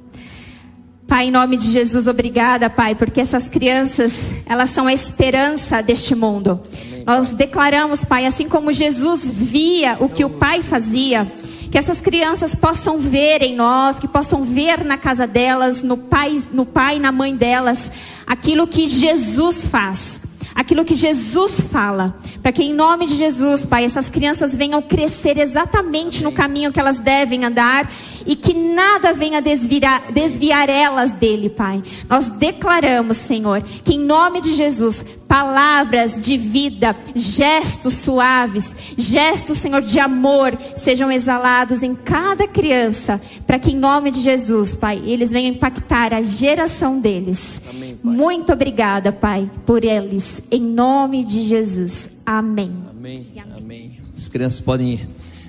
Pai, 1.06 1.28
em 1.28 1.30
nome 1.30 1.56
de 1.56 1.70
Jesus, 1.70 2.08
obrigada, 2.08 2.68
Pai, 2.68 2.94
porque 2.94 3.20
essas 3.20 3.48
crianças, 3.48 4.32
elas 4.46 4.70
são 4.70 4.86
a 4.86 4.92
esperança 4.92 5.80
deste 5.80 6.14
mundo. 6.14 6.60
Amém. 6.90 7.04
Nós 7.06 7.32
declaramos, 7.32 8.04
Pai, 8.04 8.26
assim 8.26 8.48
como 8.48 8.72
Jesus 8.72 9.30
via 9.30 9.96
o 10.00 10.08
que 10.08 10.24
o 10.24 10.30
Pai 10.30 10.62
fazia, 10.62 11.30
que 11.72 11.78
essas 11.78 12.02
crianças 12.02 12.54
possam 12.54 12.98
ver 12.98 13.40
em 13.40 13.56
nós, 13.56 13.98
que 13.98 14.06
possam 14.06 14.44
ver 14.44 14.84
na 14.84 14.98
casa 14.98 15.26
delas, 15.26 15.82
no 15.82 15.96
pai, 15.96 16.42
no 16.52 16.66
pai, 16.66 16.98
na 16.98 17.10
mãe 17.10 17.34
delas, 17.34 17.90
aquilo 18.26 18.66
que 18.66 18.86
Jesus 18.86 19.66
faz 19.66 20.20
aquilo 20.54 20.84
que 20.84 20.94
Jesus 20.94 21.60
fala, 21.72 22.14
para 22.42 22.52
que 22.52 22.62
em 22.62 22.74
nome 22.74 23.06
de 23.06 23.14
Jesus, 23.14 23.64
Pai, 23.64 23.84
essas 23.84 24.10
crianças 24.10 24.54
venham 24.54 24.82
crescer 24.82 25.38
exatamente 25.38 26.22
no 26.22 26.30
caminho 26.30 26.70
que 26.70 26.78
elas 26.78 26.98
devem 26.98 27.44
andar 27.44 27.90
e 28.26 28.36
que 28.36 28.54
nada 28.54 29.12
venha 29.12 29.40
desviar, 29.40 30.10
desviar 30.12 30.68
elas 30.68 31.10
dele, 31.12 31.50
Pai. 31.50 31.82
Nós 32.08 32.28
declaramos, 32.28 33.16
Senhor, 33.16 33.62
que 33.62 33.94
em 33.94 33.98
nome 33.98 34.40
de 34.40 34.54
Jesus, 34.54 35.04
palavras 35.26 36.20
de 36.20 36.36
vida, 36.36 36.94
gestos 37.14 37.94
suaves, 37.94 38.74
gestos, 38.96 39.58
Senhor, 39.58 39.80
de 39.80 39.98
amor, 39.98 40.56
sejam 40.76 41.10
exalados 41.10 41.82
em 41.82 41.94
cada 41.94 42.46
criança, 42.46 43.20
para 43.46 43.58
que 43.58 43.72
em 43.72 43.76
nome 43.76 44.10
de 44.10 44.20
Jesus, 44.20 44.74
Pai, 44.74 45.02
eles 45.04 45.30
venham 45.30 45.54
impactar 45.54 46.12
a 46.12 46.20
geração 46.20 47.00
deles. 47.00 47.60
Amém, 47.68 47.98
Muito 48.02 48.52
obrigada, 48.52 49.10
Pai, 49.10 49.50
por 49.64 49.84
eles, 49.84 50.42
em 50.50 50.60
nome 50.60 51.24
de 51.24 51.42
Jesus. 51.42 52.10
Amém. 52.26 52.72
Amém. 52.90 53.26
Amém. 53.56 53.98
As 54.16 54.28
crianças 54.28 54.60
podem 54.60 54.90
ir. 54.94 55.08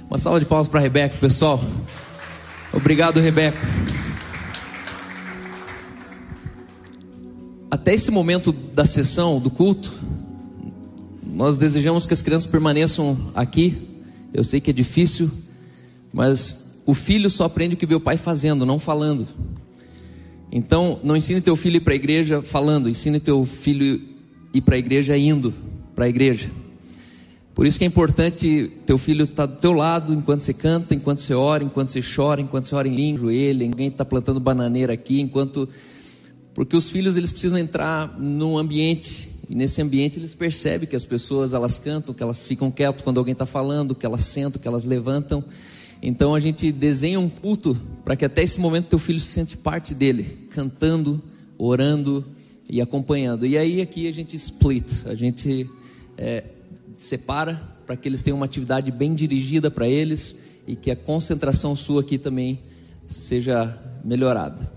Uma 0.09 0.17
salva 0.17 0.39
de 0.39 0.45
palmas 0.45 0.67
para 0.67 0.79
a 0.79 0.83
Rebeca, 0.83 1.15
pessoal. 1.19 1.59
Obrigado, 2.73 3.19
Rebeca. 3.19 3.59
até 7.83 7.93
esse 7.93 8.09
momento 8.09 8.53
da 8.53 8.85
sessão, 8.85 9.41
do 9.41 9.49
culto, 9.49 9.91
nós 11.35 11.57
desejamos 11.57 12.05
que 12.05 12.13
as 12.13 12.21
crianças 12.21 12.49
permaneçam 12.49 13.17
aqui. 13.35 13.89
Eu 14.33 14.41
sei 14.41 14.61
que 14.61 14.69
é 14.69 14.73
difícil, 14.73 15.29
mas 16.13 16.71
o 16.85 16.93
filho 16.93 17.29
só 17.29 17.43
aprende 17.43 17.75
o 17.75 17.77
que 17.77 17.85
vê 17.85 17.93
o 17.93 17.99
pai 17.99 18.15
fazendo, 18.15 18.65
não 18.65 18.79
falando. 18.79 19.27
Então, 20.49 20.97
não 21.03 21.17
ensine 21.17 21.41
teu 21.41 21.57
filho 21.57 21.75
ir 21.75 21.79
para 21.81 21.91
a 21.91 21.95
igreja 21.97 22.41
falando, 22.41 22.87
ensine 22.87 23.19
teu 23.19 23.43
filho 23.43 23.99
ir 24.53 24.61
para 24.61 24.75
a 24.75 24.79
igreja 24.79 25.17
indo 25.17 25.53
para 25.93 26.05
a 26.05 26.09
igreja. 26.09 26.49
Por 27.53 27.67
isso 27.67 27.77
que 27.77 27.83
é 27.83 27.87
importante 27.87 28.71
teu 28.85 28.97
filho 28.97 29.23
estar 29.23 29.47
tá 29.47 29.53
do 29.53 29.59
teu 29.59 29.73
lado 29.73 30.13
enquanto 30.13 30.41
você 30.41 30.53
canta, 30.53 30.95
enquanto 30.95 31.19
você 31.19 31.33
ora, 31.35 31.63
enquanto 31.63 31.91
você 31.91 32.01
chora, 32.01 32.41
enquanto 32.41 32.65
você 32.65 32.75
ora 32.75 32.87
em 32.87 32.95
língua, 32.95 33.21
joelho, 33.21 33.67
alguém 33.67 33.87
está 33.89 34.03
plantando 34.03 34.39
bananeira 34.39 34.93
aqui, 34.93 35.21
enquanto 35.21 35.69
porque 36.53 36.75
os 36.75 36.89
filhos 36.89 37.15
eles 37.15 37.31
precisam 37.31 37.57
entrar 37.57 38.19
num 38.19 38.57
ambiente 38.57 39.29
e 39.49 39.55
nesse 39.55 39.81
ambiente 39.81 40.17
eles 40.17 40.33
percebem 40.33 40.87
que 40.87 40.95
as 40.95 41.05
pessoas 41.05 41.53
elas 41.53 41.77
cantam, 41.77 42.13
que 42.13 42.23
elas 42.23 42.45
ficam 42.47 42.71
quietas 42.71 43.01
quando 43.01 43.19
alguém 43.19 43.33
está 43.33 43.45
falando, 43.45 43.93
que 43.93 44.05
elas 44.05 44.23
sentam, 44.23 44.61
que 44.61 44.67
elas 44.67 44.83
levantam. 44.83 45.43
Então 46.01 46.33
a 46.33 46.39
gente 46.39 46.71
desenha 46.71 47.19
um 47.19 47.29
culto 47.29 47.79
para 48.03 48.15
que 48.15 48.25
até 48.25 48.41
esse 48.43 48.59
momento 48.59 48.87
teu 48.87 48.99
filho 48.99 49.19
se 49.19 49.27
sente 49.27 49.55
parte 49.55 49.93
dele, 49.93 50.47
cantando, 50.49 51.21
orando 51.57 52.25
e 52.67 52.81
acompanhando. 52.81 53.45
E 53.45 53.57
aí 53.57 53.79
aqui 53.79 54.07
a 54.07 54.11
gente 54.11 54.35
split, 54.35 55.05
a 55.05 55.15
gente 55.15 55.69
é, 56.17 56.43
separa 56.97 57.61
para 57.85 57.95
que 57.95 58.07
eles 58.07 58.21
tenham 58.21 58.37
uma 58.37 58.45
atividade 58.45 58.91
bem 58.91 59.13
dirigida 59.13 59.69
para 59.69 59.87
eles 59.87 60.37
e 60.67 60.75
que 60.75 60.89
a 60.89 60.95
concentração 60.95 61.75
sua 61.75 62.01
aqui 62.01 62.17
também 62.17 62.59
seja 63.07 63.77
melhorada. 64.03 64.71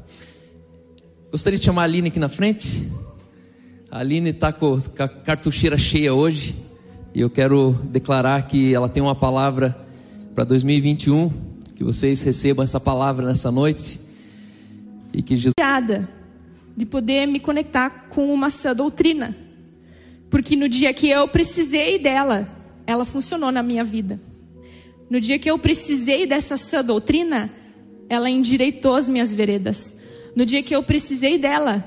Gostaria 1.30 1.58
de 1.58 1.64
chamar 1.64 1.82
a 1.82 1.84
Aline 1.84 2.08
aqui 2.08 2.18
na 2.18 2.28
frente. 2.28 2.88
A 3.90 3.98
Aline 3.98 4.30
está 4.30 4.52
com 4.52 4.78
a 4.98 5.08
cartucheira 5.08 5.76
cheia 5.76 6.14
hoje. 6.14 6.56
E 7.14 7.20
eu 7.20 7.30
quero 7.30 7.72
declarar 7.84 8.46
que 8.46 8.74
ela 8.74 8.88
tem 8.88 9.02
uma 9.02 9.14
palavra 9.14 9.76
para 10.34 10.44
2021. 10.44 11.30
Que 11.74 11.84
vocês 11.84 12.22
recebam 12.22 12.62
essa 12.62 12.80
palavra 12.80 13.26
nessa 13.26 13.50
noite. 13.50 14.00
E 15.12 15.22
que 15.22 15.36
Jesus. 15.36 15.54
De 16.76 16.86
poder 16.86 17.26
me 17.26 17.40
conectar 17.40 18.06
com 18.08 18.32
uma 18.32 18.50
sã 18.50 18.74
doutrina. 18.74 19.36
Porque 20.30 20.56
no 20.56 20.68
dia 20.68 20.92
que 20.92 21.08
eu 21.08 21.26
precisei 21.28 21.98
dela, 21.98 22.50
ela 22.86 23.04
funcionou 23.04 23.50
na 23.52 23.62
minha 23.62 23.84
vida. 23.84 24.20
No 25.08 25.20
dia 25.20 25.38
que 25.38 25.50
eu 25.50 25.58
precisei 25.58 26.26
dessa 26.26 26.56
sã 26.56 26.84
doutrina, 26.84 27.52
ela 28.08 28.28
endireitou 28.28 28.94
as 28.94 29.08
minhas 29.08 29.32
veredas 29.32 29.94
no 30.36 30.44
dia 30.44 30.62
que 30.62 30.76
eu 30.76 30.82
precisei 30.82 31.38
dela. 31.38 31.82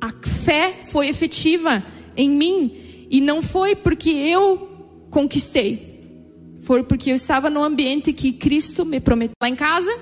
A 0.00 0.10
fé 0.26 0.78
foi 0.84 1.08
efetiva 1.08 1.84
em 2.16 2.30
mim 2.30 3.06
e 3.10 3.20
não 3.20 3.42
foi 3.42 3.74
porque 3.74 4.10
eu 4.10 5.06
conquistei. 5.10 5.90
Foi 6.60 6.84
porque 6.84 7.10
eu 7.10 7.16
estava 7.16 7.50
no 7.50 7.62
ambiente 7.62 8.12
que 8.12 8.32
Cristo 8.32 8.84
me 8.84 9.00
prometeu 9.00 9.34
lá 9.42 9.48
em 9.48 9.56
casa 9.56 9.92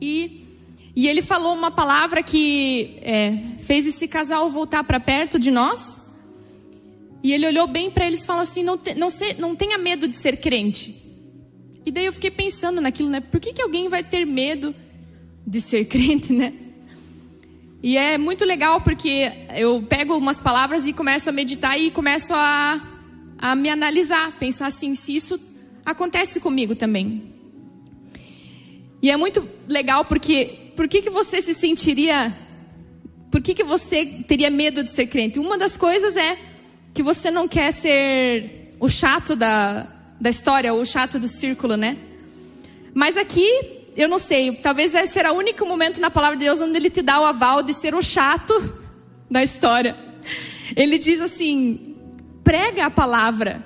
e 0.00 0.40
e 0.94 1.08
ele 1.08 1.22
falou 1.22 1.54
uma 1.54 1.70
palavra 1.70 2.22
que 2.22 2.98
é, 3.00 3.38
fez 3.60 3.86
esse 3.86 4.06
casal 4.06 4.50
voltar 4.50 4.84
para 4.84 5.00
perto 5.00 5.38
de 5.38 5.50
nós. 5.50 5.98
E 7.22 7.32
ele 7.32 7.46
olhou 7.46 7.66
bem 7.66 7.90
para 7.90 8.06
eles 8.06 8.24
e 8.24 8.26
falou 8.26 8.42
assim: 8.42 8.62
não, 8.62 8.76
te, 8.76 8.94
não, 8.94 9.08
se, 9.08 9.34
não 9.34 9.54
tenha 9.54 9.78
medo 9.78 10.08
de 10.08 10.16
ser 10.16 10.38
crente. 10.38 11.00
E 11.84 11.90
daí 11.90 12.06
eu 12.06 12.12
fiquei 12.12 12.30
pensando 12.30 12.80
naquilo, 12.80 13.08
né? 13.08 13.20
Por 13.20 13.40
que, 13.40 13.52
que 13.52 13.62
alguém 13.62 13.88
vai 13.88 14.02
ter 14.02 14.24
medo 14.24 14.74
de 15.46 15.60
ser 15.60 15.84
crente, 15.86 16.32
né? 16.32 16.52
E 17.82 17.96
é 17.96 18.16
muito 18.16 18.44
legal 18.44 18.80
porque 18.80 19.32
eu 19.56 19.82
pego 19.82 20.16
umas 20.16 20.40
palavras 20.40 20.86
e 20.86 20.92
começo 20.92 21.28
a 21.28 21.32
meditar 21.32 21.78
e 21.78 21.90
começo 21.90 22.32
a, 22.32 22.80
a 23.38 23.56
me 23.56 23.68
analisar, 23.68 24.38
pensar 24.38 24.68
assim, 24.68 24.94
se 24.94 25.16
isso 25.16 25.40
acontece 25.84 26.38
comigo 26.38 26.76
também. 26.76 27.22
E 29.02 29.10
é 29.10 29.16
muito 29.16 29.46
legal 29.66 30.04
porque 30.04 30.70
por 30.76 30.86
que, 30.86 31.02
que 31.02 31.10
você 31.10 31.42
se 31.42 31.54
sentiria, 31.54 32.36
por 33.32 33.42
que, 33.42 33.52
que 33.52 33.64
você 33.64 34.06
teria 34.28 34.48
medo 34.48 34.84
de 34.84 34.90
ser 34.90 35.06
crente? 35.06 35.40
Uma 35.40 35.58
das 35.58 35.76
coisas 35.76 36.16
é 36.16 36.38
que 36.94 37.02
você 37.02 37.30
não 37.30 37.48
quer 37.48 37.72
ser 37.72 38.74
o 38.78 38.88
chato 38.88 39.34
da, 39.34 39.86
da 40.20 40.30
história, 40.30 40.72
ou 40.72 40.80
o 40.80 40.86
chato 40.86 41.18
do 41.18 41.28
círculo, 41.28 41.76
né? 41.76 41.96
Mas 42.94 43.16
aqui 43.16 43.82
eu 43.96 44.08
não 44.08 44.18
sei, 44.18 44.56
talvez 44.56 44.94
esse 44.94 45.12
será 45.12 45.32
o 45.32 45.36
único 45.36 45.66
momento 45.66 46.00
na 46.00 46.10
palavra 46.10 46.36
de 46.36 46.44
Deus 46.44 46.60
onde 46.60 46.76
ele 46.76 46.90
te 46.90 47.02
dá 47.02 47.20
o 47.20 47.24
aval 47.24 47.62
de 47.62 47.74
ser 47.74 47.94
o 47.94 48.02
chato 48.02 48.52
da 49.30 49.42
história. 49.42 49.96
Ele 50.74 50.98
diz 50.98 51.20
assim: 51.20 51.96
prega 52.42 52.86
a 52.86 52.90
palavra. 52.90 53.64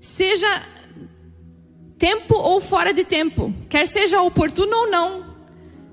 seja 0.00 0.66
tempo 1.98 2.34
ou 2.34 2.62
fora 2.62 2.94
de 2.94 3.04
tempo, 3.04 3.54
quer 3.68 3.86
seja 3.86 4.22
oportuno 4.22 4.74
ou 4.74 4.90
não, 4.90 5.36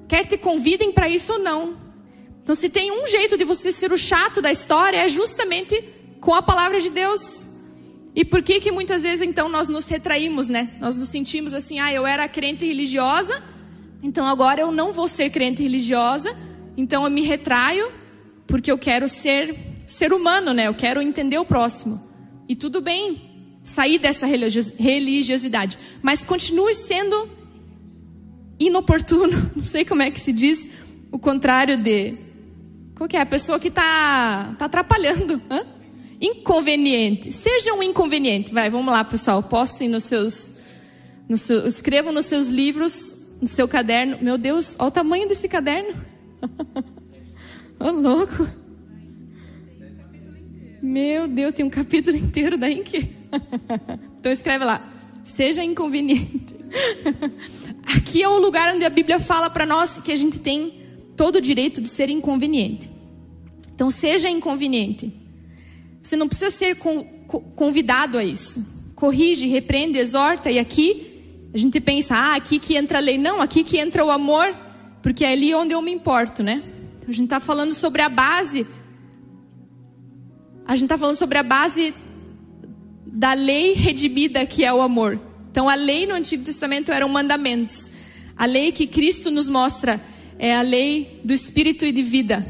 quer 0.07 0.25
te 0.25 0.37
convidem 0.37 0.91
para 0.91 1.09
isso 1.09 1.33
ou 1.33 1.39
não. 1.39 1.75
Então, 2.41 2.55
se 2.55 2.69
tem 2.69 2.93
um 2.93 3.05
jeito 3.05 3.37
de 3.37 3.43
você 3.43 3.73
ser 3.73 3.91
o 3.91 3.97
chato 3.97 4.41
da 4.41 4.49
história, 4.49 4.99
é 4.99 5.07
justamente 5.09 5.83
com 6.19 6.33
a 6.33 6.41
palavra 6.41 6.79
de 6.79 6.89
Deus. 6.89 7.47
E 8.15 8.25
por 8.25 8.41
que 8.41 8.59
que 8.59 8.71
muitas 8.71 9.03
vezes 9.03 9.21
então 9.21 9.47
nós 9.47 9.67
nos 9.67 9.87
retraímos, 9.87 10.49
né? 10.49 10.75
Nós 10.79 10.95
nos 10.95 11.09
sentimos 11.09 11.53
assim, 11.53 11.79
ah, 11.79 11.93
eu 11.93 12.05
era 12.05 12.27
crente 12.27 12.65
religiosa, 12.65 13.43
então 14.01 14.25
agora 14.25 14.61
eu 14.61 14.71
não 14.71 14.91
vou 14.91 15.07
ser 15.07 15.29
crente 15.29 15.61
religiosa, 15.61 16.35
então 16.75 17.03
eu 17.03 17.11
me 17.11 17.21
retraio 17.21 17.91
porque 18.47 18.71
eu 18.71 18.77
quero 18.77 19.07
ser 19.07 19.55
ser 19.85 20.11
humano, 20.13 20.53
né? 20.53 20.67
Eu 20.67 20.73
quero 20.73 21.01
entender 21.01 21.37
o 21.37 21.45
próximo. 21.45 22.01
E 22.49 22.55
tudo 22.55 22.81
bem 22.81 23.21
sair 23.63 23.99
dessa 23.99 24.25
religiosidade, 24.25 25.77
mas 26.01 26.23
continue 26.23 26.73
sendo 26.73 27.29
inoportuno. 28.59 29.51
Não 29.55 29.63
sei 29.63 29.85
como 29.85 30.01
é 30.01 30.09
que 30.09 30.19
se 30.19 30.31
diz 30.33 30.69
o 31.11 31.19
contrário 31.19 31.77
de 31.77 32.17
qual 32.95 33.07
que 33.07 33.17
é 33.17 33.21
a 33.21 33.25
pessoa 33.25 33.59
que 33.59 33.67
está 33.67 34.55
tá 34.57 34.65
atrapalhando, 34.65 35.41
Hã? 35.51 35.76
Inconveniente. 36.19 37.31
Seja 37.31 37.73
um 37.73 37.83
inconveniente. 37.83 38.53
Vai, 38.53 38.69
vamos 38.69 38.91
lá, 38.91 39.03
pessoal. 39.03 39.41
Postem 39.43 39.89
nos 39.89 40.03
seus, 40.03 40.51
no 41.27 41.37
seu, 41.37 41.67
escrevam 41.67 42.11
nos 42.11 42.25
seus 42.25 42.47
livros, 42.47 43.15
no 43.39 43.47
seu 43.47 43.67
caderno. 43.67 44.17
Meu 44.21 44.37
Deus, 44.37 44.75
olha 44.79 44.87
o 44.87 44.91
tamanho 44.91 45.27
desse 45.27 45.47
caderno. 45.47 45.93
Ô, 47.79 47.85
oh, 47.85 47.91
louco. 47.91 48.47
Meu 50.81 51.27
Deus, 51.27 51.53
tem 51.53 51.65
um 51.65 51.69
capítulo 51.69 52.15
inteiro 52.15 52.57
da 52.57 52.69
Inque. 52.69 53.09
então 54.19 54.31
escreve 54.31 54.63
lá. 54.63 54.93
Seja 55.23 55.63
inconveniente. 55.63 56.55
Aqui 57.95 58.21
é 58.21 58.27
o 58.27 58.39
lugar 58.39 58.73
onde 58.73 58.85
a 58.85 58.89
Bíblia 58.89 59.19
fala 59.19 59.49
para 59.49 59.65
nós 59.65 60.01
que 60.01 60.11
a 60.11 60.15
gente 60.15 60.39
tem 60.39 60.87
todo 61.15 61.37
o 61.37 61.41
direito 61.41 61.81
de 61.81 61.87
ser 61.87 62.09
inconveniente. 62.09 62.89
Então 63.73 63.91
seja 63.91 64.29
inconveniente. 64.29 65.11
Você 66.07 66.15
não 66.15 66.29
precisa 66.29 66.49
ser 66.49 66.77
convidado 67.53 68.17
a 68.17 68.23
isso. 68.23 68.65
Corrige, 68.95 69.45
repreende, 69.45 69.99
exorta. 69.99 70.49
E 70.49 70.57
aqui 70.57 71.49
a 71.53 71.57
gente 71.57 71.81
pensa, 71.81 72.15
ah, 72.15 72.35
aqui 72.35 72.59
que 72.59 72.77
entra 72.77 72.99
a 72.99 73.01
lei. 73.01 73.17
Não, 73.17 73.41
aqui 73.41 73.61
que 73.61 73.77
entra 73.77 74.05
o 74.05 74.09
amor, 74.09 74.55
porque 75.03 75.25
é 75.25 75.33
ali 75.33 75.53
onde 75.53 75.73
eu 75.73 75.81
me 75.81 75.91
importo, 75.91 76.41
né? 76.41 76.63
A 77.05 77.11
gente 77.11 77.25
está 77.25 77.41
falando 77.41 77.73
sobre 77.73 78.01
a 78.01 78.07
base. 78.07 78.65
A 80.65 80.77
gente 80.77 80.85
está 80.85 80.97
falando 80.97 81.17
sobre 81.17 81.39
a 81.39 81.43
base 81.43 81.93
da 83.05 83.33
lei 83.33 83.73
redimida 83.73 84.45
que 84.45 84.63
é 84.63 84.73
o 84.73 84.81
amor. 84.81 85.19
Então 85.51 85.67
a 85.67 85.75
lei 85.75 86.07
no 86.07 86.13
Antigo 86.13 86.45
Testamento 86.45 86.89
eram 86.89 87.09
mandamentos. 87.09 87.91
A 88.37 88.45
lei 88.45 88.71
que 88.71 88.87
Cristo 88.87 89.29
nos 89.29 89.49
mostra 89.49 90.01
é 90.39 90.55
a 90.55 90.61
lei 90.61 91.19
do 91.25 91.33
espírito 91.33 91.85
e 91.85 91.91
de 91.91 92.01
vida. 92.01 92.47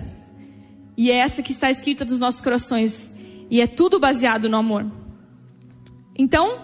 E 0.96 1.10
é 1.10 1.16
essa 1.16 1.42
que 1.42 1.52
está 1.52 1.72
escrita 1.72 2.06
nos 2.06 2.20
nossos 2.20 2.40
corações. 2.40 3.17
E 3.50 3.62
é 3.62 3.68
tudo 3.68 4.00
baseado 4.00 4.50
no 4.50 4.58
amor. 4.58 4.86
Então, 6.18 6.60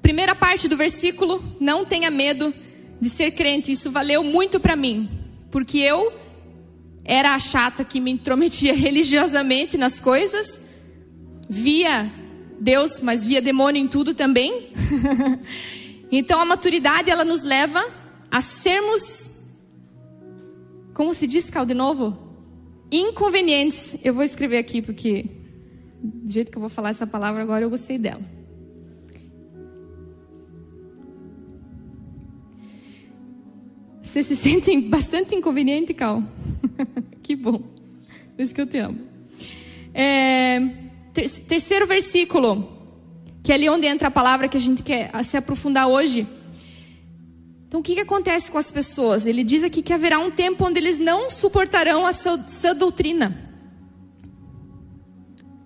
primeira 0.00 0.34
parte 0.34 0.68
do 0.68 0.76
versículo, 0.76 1.42
não 1.60 1.84
tenha 1.84 2.10
medo 2.10 2.54
de 3.00 3.10
ser 3.10 3.32
crente. 3.32 3.72
Isso 3.72 3.90
valeu 3.90 4.22
muito 4.22 4.60
para 4.60 4.76
mim, 4.76 5.08
porque 5.50 5.78
eu 5.78 6.12
era 7.04 7.34
a 7.34 7.38
chata 7.38 7.84
que 7.84 8.00
me 8.00 8.10
intrometia 8.10 8.72
religiosamente 8.76 9.76
nas 9.76 10.00
coisas, 10.00 10.60
via 11.48 12.10
Deus, 12.60 13.00
mas 13.00 13.26
via 13.26 13.42
demônio 13.42 13.82
em 13.82 13.88
tudo 13.88 14.14
também. 14.14 14.70
então 16.10 16.40
a 16.40 16.44
maturidade 16.44 17.10
ela 17.10 17.24
nos 17.24 17.42
leva 17.42 17.84
a 18.30 18.40
sermos 18.40 19.32
como 20.94 21.14
se 21.14 21.26
diz, 21.26 21.48
Cal, 21.48 21.64
de 21.64 21.74
novo? 21.74 22.18
Inconvenientes. 22.90 23.96
Eu 24.04 24.12
vou 24.12 24.22
escrever 24.22 24.58
aqui 24.58 24.82
porque 24.82 25.24
do 26.02 26.30
jeito 26.30 26.50
que 26.50 26.58
eu 26.58 26.60
vou 26.60 26.68
falar 26.68 26.90
essa 26.90 27.06
palavra 27.06 27.42
agora, 27.42 27.64
eu 27.64 27.70
gostei 27.70 27.96
dela. 27.96 28.22
Você 34.02 34.22
se 34.22 34.34
sente 34.34 34.76
bastante 34.80 35.34
inconveniente, 35.34 35.94
Cal? 35.94 36.22
que 37.22 37.36
bom. 37.36 37.58
Por 37.58 38.42
isso 38.42 38.52
que 38.52 38.60
eu 38.60 38.66
te 38.66 38.78
amo. 38.78 38.98
É, 39.94 40.58
ter, 41.14 41.28
terceiro 41.28 41.86
versículo, 41.86 42.76
que 43.44 43.52
é 43.52 43.54
ali 43.54 43.68
onde 43.68 43.86
entra 43.86 44.08
a 44.08 44.10
palavra 44.10 44.48
que 44.48 44.56
a 44.56 44.60
gente 44.60 44.82
quer 44.82 45.10
se 45.24 45.36
aprofundar 45.36 45.86
hoje. 45.86 46.26
Então, 47.68 47.78
o 47.78 47.82
que, 47.82 47.94
que 47.94 48.00
acontece 48.00 48.50
com 48.50 48.58
as 48.58 48.70
pessoas? 48.70 49.24
Ele 49.24 49.44
diz 49.44 49.62
aqui 49.62 49.80
que 49.80 49.92
haverá 49.92 50.18
um 50.18 50.30
tempo 50.30 50.66
onde 50.66 50.78
eles 50.78 50.98
não 50.98 51.30
suportarão 51.30 52.04
a 52.04 52.12
sua, 52.12 52.46
sua 52.48 52.74
doutrina 52.74 53.51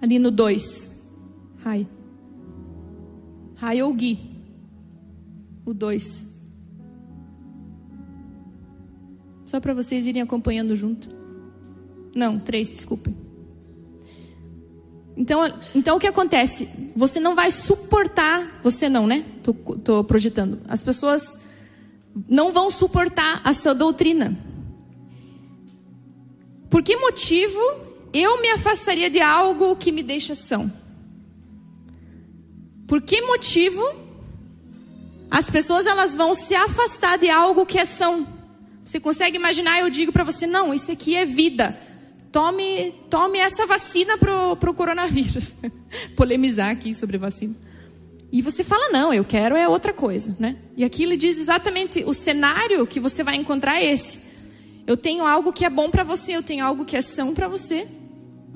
ali 0.00 0.18
no 0.18 0.30
2. 0.30 1.02
Rai. 1.58 1.86
Rai 3.56 3.82
ou 3.82 3.92
Gui. 3.92 4.18
O 5.64 5.72
2. 5.72 6.34
Só 9.46 9.60
para 9.60 9.74
vocês 9.74 10.06
irem 10.06 10.22
acompanhando 10.22 10.74
junto. 10.74 11.08
Não, 12.14 12.38
3, 12.38 12.72
desculpe. 12.72 13.14
Então, 15.16 15.40
então 15.74 15.96
o 15.96 16.00
que 16.00 16.06
acontece? 16.06 16.68
Você 16.94 17.18
não 17.18 17.34
vai 17.34 17.50
suportar, 17.50 18.60
você 18.62 18.88
não, 18.88 19.06
né? 19.06 19.24
Tô, 19.42 19.54
tô 19.54 20.04
projetando. 20.04 20.58
As 20.68 20.82
pessoas 20.82 21.38
não 22.28 22.52
vão 22.52 22.70
suportar 22.70 23.40
a 23.42 23.52
sua 23.52 23.74
doutrina. 23.74 24.36
Por 26.68 26.82
que 26.82 26.96
motivo 26.96 27.85
eu 28.18 28.40
me 28.40 28.50
afastaria 28.50 29.10
de 29.10 29.20
algo 29.20 29.76
que 29.76 29.92
me 29.92 30.02
deixa 30.02 30.34
são? 30.34 30.72
Por 32.86 33.02
que 33.02 33.20
motivo 33.22 33.82
as 35.30 35.50
pessoas 35.50 35.86
elas 35.86 36.14
vão 36.14 36.34
se 36.34 36.54
afastar 36.54 37.18
de 37.18 37.28
algo 37.28 37.66
que 37.66 37.78
é 37.78 37.84
são? 37.84 38.26
Você 38.84 39.00
consegue 39.00 39.36
imaginar? 39.36 39.80
Eu 39.80 39.90
digo 39.90 40.12
para 40.12 40.22
você, 40.22 40.46
não, 40.46 40.72
isso 40.72 40.92
aqui 40.92 41.16
é 41.16 41.24
vida. 41.24 41.76
Tome, 42.30 42.94
tome 43.10 43.38
essa 43.38 43.66
vacina 43.66 44.16
pro, 44.16 44.56
pro 44.56 44.72
coronavírus. 44.72 45.56
Polemizar 46.14 46.70
aqui 46.70 46.94
sobre 46.94 47.18
vacina. 47.18 47.56
E 48.30 48.42
você 48.42 48.62
fala, 48.62 48.90
não, 48.90 49.12
eu 49.12 49.24
quero 49.24 49.56
é 49.56 49.68
outra 49.68 49.92
coisa, 49.92 50.36
né? 50.38 50.56
E 50.76 50.84
aqui 50.84 51.02
ele 51.02 51.16
diz 51.16 51.38
exatamente 51.38 52.04
o 52.06 52.12
cenário 52.12 52.86
que 52.86 53.00
você 53.00 53.24
vai 53.24 53.36
encontrar 53.36 53.80
é 53.80 53.92
esse. 53.92 54.20
Eu 54.86 54.96
tenho 54.96 55.26
algo 55.26 55.52
que 55.52 55.64
é 55.64 55.70
bom 55.70 55.90
para 55.90 56.04
você, 56.04 56.32
eu 56.32 56.42
tenho 56.42 56.64
algo 56.64 56.84
que 56.84 56.96
é 56.96 57.00
são 57.00 57.34
para 57.34 57.48
você, 57.48 57.88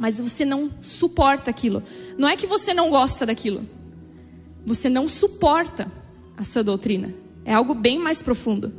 mas 0.00 0.18
você 0.18 0.46
não 0.46 0.70
suporta 0.80 1.50
aquilo. 1.50 1.82
Não 2.16 2.26
é 2.26 2.34
que 2.34 2.46
você 2.46 2.72
não 2.72 2.88
gosta 2.88 3.26
daquilo. 3.26 3.68
Você 4.64 4.88
não 4.88 5.06
suporta 5.06 5.92
a 6.36 6.42
sua 6.42 6.64
doutrina. 6.64 7.14
É 7.44 7.52
algo 7.52 7.74
bem 7.74 7.98
mais 7.98 8.22
profundo. 8.22 8.72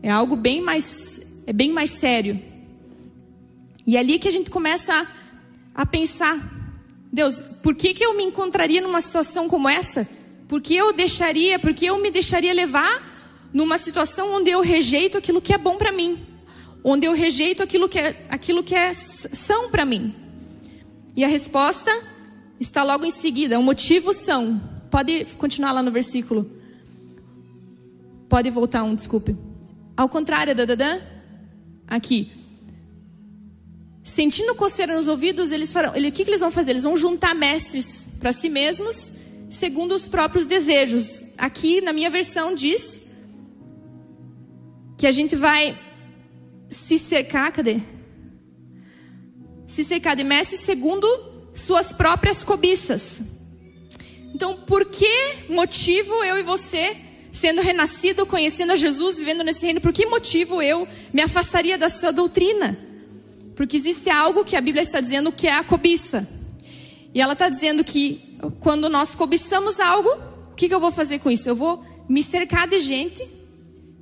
É 0.00 0.08
algo 0.08 0.36
bem 0.36 0.62
mais 0.62 1.20
é 1.46 1.52
bem 1.52 1.72
mais 1.72 1.90
sério. 1.90 2.40
E 3.84 3.96
é 3.96 3.98
ali 3.98 4.20
que 4.20 4.28
a 4.28 4.30
gente 4.30 4.48
começa 4.48 4.94
a, 5.74 5.82
a 5.82 5.84
pensar, 5.84 6.38
Deus, 7.12 7.42
por 7.62 7.74
que, 7.74 7.92
que 7.92 8.04
eu 8.04 8.16
me 8.16 8.24
encontraria 8.24 8.80
numa 8.80 9.00
situação 9.00 9.48
como 9.48 9.68
essa? 9.68 10.08
Por 10.48 10.60
que 10.60 10.74
eu 10.74 10.92
deixaria, 10.92 11.58
por 11.58 11.74
que 11.74 11.86
eu 11.86 12.00
me 12.00 12.10
deixaria 12.10 12.54
levar 12.54 13.04
numa 13.52 13.78
situação 13.78 14.32
onde 14.32 14.50
eu 14.50 14.60
rejeito 14.60 15.18
aquilo 15.18 15.42
que 15.42 15.52
é 15.52 15.58
bom 15.58 15.76
para 15.76 15.92
mim? 15.92 16.18
onde 16.88 17.04
eu 17.04 17.12
rejeito 17.12 17.64
aquilo 17.64 17.88
que 17.88 17.98
é, 17.98 18.24
aquilo 18.28 18.62
que 18.62 18.72
é 18.72 18.92
são 18.92 19.68
para 19.68 19.84
mim. 19.84 20.14
E 21.16 21.24
a 21.24 21.28
resposta 21.28 21.90
está 22.60 22.84
logo 22.84 23.06
em 23.06 23.10
seguida. 23.10 23.58
O 23.58 23.62
motivo 23.62 24.12
são. 24.12 24.60
Pode 24.90 25.24
continuar 25.36 25.72
lá 25.72 25.82
no 25.82 25.90
versículo. 25.90 26.50
Pode 28.28 28.50
voltar 28.50 28.82
um, 28.82 28.94
desculpe. 28.94 29.34
Ao 29.96 30.10
contrário, 30.10 30.54
dadadã, 30.54 31.00
aqui. 31.88 32.30
Sentindo 34.04 34.54
coceira 34.54 34.94
nos 34.94 35.08
ouvidos, 35.08 35.50
eles 35.52 35.72
farão. 35.72 35.96
Ele, 35.96 36.08
o 36.08 36.12
que, 36.12 36.22
que 36.22 36.30
eles 36.30 36.40
vão 36.40 36.50
fazer? 36.50 36.72
Eles 36.72 36.84
vão 36.84 36.96
juntar 36.96 37.34
mestres 37.34 38.08
para 38.20 38.32
si 38.32 38.50
mesmos, 38.50 39.12
segundo 39.48 39.92
os 39.92 40.06
próprios 40.06 40.46
desejos. 40.46 41.24
Aqui, 41.38 41.80
na 41.80 41.92
minha 41.92 42.10
versão, 42.10 42.54
diz 42.54 43.02
que 44.98 45.06
a 45.06 45.12
gente 45.12 45.34
vai 45.34 45.78
se 46.68 46.98
cercar, 46.98 47.50
cadê? 47.52 47.80
Se 49.66 49.84
cercar 49.84 50.16
de 50.16 50.24
mestres 50.24 50.60
segundo 50.60 51.06
suas 51.54 51.92
próprias 51.92 52.44
cobiças. 52.44 53.22
Então, 54.34 54.56
por 54.66 54.84
que 54.84 55.46
motivo 55.48 56.12
eu 56.24 56.38
e 56.38 56.42
você, 56.42 56.96
sendo 57.32 57.62
renascido, 57.62 58.26
conhecendo 58.26 58.72
a 58.72 58.76
Jesus, 58.76 59.18
vivendo 59.18 59.42
nesse 59.42 59.64
reino, 59.64 59.80
por 59.80 59.92
que 59.92 60.06
motivo 60.06 60.60
eu 60.60 60.86
me 61.12 61.22
afastaria 61.22 61.78
da 61.78 61.88
sua 61.88 62.12
doutrina? 62.12 62.78
Porque 63.54 63.76
existe 63.76 64.10
algo 64.10 64.44
que 64.44 64.56
a 64.56 64.60
Bíblia 64.60 64.82
está 64.82 65.00
dizendo 65.00 65.32
que 65.32 65.46
é 65.46 65.52
a 65.52 65.64
cobiça. 65.64 66.28
E 67.14 67.20
ela 67.20 67.32
está 67.32 67.48
dizendo 67.48 67.82
que 67.82 68.36
quando 68.60 68.90
nós 68.90 69.14
cobiçamos 69.14 69.80
algo, 69.80 70.10
que, 70.56 70.68
que 70.68 70.74
eu 70.74 70.80
vou 70.80 70.90
fazer 70.90 71.18
com 71.18 71.30
isso? 71.30 71.48
Eu 71.48 71.54
vou 71.54 71.84
me 72.08 72.22
cercar 72.22 72.66
de 72.66 72.80
gente 72.80 73.22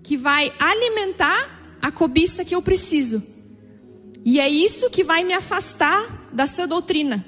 que 0.02 0.16
vai 0.16 0.52
alimentar 0.58 1.78
a 1.82 1.90
cobiça 1.90 2.44
que 2.44 2.54
eu 2.54 2.62
preciso. 2.62 3.22
E 4.24 4.40
é 4.40 4.48
isso 4.48 4.88
que 4.88 5.04
vai 5.04 5.22
me 5.22 5.34
afastar 5.34 6.28
da 6.32 6.46
sua 6.46 6.66
doutrina. 6.66 7.24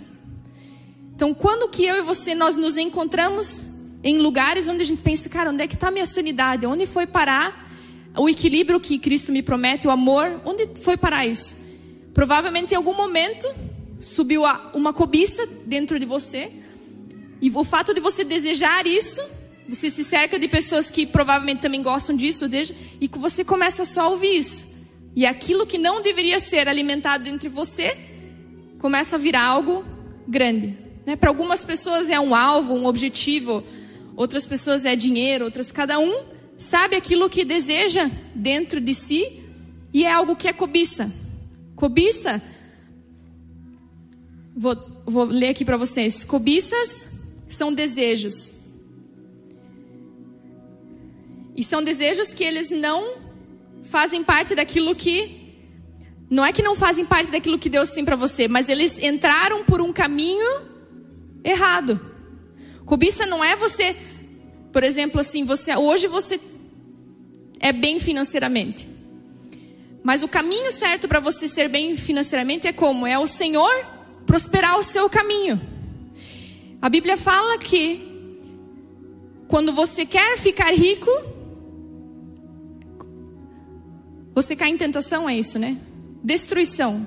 Então, 1.14 1.34
quando 1.34 1.68
que 1.68 1.84
eu 1.84 1.96
e 1.96 2.02
você 2.02 2.34
nós 2.34 2.56
nos 2.56 2.76
encontramos 2.76 3.62
em 4.02 4.18
lugares 4.18 4.66
onde 4.68 4.82
a 4.82 4.84
gente 4.84 5.02
pensa, 5.02 5.28
cara, 5.28 5.50
onde 5.50 5.62
é 5.62 5.66
que 5.66 5.74
está 5.74 5.88
a 5.88 5.90
minha 5.90 6.06
sanidade? 6.06 6.66
Onde 6.66 6.86
foi 6.86 7.06
parar 7.06 7.70
o 8.16 8.28
equilíbrio 8.28 8.80
que 8.80 8.98
Cristo 8.98 9.30
me 9.30 9.42
promete, 9.42 9.86
o 9.86 9.90
amor? 9.90 10.40
Onde 10.44 10.68
foi 10.80 10.96
parar 10.96 11.26
isso? 11.26 11.56
Provavelmente 12.14 12.72
em 12.72 12.76
algum 12.76 12.94
momento 12.94 13.46
subiu 14.00 14.42
uma 14.72 14.92
cobiça 14.92 15.46
dentro 15.66 15.98
de 15.98 16.06
você. 16.06 16.50
E 17.42 17.50
o 17.50 17.64
fato 17.64 17.92
de 17.92 18.00
você 18.00 18.24
desejar 18.24 18.86
isso, 18.86 19.20
você 19.68 19.90
se 19.90 20.02
cerca 20.02 20.38
de 20.38 20.48
pessoas 20.48 20.88
que 20.90 21.04
provavelmente 21.04 21.60
também 21.60 21.82
gostam 21.82 22.16
disso, 22.16 22.46
e 23.00 23.08
que 23.08 23.18
você 23.18 23.44
começa 23.44 23.84
só 23.84 24.02
a 24.02 24.08
ouvir 24.08 24.38
isso. 24.38 24.75
E 25.16 25.24
aquilo 25.24 25.66
que 25.66 25.78
não 25.78 26.02
deveria 26.02 26.38
ser 26.38 26.68
alimentado 26.68 27.26
entre 27.26 27.48
você 27.48 27.96
começa 28.78 29.16
a 29.16 29.18
virar 29.18 29.44
algo 29.44 29.82
grande. 30.28 30.76
Né? 31.06 31.16
Para 31.16 31.30
algumas 31.30 31.64
pessoas 31.64 32.10
é 32.10 32.20
um 32.20 32.34
alvo, 32.34 32.74
um 32.74 32.84
objetivo, 32.84 33.64
outras 34.14 34.46
pessoas 34.46 34.84
é 34.84 34.94
dinheiro, 34.94 35.46
outras 35.46 35.72
cada 35.72 35.98
um 35.98 36.22
sabe 36.58 36.96
aquilo 36.96 37.30
que 37.30 37.46
deseja 37.46 38.10
dentro 38.34 38.78
de 38.78 38.92
si 38.92 39.42
e 39.92 40.04
é 40.04 40.12
algo 40.12 40.36
que 40.36 40.48
é 40.48 40.52
cobiça. 40.52 41.10
Cobiça, 41.74 42.42
vou, 44.54 44.76
vou 45.06 45.24
ler 45.24 45.48
aqui 45.48 45.64
para 45.64 45.78
vocês. 45.78 46.26
Cobiças 46.26 47.08
são 47.48 47.72
desejos. 47.72 48.52
E 51.56 51.64
são 51.64 51.82
desejos 51.82 52.34
que 52.34 52.44
eles 52.44 52.70
não 52.70 53.25
fazem 53.86 54.22
parte 54.22 54.54
daquilo 54.54 54.94
que 54.94 55.46
não 56.28 56.44
é 56.44 56.52
que 56.52 56.62
não 56.62 56.74
fazem 56.74 57.04
parte 57.04 57.30
daquilo 57.30 57.58
que 57.58 57.68
Deus 57.68 57.90
tem 57.90 58.04
para 58.04 58.16
você, 58.16 58.48
mas 58.48 58.68
eles 58.68 58.98
entraram 58.98 59.64
por 59.64 59.80
um 59.80 59.92
caminho 59.92 60.62
errado. 61.44 62.00
Cobiça 62.84 63.24
não 63.26 63.44
é 63.44 63.54
você, 63.54 63.96
por 64.72 64.82
exemplo, 64.82 65.20
assim, 65.20 65.44
você 65.44 65.74
hoje 65.76 66.08
você 66.08 66.40
é 67.60 67.72
bem 67.72 68.00
financeiramente. 68.00 68.88
Mas 70.02 70.22
o 70.22 70.28
caminho 70.28 70.70
certo 70.72 71.08
para 71.08 71.20
você 71.20 71.48
ser 71.48 71.68
bem 71.68 71.96
financeiramente 71.96 72.66
é 72.66 72.72
como? 72.72 73.06
É 73.06 73.18
o 73.18 73.26
Senhor 73.26 73.86
prosperar 74.26 74.78
o 74.78 74.82
seu 74.82 75.08
caminho. 75.08 75.60
A 76.82 76.88
Bíblia 76.88 77.16
fala 77.16 77.56
que 77.58 78.00
quando 79.48 79.72
você 79.72 80.04
quer 80.04 80.36
ficar 80.36 80.72
rico, 80.72 81.10
você 84.36 84.54
cai 84.54 84.68
em 84.68 84.76
tentação, 84.76 85.26
é 85.26 85.34
isso, 85.34 85.58
né? 85.58 85.78
Destruição. 86.22 87.06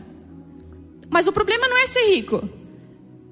Mas 1.12 1.28
o 1.28 1.32
problema 1.32 1.68
não 1.68 1.78
é 1.78 1.86
ser 1.86 2.08
rico. 2.08 2.50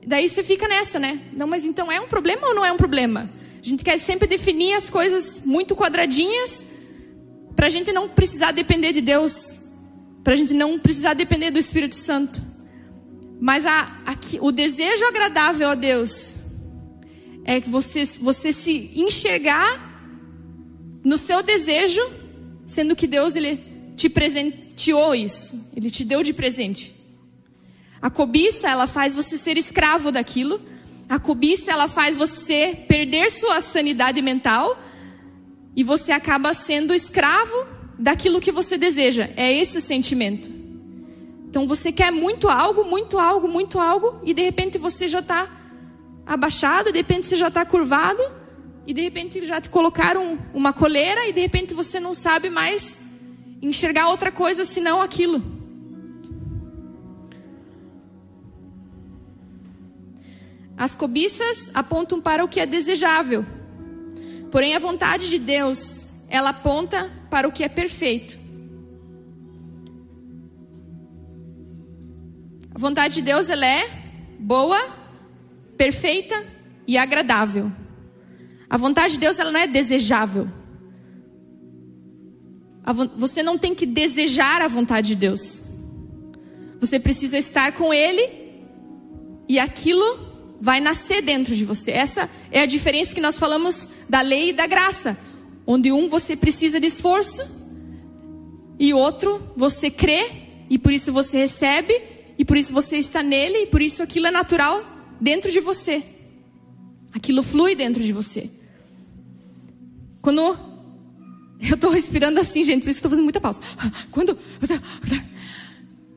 Daí 0.06 0.30
você 0.30 0.44
fica 0.44 0.68
nessa, 0.68 1.00
né? 1.00 1.20
Não, 1.34 1.48
mas 1.48 1.66
então 1.66 1.92
é 1.92 2.00
um 2.00 2.08
problema 2.08 2.48
ou 2.48 2.54
não 2.54 2.64
é 2.64 2.72
um 2.72 2.78
problema? 2.78 3.28
A 3.60 3.68
gente 3.68 3.84
quer 3.84 3.98
sempre 3.98 4.28
definir 4.28 4.74
as 4.74 4.88
coisas 4.88 5.42
muito 5.44 5.76
quadradinhas 5.76 6.68
para 7.56 7.66
a 7.66 7.70
gente 7.70 7.92
não 7.92 8.08
precisar 8.08 8.52
depender 8.52 8.94
de 8.94 9.02
Deus, 9.02 9.60
para 10.24 10.34
a 10.34 10.36
gente 10.36 10.54
não 10.54 10.78
precisar 10.78 11.16
depender 11.16 11.50
do 11.50 11.58
Espírito 11.58 11.96
Santo. 11.96 12.40
Mas 13.42 13.66
a, 13.66 13.82
a, 14.06 14.16
o 14.42 14.52
desejo 14.52 15.06
agradável 15.06 15.70
a 15.70 15.76
Deus 15.76 16.36
é 17.44 17.60
que 17.60 17.68
você, 17.68 18.06
você 18.06 18.52
se 18.52 18.92
enxergar 18.96 19.88
no 21.04 21.18
seu 21.18 21.42
desejo, 21.42 22.02
sendo 22.68 22.96
que 22.96 23.08
Deus 23.08 23.36
ele 23.36 23.67
te 23.98 24.08
presenteou 24.08 25.16
isso, 25.16 25.60
ele 25.76 25.90
te 25.90 26.06
deu 26.06 26.22
de 26.22 26.32
presente. 26.32 26.94
A 28.00 28.12
cobiça, 28.12 28.70
ela 28.70 28.86
faz 28.86 29.16
você 29.16 29.36
ser 29.38 29.58
escravo 29.58 30.12
daquilo. 30.12 30.62
A 31.10 31.18
cobiça, 31.18 31.72
ela 31.72 31.88
faz 31.88 32.16
você 32.16 32.78
perder 32.88 33.32
sua 33.32 33.60
sanidade 33.60 34.22
mental. 34.22 34.80
E 35.76 35.84
você 35.84 36.12
acaba 36.12 36.54
sendo 36.54 36.94
escravo 36.94 37.66
daquilo 37.98 38.40
que 38.40 38.52
você 38.52 38.78
deseja. 38.78 39.30
É 39.36 39.52
esse 39.52 39.80
o 39.80 39.82
sentimento. 39.82 40.48
Então 41.50 41.68
você 41.68 41.92
quer 41.92 42.12
muito 42.12 42.48
algo, 42.48 42.84
muito 42.86 43.18
algo, 43.18 43.48
muito 43.48 43.80
algo. 43.80 44.22
E 44.24 44.32
de 44.32 44.44
repente 44.44 44.78
você 44.78 45.08
já 45.08 45.20
está 45.20 45.50
abaixado. 46.24 46.92
De 46.92 47.00
repente 47.00 47.26
você 47.26 47.36
já 47.36 47.48
está 47.48 47.66
curvado. 47.66 48.22
E 48.86 48.94
de 48.94 49.02
repente 49.02 49.44
já 49.44 49.60
te 49.60 49.70
colocaram 49.70 50.38
uma 50.54 50.72
coleira. 50.72 51.28
E 51.28 51.34
de 51.34 51.42
repente 51.42 51.74
você 51.74 52.00
não 52.00 52.14
sabe 52.14 52.52
mais 52.52 53.07
enxergar 53.62 54.10
outra 54.10 54.32
coisa 54.32 54.66
senão 54.66 55.02
aquilo. 55.02 55.42
As 60.78 60.94
cobiças 60.94 61.72
apontam 61.74 62.22
para 62.22 62.46
o 62.46 62.48
que 62.48 62.60
é 62.60 62.66
desejável. 62.66 63.44
Porém, 64.52 64.76
a 64.76 64.80
vontade 64.80 65.28
de 65.28 65.40
Deus, 65.40 66.08
ela 66.30 66.50
aponta 66.50 67.10
para 67.32 67.48
o 67.48 67.52
que 67.52 67.64
é 67.64 67.70
perfeito. 67.70 68.38
A 72.74 72.80
vontade 72.80 73.16
de 73.16 73.22
Deus, 73.24 73.50
ela 73.50 73.66
é 73.66 73.90
boa, 74.38 74.80
perfeita 75.76 76.46
e 76.86 76.96
agradável. 76.96 77.72
A 78.70 78.78
vontade 78.78 79.14
de 79.14 79.20
Deus, 79.20 79.40
ela 79.40 79.52
não 79.52 79.60
é 79.60 79.66
desejável. 79.66 80.48
Você 83.18 83.44
não 83.44 83.58
tem 83.58 83.76
que 83.76 83.86
desejar 83.86 84.62
a 84.62 84.68
vontade 84.68 85.10
de 85.10 85.16
Deus. 85.16 85.64
Você 86.80 87.00
precisa 87.00 87.38
estar 87.38 87.74
com 87.74 87.94
Ele 87.94 88.30
e 89.48 89.60
aquilo 89.60 90.28
vai 90.60 90.80
nascer 90.80 91.22
dentro 91.22 91.56
de 91.56 91.66
você. 91.66 91.92
Essa 91.92 92.30
é 92.52 92.62
a 92.62 92.66
diferença 92.66 93.14
que 93.14 93.22
nós 93.22 93.38
falamos 93.38 93.90
da 94.10 94.22
lei 94.22 94.50
e 94.50 94.54
da 94.54 94.66
graça, 94.68 95.18
onde 95.66 95.92
um 95.92 96.08
você 96.08 96.36
precisa 96.36 96.80
de 96.80 96.88
esforço 96.88 97.46
e 98.80 98.94
outro 98.94 99.52
você 99.56 99.90
crê 99.90 100.26
e 100.70 100.78
por 100.78 100.92
isso 100.92 101.12
você 101.12 101.38
recebe 101.38 102.00
e 102.38 102.46
por 102.46 102.58
isso 102.58 102.74
você 102.74 102.98
está 102.98 103.24
nele 103.24 103.64
e 103.64 103.68
por 103.68 103.82
isso 103.82 104.04
aquilo 104.04 104.28
é 104.28 104.32
natural 104.32 104.84
dentro 105.20 105.52
de 105.52 105.60
você. 105.60 106.04
Aquilo 107.14 107.42
flui 107.42 107.76
dentro 107.76 108.04
de 108.04 108.14
você. 108.14 108.50
Quando 110.22 110.58
eu 111.60 111.76
estou 111.76 111.90
respirando 111.90 112.40
assim, 112.40 112.64
gente, 112.64 112.84
por 112.84 112.90
isso 112.90 113.00
estou 113.00 113.10
fazendo 113.10 113.24
muita 113.24 113.42
pausa. 113.42 113.60
Quando 114.12 114.38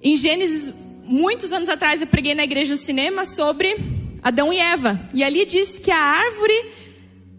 em 0.03 0.17
Gênesis 0.17 0.73
muitos 1.05 1.53
anos 1.53 1.69
atrás 1.69 2.01
eu 2.01 2.07
preguei 2.07 2.35
na 2.35 2.45
igreja 2.45 2.75
do 2.75 2.81
cinema 2.81 3.25
sobre 3.25 3.77
Adão 4.23 4.53
e 4.53 4.59
Eva. 4.59 5.01
E 5.13 5.25
ali 5.25 5.45
diz 5.45 5.79
que 5.79 5.91
a 5.91 5.99
árvore 5.99 6.73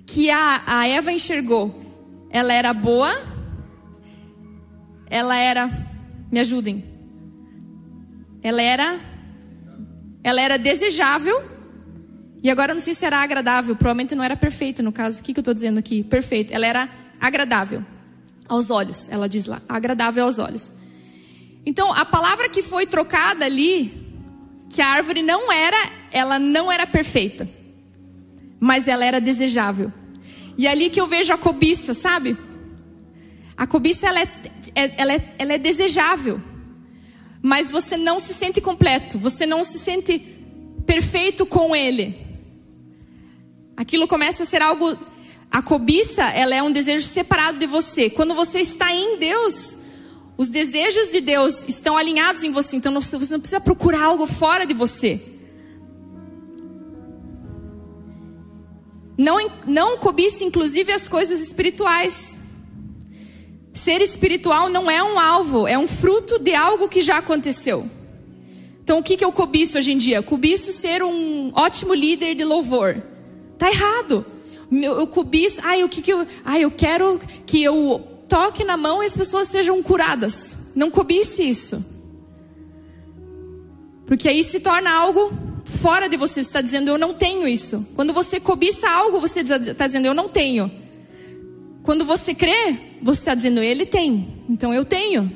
que 0.05 0.29
a, 0.29 0.61
a 0.65 0.87
Eva 0.87 1.11
enxergou, 1.11 1.73
ela 2.29 2.51
era 2.51 2.73
boa, 2.73 3.17
ela 5.09 5.37
era, 5.37 5.69
me 6.29 6.39
ajudem, 6.41 6.83
ela 8.43 8.61
era, 8.61 8.99
ela 10.21 10.41
era 10.41 10.57
desejável, 10.57 11.41
e 12.43 12.49
agora 12.49 12.71
eu 12.71 12.75
não 12.75 12.81
sei 12.81 12.93
se 12.93 13.05
era 13.05 13.19
agradável, 13.19 13.73
provavelmente 13.73 14.15
não 14.15 14.23
era 14.23 14.35
perfeita 14.35 14.83
no 14.83 14.91
caso, 14.91 15.21
o 15.21 15.23
que, 15.23 15.33
que 15.33 15.39
eu 15.39 15.41
estou 15.41 15.53
dizendo 15.53 15.77
aqui? 15.77 16.03
Perfeito, 16.03 16.53
ela 16.53 16.65
era 16.65 16.89
agradável 17.19 17.85
aos 18.51 18.69
olhos, 18.69 19.07
ela 19.09 19.29
diz 19.29 19.45
lá, 19.45 19.61
agradável 19.69 20.25
aos 20.25 20.37
olhos. 20.37 20.69
Então, 21.65 21.93
a 21.93 22.03
palavra 22.03 22.49
que 22.49 22.61
foi 22.61 22.85
trocada 22.85 23.45
ali, 23.45 24.09
que 24.69 24.81
a 24.81 24.87
árvore 24.87 25.21
não 25.21 25.49
era 25.49 25.77
ela 26.11 26.37
não 26.37 26.69
era 26.69 26.85
perfeita, 26.85 27.49
mas 28.59 28.89
ela 28.89 29.05
era 29.05 29.21
desejável. 29.21 29.91
E 30.57 30.67
é 30.67 30.71
ali 30.71 30.89
que 30.89 30.99
eu 30.99 31.07
vejo 31.07 31.31
a 31.31 31.37
cobiça, 31.37 31.93
sabe? 31.93 32.37
A 33.55 33.65
cobiça 33.65 34.07
ela 34.07 34.19
é, 34.19 34.29
é, 34.75 34.93
ela 34.97 35.13
é, 35.13 35.33
ela 35.39 35.53
é 35.53 35.57
desejável, 35.57 36.41
mas 37.41 37.71
você 37.71 37.95
não 37.95 38.19
se 38.19 38.33
sente 38.33 38.59
completo, 38.59 39.17
você 39.17 39.45
não 39.45 39.63
se 39.63 39.79
sente 39.79 40.19
perfeito 40.85 41.45
com 41.45 41.73
ele. 41.73 42.17
Aquilo 43.77 44.07
começa 44.07 44.43
a 44.43 44.45
ser 44.45 44.61
algo. 44.61 44.97
A 45.51 45.61
cobiça, 45.61 46.23
ela 46.23 46.55
é 46.55 46.63
um 46.63 46.71
desejo 46.71 47.05
separado 47.05 47.59
de 47.59 47.65
você. 47.65 48.09
Quando 48.09 48.33
você 48.33 48.61
está 48.61 48.93
em 48.95 49.17
Deus, 49.17 49.77
os 50.37 50.49
desejos 50.49 51.11
de 51.11 51.19
Deus 51.19 51.65
estão 51.67 51.97
alinhados 51.97 52.41
em 52.41 52.51
você. 52.51 52.77
Então 52.77 52.93
você 53.01 53.17
não 53.17 53.39
precisa 53.39 53.59
procurar 53.59 54.03
algo 54.03 54.25
fora 54.25 54.65
de 54.65 54.73
você. 54.73 55.21
Não, 59.17 59.51
não 59.67 59.97
cobice, 59.97 60.45
inclusive, 60.45 60.91
as 60.91 61.09
coisas 61.09 61.41
espirituais. 61.41 62.39
Ser 63.73 64.01
espiritual 64.01 64.69
não 64.69 64.89
é 64.89 65.03
um 65.03 65.19
alvo, 65.19 65.67
é 65.67 65.77
um 65.77 65.87
fruto 65.87 66.39
de 66.39 66.55
algo 66.55 66.87
que 66.87 67.01
já 67.01 67.17
aconteceu. 67.17 67.89
Então, 68.83 68.99
o 68.99 69.03
que, 69.03 69.15
que 69.15 69.23
eu 69.23 69.31
cobiço 69.31 69.77
hoje 69.77 69.91
em 69.91 69.97
dia? 69.97 70.23
Cobiço 70.23 70.71
ser 70.71 71.03
um 71.03 71.51
ótimo 71.53 71.93
líder 71.93 72.35
de 72.35 72.43
louvor. 72.43 73.01
Tá 73.57 73.69
errado. 73.69 74.25
Eu, 74.71 75.05
cobiço, 75.07 75.59
ai, 75.63 75.83
o 75.83 75.89
que 75.89 76.01
que 76.01 76.13
eu, 76.13 76.25
ai, 76.45 76.63
eu 76.63 76.71
quero 76.71 77.19
que 77.45 77.61
eu 77.61 78.07
toque 78.29 78.63
na 78.63 78.77
mão 78.77 79.03
e 79.03 79.05
as 79.05 79.17
pessoas 79.17 79.49
sejam 79.49 79.83
curadas. 79.83 80.57
Não 80.73 80.89
cobice 80.89 81.43
isso. 81.43 81.83
Porque 84.05 84.29
aí 84.29 84.43
se 84.43 84.61
torna 84.61 84.89
algo 84.89 85.33
fora 85.65 86.07
de 86.07 86.15
você. 86.15 86.35
Você 86.35 86.39
está 86.41 86.61
dizendo, 86.61 86.89
eu 86.89 86.97
não 86.97 87.13
tenho 87.13 87.47
isso. 87.47 87.85
Quando 87.93 88.13
você 88.13 88.39
cobiça 88.39 88.89
algo, 88.89 89.19
você 89.19 89.41
está 89.41 89.87
dizendo, 89.87 90.05
eu 90.05 90.13
não 90.13 90.29
tenho. 90.29 90.71
Quando 91.83 92.05
você 92.05 92.33
crê, 92.33 92.77
você 93.01 93.21
está 93.21 93.35
dizendo, 93.35 93.61
ele 93.61 93.85
tem. 93.85 94.43
Então 94.49 94.73
eu 94.73 94.85
tenho. 94.85 95.31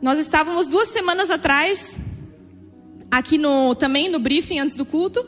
Nós 0.00 0.18
estávamos 0.18 0.66
duas 0.66 0.88
semanas 0.88 1.30
atrás, 1.30 1.98
aqui 3.10 3.38
no 3.38 3.74
também 3.74 4.10
no 4.10 4.18
briefing 4.18 4.60
antes 4.60 4.76
do 4.76 4.84
culto, 4.84 5.26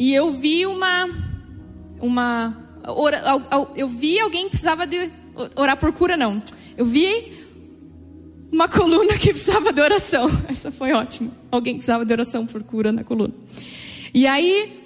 e 0.00 0.14
eu 0.14 0.30
vi 0.30 0.64
uma. 0.64 1.10
uma 2.00 2.56
eu 3.76 3.86
vi 3.86 4.18
alguém 4.18 4.44
que 4.44 4.52
precisava 4.52 4.86
de 4.86 5.10
orar 5.54 5.76
por 5.76 5.92
cura, 5.92 6.16
não. 6.16 6.42
Eu 6.74 6.86
vi 6.86 7.34
uma 8.50 8.66
coluna 8.66 9.18
que 9.18 9.28
precisava 9.28 9.70
de 9.74 9.78
oração. 9.82 10.30
Essa 10.48 10.72
foi 10.72 10.94
ótima. 10.94 11.30
Alguém 11.52 11.74
precisava 11.74 12.06
de 12.06 12.12
oração 12.14 12.46
por 12.46 12.62
cura 12.62 12.90
na 12.90 13.04
coluna. 13.04 13.34
E 14.14 14.26
aí, 14.26 14.80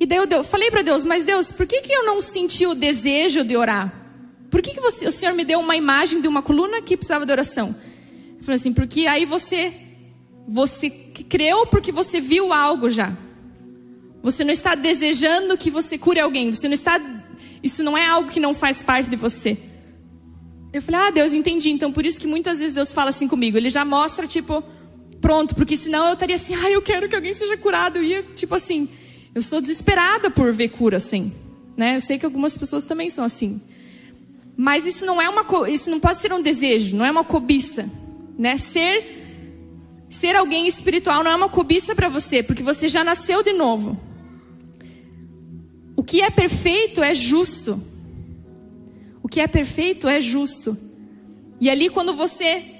e 0.00 0.04
daí 0.04 0.18
eu 0.18 0.26
Deus, 0.26 0.48
falei 0.48 0.68
para 0.68 0.82
Deus, 0.82 1.04
mas 1.04 1.24
Deus, 1.24 1.52
por 1.52 1.64
que, 1.64 1.80
que 1.82 1.92
eu 1.92 2.04
não 2.04 2.20
senti 2.20 2.66
o 2.66 2.74
desejo 2.74 3.44
de 3.44 3.56
orar? 3.56 3.94
Por 4.50 4.60
que, 4.60 4.74
que 4.74 4.80
você, 4.80 5.06
o 5.06 5.12
Senhor 5.12 5.32
me 5.32 5.44
deu 5.44 5.60
uma 5.60 5.76
imagem 5.76 6.20
de 6.20 6.26
uma 6.26 6.42
coluna 6.42 6.82
que 6.82 6.96
precisava 6.96 7.24
de 7.24 7.30
oração? 7.30 7.72
Eu 8.36 8.42
falei 8.42 8.56
assim, 8.56 8.72
porque 8.72 9.06
aí 9.06 9.24
você, 9.24 9.72
você 10.48 10.90
creu 10.90 11.68
porque 11.68 11.92
você 11.92 12.20
viu 12.20 12.52
algo 12.52 12.90
já. 12.90 13.16
Você 14.22 14.44
não 14.44 14.52
está 14.52 14.74
desejando 14.74 15.56
que 15.56 15.70
você 15.70 15.96
cure 15.96 16.20
alguém. 16.20 16.52
Você 16.52 16.68
não 16.68 16.74
está, 16.74 17.00
isso 17.62 17.82
não 17.82 17.96
é 17.96 18.06
algo 18.06 18.30
que 18.30 18.40
não 18.40 18.52
faz 18.52 18.82
parte 18.82 19.08
de 19.08 19.16
você. 19.16 19.56
Eu 20.72 20.82
falei, 20.82 21.00
ah, 21.00 21.10
Deus, 21.10 21.32
entendi. 21.32 21.70
Então 21.70 21.90
por 21.92 22.04
isso 22.04 22.20
que 22.20 22.26
muitas 22.26 22.58
vezes 22.58 22.74
Deus 22.74 22.92
fala 22.92 23.10
assim 23.10 23.26
comigo. 23.26 23.56
Ele 23.56 23.70
já 23.70 23.84
mostra, 23.84 24.26
tipo, 24.26 24.62
pronto, 25.20 25.54
porque 25.54 25.76
senão 25.76 26.06
eu 26.08 26.12
estaria 26.14 26.36
assim, 26.36 26.54
ah, 26.54 26.70
eu 26.70 26.82
quero 26.82 27.08
que 27.08 27.14
alguém 27.14 27.32
seja 27.32 27.56
curado. 27.56 27.96
Eu 27.96 28.04
ia, 28.04 28.22
tipo 28.22 28.54
assim, 28.54 28.88
eu 29.34 29.40
estou 29.40 29.60
desesperada 29.60 30.30
por 30.30 30.52
ver 30.52 30.68
cura 30.68 30.98
assim. 30.98 31.32
Né? 31.76 31.96
Eu 31.96 32.00
sei 32.00 32.18
que 32.18 32.26
algumas 32.26 32.56
pessoas 32.56 32.84
também 32.84 33.08
são 33.08 33.24
assim. 33.24 33.60
Mas 34.56 34.84
isso 34.84 35.06
não 35.06 35.22
é 35.22 35.28
uma 35.28 35.70
isso 35.70 35.90
não 35.90 35.98
pode 35.98 36.18
ser 36.18 36.32
um 36.34 36.42
desejo, 36.42 36.94
não 36.94 37.04
é 37.04 37.10
uma 37.10 37.24
cobiça, 37.24 37.88
né? 38.36 38.58
Ser 38.58 39.16
ser 40.10 40.36
alguém 40.36 40.66
espiritual 40.66 41.24
não 41.24 41.30
é 41.30 41.34
uma 41.34 41.48
cobiça 41.48 41.94
para 41.94 42.10
você, 42.10 42.42
porque 42.42 42.62
você 42.62 42.86
já 42.86 43.02
nasceu 43.02 43.42
de 43.42 43.54
novo. 43.54 43.98
O 46.00 46.02
que 46.02 46.22
é 46.22 46.30
perfeito 46.30 47.02
é 47.02 47.14
justo 47.14 47.80
que 49.30 49.40
é 49.40 49.46
perfeito 49.46 50.08
é 50.08 50.20
justo. 50.20 50.76
E 51.60 51.70
ali 51.70 51.88
quando 51.88 52.12
você 52.14 52.74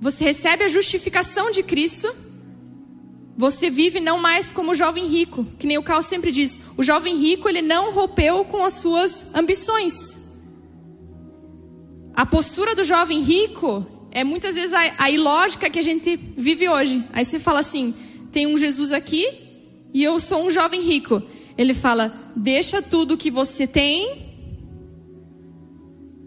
você 0.00 0.24
recebe 0.24 0.64
a 0.64 0.68
justificação 0.68 1.50
de 1.50 1.62
Cristo, 1.62 2.08
você 3.36 3.68
vive 3.68 4.00
não 4.00 4.18
mais 4.18 4.50
como 4.50 4.70
o 4.70 4.74
jovem 4.74 5.06
rico, 5.06 5.44
que 5.58 5.66
nem 5.66 5.76
o 5.76 5.82
Carl 5.82 6.02
sempre 6.02 6.32
diz. 6.32 6.58
O 6.76 6.82
jovem 6.82 7.16
rico, 7.16 7.48
ele 7.48 7.60
não 7.60 7.92
rompeu 7.92 8.44
com 8.44 8.64
as 8.64 8.74
suas 8.74 9.26
ambições. 9.34 10.18
A 12.14 12.24
postura 12.24 12.74
do 12.74 12.84
jovem 12.84 13.20
rico 13.20 13.84
é 14.10 14.24
muitas 14.24 14.54
vezes 14.54 14.72
a, 14.72 14.94
a 14.98 15.10
ilógica 15.10 15.68
que 15.68 15.78
a 15.78 15.82
gente 15.82 16.16
vive 16.16 16.68
hoje. 16.68 17.04
Aí 17.12 17.24
você 17.24 17.38
fala 17.38 17.58
assim: 17.60 17.92
tem 18.32 18.46
um 18.46 18.56
Jesus 18.56 18.92
aqui 18.92 19.26
e 19.92 20.02
eu 20.02 20.18
sou 20.18 20.46
um 20.46 20.50
jovem 20.50 20.80
rico. 20.80 21.22
Ele 21.58 21.74
fala: 21.74 22.32
deixa 22.36 22.80
tudo 22.80 23.16
que 23.16 23.30
você 23.30 23.66
tem 23.66 24.28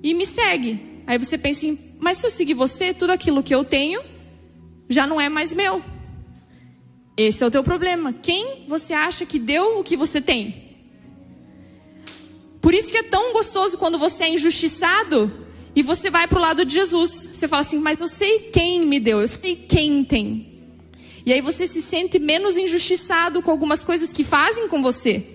e 0.03 0.13
me 0.13 0.25
segue. 0.25 1.03
Aí 1.07 1.17
você 1.17 1.37
pensa 1.37 1.59
assim, 1.59 1.79
mas 1.99 2.17
se 2.17 2.25
eu 2.25 2.29
seguir 2.29 2.53
você, 2.53 2.93
tudo 2.93 3.11
aquilo 3.11 3.41
que 3.41 3.55
eu 3.55 3.63
tenho 3.63 4.01
já 4.89 5.07
não 5.07 5.21
é 5.21 5.29
mais 5.29 5.53
meu. 5.53 5.81
Esse 7.15 7.43
é 7.43 7.47
o 7.47 7.51
teu 7.51 7.63
problema. 7.63 8.11
Quem 8.11 8.65
você 8.67 8.93
acha 8.93 9.25
que 9.25 9.39
deu 9.39 9.79
o 9.79 9.83
que 9.83 9.95
você 9.95 10.19
tem? 10.19 10.69
Por 12.61 12.73
isso 12.73 12.91
que 12.91 12.97
é 12.97 13.03
tão 13.03 13.33
gostoso 13.33 13.77
quando 13.77 13.97
você 13.97 14.25
é 14.25 14.33
injustiçado 14.33 15.31
e 15.75 15.81
você 15.81 16.09
vai 16.09 16.27
para 16.27 16.37
o 16.37 16.41
lado 16.41 16.65
de 16.65 16.73
Jesus. 16.73 17.29
Você 17.33 17.47
fala 17.47 17.61
assim, 17.61 17.79
mas 17.79 17.99
eu 17.99 18.07
sei 18.07 18.49
quem 18.51 18.85
me 18.85 18.99
deu, 18.99 19.21
eu 19.21 19.27
sei 19.27 19.55
quem 19.55 20.03
tem. 20.03 20.50
E 21.31 21.33
aí 21.33 21.39
você 21.39 21.65
se 21.65 21.81
sente 21.81 22.19
menos 22.19 22.57
injustiçado 22.57 23.41
com 23.41 23.49
algumas 23.49 23.85
coisas 23.85 24.11
que 24.11 24.21
fazem 24.21 24.67
com 24.67 24.81
você, 24.81 25.25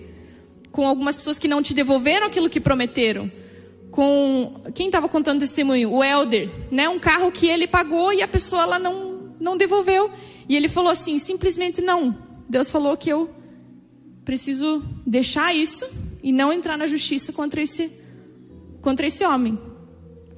com 0.71 0.85
algumas 0.85 1.15
pessoas 1.15 1.39
que 1.39 1.47
não 1.47 1.59
te 1.59 1.73
devolveram 1.73 2.27
aquilo 2.27 2.51
que 2.51 2.59
prometeram 2.59 3.31
com 3.89 4.61
quem 4.75 4.85
estava 4.89 5.09
contando 5.09 5.39
testemunho, 5.39 5.91
o 5.91 6.03
Elder, 6.03 6.51
né? 6.69 6.87
Um 6.87 6.99
carro 6.99 7.31
que 7.31 7.47
ele 7.47 7.65
pagou 7.65 8.13
e 8.13 8.21
a 8.21 8.27
pessoa 8.27 8.61
ela 8.61 8.77
não 8.77 9.33
não 9.39 9.57
devolveu. 9.57 10.11
E 10.47 10.55
ele 10.55 10.67
falou 10.67 10.91
assim, 10.91 11.17
simplesmente 11.17 11.81
não. 11.81 12.15
Deus 12.47 12.69
falou 12.69 12.95
que 12.95 13.09
eu 13.09 13.31
preciso 14.23 14.83
deixar 15.03 15.55
isso 15.55 15.83
e 16.21 16.31
não 16.31 16.53
entrar 16.53 16.77
na 16.77 16.85
justiça 16.85 17.33
contra 17.33 17.59
esse 17.59 17.91
contra 18.83 19.07
esse 19.07 19.25
homem. 19.25 19.57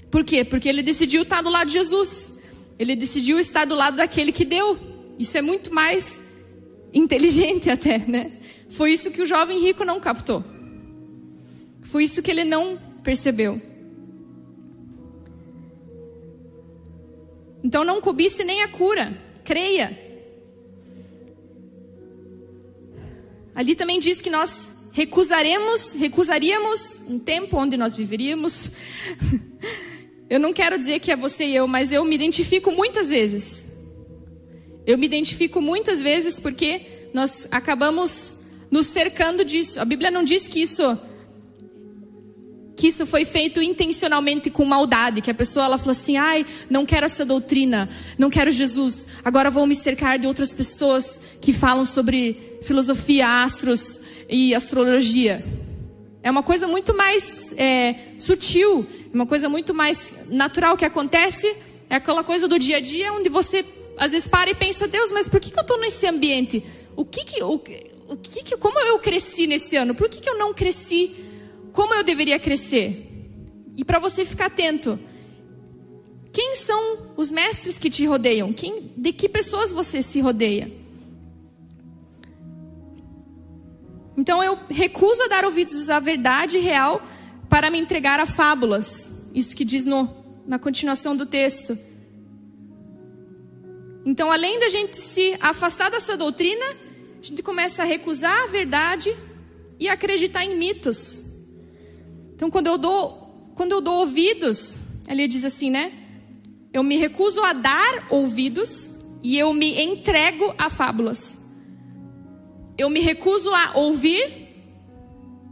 Por 0.10 0.24
quê? 0.24 0.46
Porque 0.46 0.70
ele 0.70 0.82
decidiu 0.82 1.24
estar 1.24 1.42
do 1.42 1.50
lado 1.50 1.68
de 1.68 1.74
Jesus. 1.74 2.32
Ele 2.80 2.96
decidiu 2.96 3.38
estar 3.38 3.66
do 3.66 3.76
lado 3.76 3.98
daquele 3.98 4.32
que 4.32 4.46
deu. 4.46 4.89
Isso 5.20 5.38
é 5.38 5.42
muito 5.42 5.74
mais 5.74 6.24
inteligente 6.94 7.70
até, 7.70 8.00
né? 8.00 8.32
Foi 8.70 8.94
isso 8.94 9.12
que 9.12 9.22
o 9.22 9.26
jovem 9.26 9.60
rico 9.60 9.84
não 9.84 10.00
captou. 10.00 10.44
Foi 11.84 12.06
isso 12.06 12.22
que 12.22 12.32
ele 12.32 12.46
não 12.46 12.80
percebeu. 13.04 13.62
Então 17.62 17.84
não 17.84 18.00
cobice 18.00 18.44
nem 18.44 18.62
a 18.64 18.70
cura, 18.70 19.20
creia. 19.44 20.08
Ali 23.54 23.76
também 23.76 24.00
diz 24.00 24.22
que 24.22 24.30
nós 24.30 24.72
recusaremos, 24.92 25.94
recusaríamos 25.94 27.02
um 27.08 27.20
tempo 27.20 27.58
onde 27.58 27.76
nós 27.76 27.98
viveríamos. 27.98 28.72
Eu 30.30 30.40
não 30.40 30.54
quero 30.54 30.78
dizer 30.78 31.00
que 31.00 31.12
é 31.12 31.16
você 31.16 31.44
e 31.44 31.56
eu, 31.56 31.68
mas 31.68 31.92
eu 31.92 32.06
me 32.06 32.14
identifico 32.14 32.72
muitas 32.72 33.10
vezes. 33.10 33.66
Eu 34.86 34.98
me 34.98 35.06
identifico 35.06 35.62
muitas 35.62 36.02
vezes 36.02 36.40
porque 36.40 36.82
nós 37.14 37.48
acabamos 37.52 38.38
nos 38.72 38.88
cercando 38.88 39.44
disso. 39.44 39.80
A 39.80 39.86
Bíblia 39.86 40.12
não 40.12 40.24
diz 40.24 40.48
que 40.48 40.62
isso 40.62 40.98
que 42.76 42.88
isso 42.88 43.06
foi 43.06 43.26
feito 43.26 43.62
intencionalmente 43.62 44.50
com 44.50 44.64
maldade, 44.64 45.20
que 45.20 45.30
a 45.30 45.34
pessoa 45.34 45.66
ela 45.66 45.78
falou 45.78 45.92
assim: 45.92 46.16
"Ai, 46.16 46.46
não 46.70 46.86
quero 46.86 47.06
essa 47.06 47.26
doutrina, 47.26 47.90
não 48.18 48.30
quero 48.30 48.50
Jesus. 48.50 49.06
Agora 49.24 49.52
vou 49.52 49.68
me 49.68 49.76
cercar 49.76 50.18
de 50.18 50.26
outras 50.26 50.54
pessoas 50.54 51.20
que 51.42 51.52
falam 51.52 51.84
sobre 51.84 52.58
filosofia, 52.62 53.44
astros 53.44 54.00
e 54.30 54.56
astrologia". 54.56 55.44
É 56.24 56.32
uma 56.32 56.42
coisa 56.42 56.68
muito 56.68 56.96
mais 56.96 57.54
é, 57.58 57.96
sutil, 58.18 58.88
uma 59.14 59.26
coisa 59.26 59.50
muito 59.50 59.74
mais 59.74 60.16
natural 60.30 60.78
que 60.78 60.86
acontece. 60.86 61.54
É 61.90 61.96
aquela 61.96 62.24
coisa 62.24 62.48
do 62.48 62.58
dia 62.58 62.78
a 62.78 62.80
dia 62.80 63.12
onde 63.12 63.28
você 63.28 63.66
às 64.00 64.12
vezes 64.12 64.28
para 64.28 64.50
e 64.50 64.56
pensa: 64.56 64.88
Deus, 64.88 65.12
mas 65.12 65.28
por 65.28 65.40
que, 65.40 65.52
que 65.52 65.60
eu 65.60 65.62
estou 65.62 65.80
nesse 65.80 66.08
ambiente? 66.08 66.64
O 66.96 67.06
que 67.06 67.24
que, 67.24 67.44
o, 67.44 67.62
o 68.08 68.18
que 68.18 68.44
que, 68.44 68.58
como 68.58 68.80
eu 68.80 68.98
cresci 69.00 69.46
nesse 69.46 69.76
ano? 69.76 69.94
Por 69.94 70.10
que, 70.10 70.20
que 70.20 70.30
eu 70.30 70.38
não 70.38 70.54
cresci? 70.54 71.28
como 71.72 71.94
eu 71.94 72.04
deveria 72.04 72.40
crescer. 72.40 73.06
E 73.78 73.86
para 73.86 74.00
você 74.00 74.26
ficar 74.26 74.48
atento, 74.48 75.00
quem 76.32 76.56
são 76.56 77.14
os 77.16 77.32
mestres 77.32 77.78
que 77.78 77.90
te 77.90 78.06
rodeiam? 78.06 78.52
Quem, 78.52 78.92
de 78.96 79.14
que 79.14 79.30
pessoas 79.30 79.72
você 79.72 80.02
se 80.02 80.20
rodeia? 80.20 80.72
Então 84.18 84.44
eu 84.44 84.60
recuso 84.70 85.24
a 85.24 85.28
dar 85.28 85.46
ouvidos 85.46 85.90
à 85.90 86.00
verdade 86.00 86.58
real 86.58 87.02
para 87.48 87.70
me 87.70 87.80
entregar 87.80 88.20
a 88.20 88.26
fábulas. 88.26 89.14
Isso 89.34 89.56
que 89.56 89.64
diz 89.64 89.86
no, 89.86 90.14
na 90.46 90.60
continuação 90.60 91.16
do 91.16 91.26
texto. 91.26 91.78
Então, 94.06 94.32
além 94.32 94.60
da 94.60 94.70
gente 94.70 94.98
se 94.98 95.36
afastar 95.40 95.90
dessa 95.92 96.16
doutrina, 96.16 96.66
a 97.22 97.26
gente 97.26 97.44
começa 97.44 97.84
a 97.84 97.86
recusar 97.86 98.44
a 98.44 98.48
verdade 98.48 99.16
e 99.80 99.90
acreditar 99.90 100.44
em 100.44 100.56
mitos. 100.56 101.26
Então, 102.34 102.50
quando 102.50 102.68
eu 102.68 102.78
dou, 102.78 103.52
quando 103.56 103.74
eu 103.74 103.82
dou 103.82 104.00
ouvidos, 104.00 104.80
ele 105.08 105.28
diz 105.28 105.44
assim, 105.44 105.70
né? 105.70 105.92
Eu 106.72 106.84
me 106.84 106.98
recuso 106.98 107.44
a 107.44 107.54
dar 107.54 108.08
ouvidos 108.10 108.92
e 109.22 109.38
eu 109.38 109.54
me 109.54 109.82
entrego 109.82 110.54
a 110.58 110.70
fábulas. 110.70 111.40
Eu 112.78 112.90
me 112.90 113.02
recuso 113.02 113.50
a 113.54 113.72
ouvir 113.76 114.48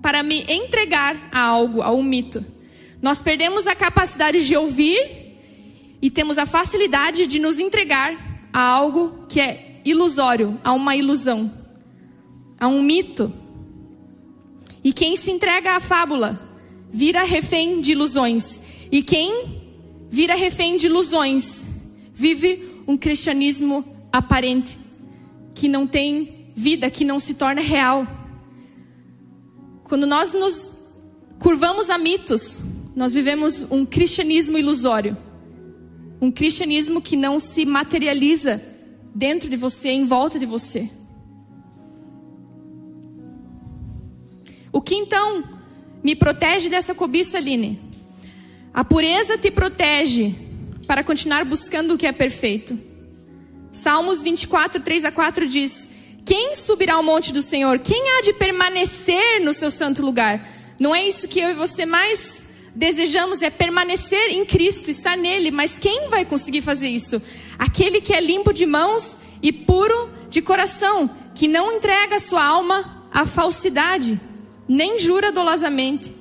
para 0.02 0.24
me 0.24 0.45
entregar 0.48 1.30
a 1.32 1.41
algo, 1.41 1.82
a 1.82 1.91
um 1.91 2.02
mito. 2.02 2.45
Nós 3.02 3.22
perdemos 3.22 3.68
a 3.68 3.76
capacidade 3.76 4.45
de 4.45 4.56
ouvir 4.56 5.38
e 6.02 6.10
temos 6.10 6.38
a 6.38 6.45
facilidade 6.45 7.28
de 7.28 7.39
nos 7.39 7.60
entregar 7.60 8.27
a 8.58 8.62
algo 8.62 9.28
que 9.30 9.39
é 9.39 9.82
ilusório, 9.86 10.60
a 10.64 10.74
uma 10.74 10.95
ilusão, 10.95 11.53
a 12.60 12.68
um 12.68 12.82
mito. 12.82 13.32
E 14.84 14.91
quem 14.91 15.16
se 15.16 15.30
entrega 15.30 15.76
à 15.76 15.80
fábula 15.80 16.41
vira 16.89 17.22
refém 17.22 17.80
de 17.80 17.91
ilusões. 17.91 18.60
E 18.91 19.03
quem 19.03 19.62
vira 20.10 20.34
refém 20.34 20.76
de 20.76 20.88
ilusões 20.88 21.66
vive 22.12 22.82
um 22.88 22.97
cristianismo 22.97 23.86
aparente, 24.12 24.76
que 25.53 25.68
não 25.68 25.86
tem 25.86 26.47
vida, 26.55 26.89
que 26.89 27.05
não 27.05 27.20
se 27.20 27.36
torna 27.36 27.62
real. 27.62 28.08
Quando 29.84 30.08
nós 30.08 30.34
nos 30.34 30.74
curvamos 31.38 31.91
a 31.91 31.97
mitos, 31.99 32.60
nós 32.95 33.14
vivemos 33.14 33.68
um 33.70 33.86
cristianismo 33.86 34.58
ilusório. 34.58 35.16
Um 36.22 36.32
cristianismo 36.32 37.01
que 37.01 37.15
não 37.15 37.39
se 37.39 37.65
materializa 37.65 38.61
dentro 39.13 39.49
de 39.49 39.55
você, 39.57 39.89
em 39.89 40.05
volta 40.05 40.39
de 40.39 40.45
você. 40.45 40.89
O 44.72 44.82
que 44.82 44.95
então 44.95 45.43
me 46.03 46.15
protege 46.15 46.70
dessa 46.70 46.93
cobiça, 46.93 47.38
Aline? 47.38 47.82
A 48.74 48.84
pureza 48.84 49.38
te 49.38 49.49
protege 49.49 50.36
para 50.86 51.03
continuar 51.03 51.43
buscando 51.43 51.93
o 51.93 51.97
que 51.97 52.05
é 52.05 52.11
perfeito. 52.11 52.80
Salmos 53.72 54.22
24, 54.22 54.82
3 54.82 55.05
a 55.05 55.11
4 55.11 55.47
diz: 55.47 55.89
Quem 56.26 56.55
subirá 56.55 56.93
ao 56.95 57.03
monte 57.03 57.34
do 57.34 57.41
Senhor? 57.41 57.80
Quem 57.80 58.03
há 58.09 58.22
de 58.22 58.34
permanecer 58.34 59.43
no 59.43 59.53
seu 59.53 59.70
santo 59.70 60.03
lugar? 60.03 60.47
Não 60.80 60.93
é 60.93 61.07
isso 61.07 61.28
que 61.28 61.39
eu 61.39 61.49
e 61.49 61.53
você 61.53 61.86
mais 61.86 62.45
desejamos, 62.78 63.42
é 63.42 63.50
permanecer 63.50 64.30
em 64.30 64.46
Cristo, 64.46 64.92
estar 64.92 65.18
nele. 65.18 65.50
Mas 65.50 65.80
quem 65.80 66.10
vai 66.10 66.24
conseguir 66.24 66.62
fazer 66.62 66.88
isso? 66.88 67.20
Aquele 67.58 68.00
que 68.00 68.14
é 68.14 68.22
limpo 68.22 68.54
de 68.54 68.68
mãos 68.68 69.18
e 69.42 69.52
puro 69.52 70.12
de 70.30 70.42
coração, 70.42 71.10
que 71.34 71.48
não 71.48 71.76
entrega 71.78 72.20
sua 72.20 72.44
alma 72.44 73.08
à 73.12 73.26
falsidade, 73.26 74.20
nem 74.68 75.00
jura 75.00 75.32
dolosamente. 75.32 76.14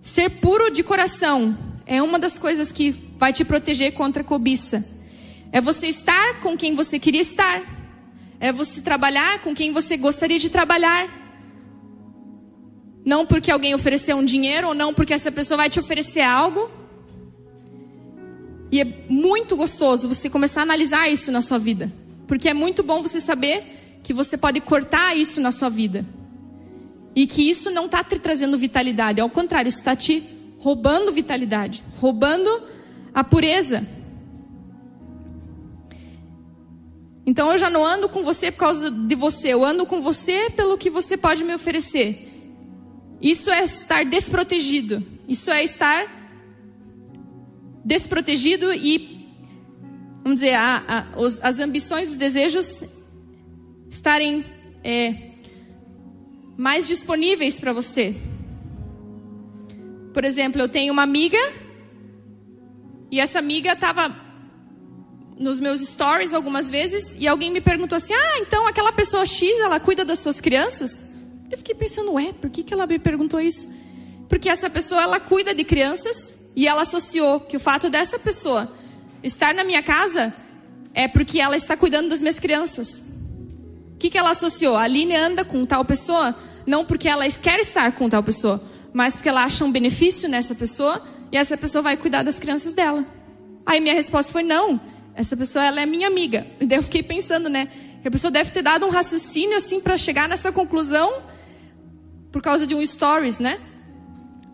Ser 0.00 0.30
puro 0.30 0.70
de 0.70 0.82
coração 0.82 1.58
é 1.84 2.00
uma 2.00 2.18
das 2.18 2.38
coisas 2.38 2.72
que 2.72 2.90
vai 3.18 3.34
te 3.34 3.44
proteger 3.44 3.92
contra 3.92 4.22
a 4.22 4.24
cobiça. 4.24 4.82
É 5.52 5.60
você 5.60 5.88
estar 5.88 6.40
com 6.40 6.56
quem 6.56 6.74
você 6.74 6.98
queria 6.98 7.20
estar. 7.20 7.62
É 8.40 8.50
você 8.50 8.80
trabalhar 8.80 9.40
com 9.40 9.54
quem 9.54 9.72
você 9.72 9.96
gostaria 9.96 10.38
de 10.38 10.48
trabalhar. 10.48 11.25
Não 13.06 13.24
porque 13.24 13.52
alguém 13.52 13.72
ofereceu 13.72 14.16
um 14.16 14.24
dinheiro 14.24 14.66
ou 14.66 14.74
não 14.74 14.92
porque 14.92 15.14
essa 15.14 15.30
pessoa 15.30 15.58
vai 15.58 15.70
te 15.70 15.78
oferecer 15.78 16.22
algo. 16.22 16.68
E 18.72 18.80
é 18.80 18.84
muito 19.08 19.56
gostoso 19.56 20.08
você 20.08 20.28
começar 20.28 20.62
a 20.62 20.64
analisar 20.64 21.08
isso 21.08 21.30
na 21.30 21.40
sua 21.40 21.56
vida. 21.56 21.88
Porque 22.26 22.48
é 22.48 22.52
muito 22.52 22.82
bom 22.82 23.02
você 23.02 23.20
saber 23.20 24.00
que 24.02 24.12
você 24.12 24.36
pode 24.36 24.60
cortar 24.60 25.16
isso 25.16 25.40
na 25.40 25.52
sua 25.52 25.68
vida. 25.68 26.04
E 27.14 27.28
que 27.28 27.48
isso 27.48 27.70
não 27.70 27.86
está 27.86 28.02
te 28.02 28.18
trazendo 28.18 28.58
vitalidade, 28.58 29.20
ao 29.20 29.30
contrário, 29.30 29.68
está 29.68 29.94
te 29.94 30.24
roubando 30.58 31.12
vitalidade, 31.12 31.84
roubando 32.00 32.60
a 33.14 33.22
pureza. 33.22 33.86
Então 37.24 37.52
eu 37.52 37.58
já 37.58 37.70
não 37.70 37.86
ando 37.86 38.08
com 38.08 38.24
você 38.24 38.50
por 38.50 38.58
causa 38.58 38.90
de 38.90 39.14
você, 39.14 39.54
eu 39.54 39.64
ando 39.64 39.86
com 39.86 40.02
você 40.02 40.50
pelo 40.50 40.76
que 40.76 40.90
você 40.90 41.16
pode 41.16 41.44
me 41.44 41.54
oferecer. 41.54 42.35
Isso 43.20 43.50
é 43.50 43.64
estar 43.64 44.04
desprotegido. 44.04 45.04
Isso 45.28 45.50
é 45.50 45.64
estar 45.64 46.16
desprotegido 47.84 48.72
e, 48.72 49.28
vamos 50.22 50.40
dizer, 50.40 50.54
a, 50.54 50.82
a, 50.88 51.20
os, 51.20 51.40
as 51.40 51.58
ambições, 51.58 52.10
os 52.10 52.16
desejos 52.16 52.82
estarem 53.88 54.44
é, 54.82 55.30
mais 56.56 56.86
disponíveis 56.86 57.60
para 57.60 57.72
você. 57.72 58.14
Por 60.12 60.24
exemplo, 60.24 60.60
eu 60.60 60.68
tenho 60.68 60.92
uma 60.92 61.02
amiga 61.02 61.38
e 63.10 63.20
essa 63.20 63.38
amiga 63.38 63.72
estava 63.72 64.14
nos 65.38 65.60
meus 65.60 65.80
stories 65.80 66.32
algumas 66.32 66.70
vezes 66.70 67.16
e 67.20 67.28
alguém 67.28 67.50
me 67.50 67.60
perguntou 67.60 67.96
assim: 67.96 68.14
Ah, 68.14 68.38
então 68.40 68.66
aquela 68.66 68.92
pessoa 68.92 69.24
X 69.26 69.48
ela 69.60 69.78
cuida 69.78 70.04
das 70.04 70.18
suas 70.20 70.40
crianças? 70.40 71.02
Eu 71.50 71.58
fiquei 71.58 71.74
pensando, 71.74 72.12
ué, 72.14 72.32
por 72.32 72.50
que, 72.50 72.62
que 72.62 72.74
ela 72.74 72.86
me 72.86 72.98
perguntou 72.98 73.40
isso? 73.40 73.68
Porque 74.28 74.48
essa 74.48 74.68
pessoa 74.68 75.02
ela 75.02 75.20
cuida 75.20 75.54
de 75.54 75.62
crianças 75.62 76.34
e 76.54 76.66
ela 76.66 76.82
associou 76.82 77.40
que 77.40 77.56
o 77.56 77.60
fato 77.60 77.88
dessa 77.88 78.18
pessoa 78.18 78.70
estar 79.22 79.54
na 79.54 79.62
minha 79.62 79.82
casa 79.82 80.34
é 80.92 81.06
porque 81.06 81.40
ela 81.40 81.54
está 81.54 81.76
cuidando 81.76 82.08
das 82.08 82.20
minhas 82.20 82.40
crianças. 82.40 83.04
O 83.94 83.98
que, 83.98 84.10
que 84.10 84.18
ela 84.18 84.30
associou? 84.30 84.76
A 84.76 84.82
Aline 84.82 85.14
anda 85.14 85.44
com 85.44 85.64
tal 85.64 85.84
pessoa 85.84 86.34
não 86.66 86.84
porque 86.84 87.08
ela 87.08 87.28
quer 87.30 87.60
estar 87.60 87.92
com 87.92 88.08
tal 88.08 88.22
pessoa, 88.22 88.62
mas 88.92 89.14
porque 89.14 89.28
ela 89.28 89.44
acha 89.44 89.64
um 89.64 89.70
benefício 89.70 90.28
nessa 90.28 90.54
pessoa 90.54 91.02
e 91.30 91.36
essa 91.36 91.56
pessoa 91.56 91.80
vai 91.80 91.96
cuidar 91.96 92.24
das 92.24 92.38
crianças 92.38 92.74
dela. 92.74 93.06
Aí 93.64 93.80
minha 93.80 93.94
resposta 93.94 94.32
foi 94.32 94.42
não, 94.42 94.80
essa 95.14 95.36
pessoa 95.36 95.64
ela 95.64 95.80
é 95.80 95.86
minha 95.86 96.08
amiga. 96.08 96.46
E 96.60 96.66
daí 96.66 96.78
eu 96.78 96.82
fiquei 96.82 97.02
pensando, 97.02 97.48
né? 97.48 97.68
A 98.04 98.10
pessoa 98.10 98.30
deve 98.30 98.50
ter 98.50 98.62
dado 98.62 98.86
um 98.86 98.90
raciocínio 98.90 99.56
assim 99.56 99.80
para 99.80 99.96
chegar 99.96 100.28
nessa 100.28 100.50
conclusão 100.52 101.12
por 102.30 102.42
causa 102.42 102.66
de 102.66 102.74
um 102.74 102.84
stories, 102.84 103.38
né? 103.38 103.58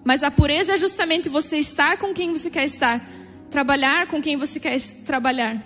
Mas 0.05 0.23
a 0.23 0.31
pureza 0.31 0.75
é 0.75 0.77
justamente 0.77 1.29
você 1.29 1.59
estar 1.59 1.97
com 1.97 2.13
quem 2.13 2.33
você 2.33 2.51
quer 2.51 2.65
estar, 2.65 3.09
trabalhar 3.51 4.07
com 4.07 4.21
quem 4.21 4.37
você 4.37 4.59
quer 4.59 4.81
trabalhar. 5.05 5.63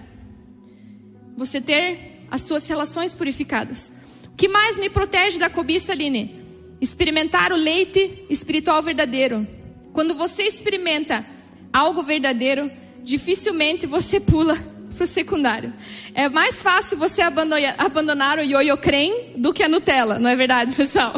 Você 1.36 1.60
ter 1.60 2.26
as 2.30 2.42
suas 2.42 2.66
relações 2.68 3.14
purificadas. 3.14 3.92
O 4.26 4.36
que 4.36 4.48
mais 4.48 4.76
me 4.76 4.90
protege 4.90 5.38
da 5.38 5.48
cobiça, 5.48 5.92
Aline? 5.92 6.44
Experimentar 6.80 7.52
o 7.52 7.56
leite 7.56 8.26
espiritual 8.28 8.82
verdadeiro. 8.82 9.46
Quando 9.92 10.14
você 10.14 10.42
experimenta 10.42 11.24
algo 11.72 12.02
verdadeiro, 12.02 12.70
dificilmente 13.02 13.86
você 13.86 14.20
pula 14.20 14.54
para 14.94 15.04
o 15.04 15.06
secundário. 15.06 15.72
É 16.14 16.28
mais 16.28 16.60
fácil 16.60 16.98
você 16.98 17.22
abandonar 17.22 18.38
o 18.38 18.42
ioiô 18.42 18.76
creme 18.76 19.32
do 19.36 19.54
que 19.54 19.62
a 19.62 19.68
Nutella, 19.68 20.18
não 20.18 20.28
é 20.28 20.36
verdade, 20.36 20.74
pessoal? 20.74 21.14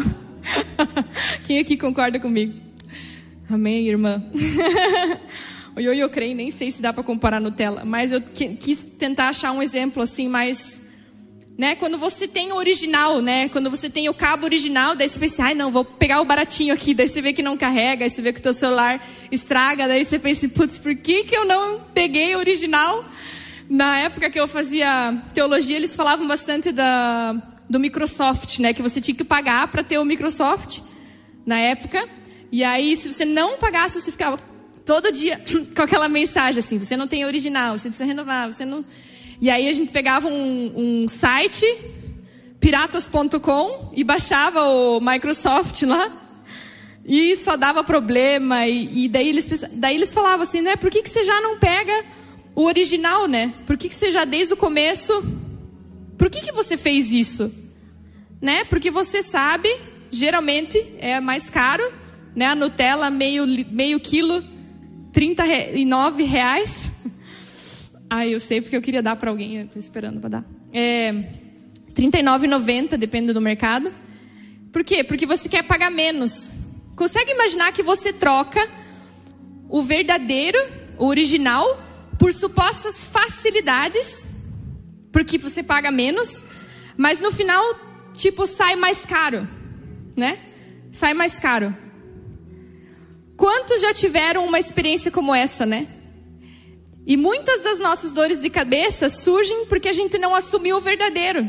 Quem 1.45 1.59
aqui 1.59 1.77
concorda 1.77 2.19
comigo? 2.21 2.55
Amém, 3.51 3.87
irmã? 3.87 4.23
o 5.75 5.81
ioiô 5.81 6.09
creme, 6.09 6.35
nem 6.35 6.51
sei 6.51 6.71
se 6.71 6.83
dá 6.83 6.93
para 6.93 7.03
comparar 7.03 7.41
Nutella, 7.41 7.85
mas 7.85 8.13
eu 8.13 8.21
quis 8.21 8.85
tentar 8.99 9.29
achar 9.29 9.53
um 9.53 9.63
exemplo 9.63 10.03
assim 10.03 10.29
mais 10.29 10.83
né? 11.59 11.75
Quando 11.75 11.99
você 11.99 12.29
tem 12.29 12.53
o 12.53 12.55
original, 12.55 13.21
né? 13.21 13.49
Quando 13.49 13.69
você 13.69 13.91
tem 13.91 14.09
o 14.09 14.15
cabo 14.15 14.45
original, 14.45 14.95
daí 14.95 15.09
você 15.09 15.19
pensa, 15.19 15.43
ai 15.43 15.55
não, 15.55 15.73
vou 15.73 15.85
pegar 15.85 16.21
o 16.21 16.25
baratinho 16.25 16.73
aqui, 16.73 16.95
daí 16.95 17.09
você 17.09 17.21
vê 17.21 17.33
que 17.33 17.43
não 17.43 17.57
carrega, 17.57 18.05
aí 18.05 18.11
você 18.11 18.23
vê 18.23 18.33
que 18.33 18.39
o 18.39 18.43
teu 18.43 18.55
celular 18.55 19.05
estraga, 19.33 19.89
daí 19.89 20.05
você 20.05 20.21
pensa, 20.21 20.49
putz, 20.49 20.79
por 20.79 20.95
que, 20.95 21.25
que 21.25 21.37
eu 21.37 21.45
não 21.45 21.81
peguei 21.93 22.37
o 22.37 22.39
original? 22.39 23.05
Na 23.69 23.99
época 23.99 24.31
que 24.31 24.39
eu 24.39 24.47
fazia 24.47 25.21
teologia, 25.35 25.77
eles 25.77 25.97
falavam 25.97 26.29
bastante 26.29 26.71
da, 26.71 27.35
do 27.69 27.79
Microsoft, 27.79 28.59
né? 28.59 28.73
Que 28.73 28.83
você 28.83 29.01
tinha 29.01 29.15
que 29.15 29.25
pagar 29.25 29.69
para 29.69 29.83
ter 29.83 29.99
o 29.99 30.05
Microsoft 30.05 30.81
na 31.45 31.59
época. 31.59 32.09
E 32.51 32.65
aí, 32.65 32.97
se 32.97 33.13
você 33.13 33.25
não 33.25 33.59
pagasse, 33.59 34.01
você 34.01 34.11
ficava 34.11 34.39
todo 34.85 35.13
dia 35.13 35.43
com 35.77 35.83
aquela 35.83 36.09
mensagem 36.09 36.61
assim: 36.61 36.79
você 36.79 36.97
não 36.97 37.07
tem 37.07 37.25
original, 37.25 37.79
você 37.79 37.89
precisa 37.89 38.07
renovar, 38.07 38.51
você 38.51 38.65
não. 38.65 38.85
E 39.41 39.51
aí 39.51 39.69
a 39.69 39.73
gente 39.73 39.93
pegava 39.93 40.29
um, 40.29 40.73
um 41.05 41.09
site, 41.09 41.65
piratas.com, 42.59 43.93
e 43.95 44.03
baixava 44.03 44.63
o 44.65 45.01
Microsoft 45.01 45.83
lá. 45.83 46.25
E 47.05 47.37
só 47.37 47.57
dava 47.57 47.85
problema. 47.85 48.67
E, 48.67 49.05
e, 49.05 49.09
daí, 49.09 49.29
eles, 49.29 49.65
daí 49.73 49.95
eles 49.95 50.13
falavam 50.13 50.43
assim, 50.43 50.61
né? 50.61 50.77
Por 50.77 50.91
que, 50.91 51.03
que 51.03 51.09
você 51.09 51.25
já 51.25 51.41
não 51.41 51.59
pega 51.59 52.05
o 52.55 52.65
original, 52.65 53.27
né? 53.27 53.55
Por 53.67 53.79
que, 53.79 53.89
que 53.89 53.95
você 53.95 54.11
já 54.11 54.25
desde 54.25 54.55
o 54.55 54.57
começo... 54.57 55.25
Por 56.19 56.29
que, 56.29 56.41
que 56.41 56.53
você 56.53 56.77
fez 56.77 57.13
isso? 57.13 57.51
Né? 58.43 58.65
Porque 58.65 58.91
você 58.91 59.23
sabe, 59.23 59.69
geralmente 60.11 60.77
é 60.99 61.21
mais 61.21 61.49
caro, 61.49 61.91
né? 62.35 62.47
A 62.47 62.55
Nutella 62.55 63.09
meio, 63.09 63.47
meio 63.71 64.01
quilo, 64.01 64.45
39 65.13 66.25
reais. 66.25 66.91
Ah, 68.11 68.27
eu 68.27 68.41
sei 68.41 68.63
porque 68.63 68.75
eu 68.75 68.81
queria 68.81 69.03
dar 69.03 69.17
para 69.17 69.29
alguém, 69.29 69.61
estou 69.61 69.79
esperando 69.79 70.19
para 70.19 70.31
dar. 70.31 70.45
É, 70.73 71.11
R$ 71.11 71.27
39,90, 71.95 72.97
depende 72.97 73.35
do 73.35 73.41
mercado. 73.41 73.93
Por 74.73 74.83
quê? 74.85 75.05
Porque 75.05 75.27
você 75.27 75.47
quer 75.47 75.63
pagar 75.65 75.91
menos. 75.91 76.51
Consegue 76.97 77.33
imaginar 77.33 77.71
que 77.73 77.83
você 77.83 78.11
troca 78.11 78.67
o 79.69 79.83
verdadeiro, 79.83 80.59
o 80.97 81.05
original, 81.07 81.67
por 82.19 82.33
supostas 82.33 83.05
facilidades, 83.05 84.28
porque 85.19 85.37
você 85.37 85.65
paga 85.65 85.91
menos, 85.91 86.45
mas 86.97 87.19
no 87.19 87.33
final, 87.33 87.61
tipo, 88.15 88.47
sai 88.47 88.77
mais 88.77 89.05
caro, 89.05 89.49
né? 90.17 90.39
Sai 90.93 91.13
mais 91.13 91.41
caro. 91.41 91.77
Quantos 93.37 93.81
já 93.81 93.93
tiveram 93.93 94.47
uma 94.47 94.61
experiência 94.61 95.11
como 95.11 95.35
essa, 95.35 95.67
né? 95.67 95.89
E 97.05 97.17
muitas 97.17 97.65
das 97.65 97.81
nossas 97.81 98.13
dores 98.13 98.41
de 98.41 98.49
cabeça 98.49 99.09
surgem 99.09 99.67
porque 99.67 99.89
a 99.89 99.93
gente 99.93 100.17
não 100.19 100.37
assumiu 100.37 100.77
o 100.77 100.81
verdadeiro. 100.81 101.49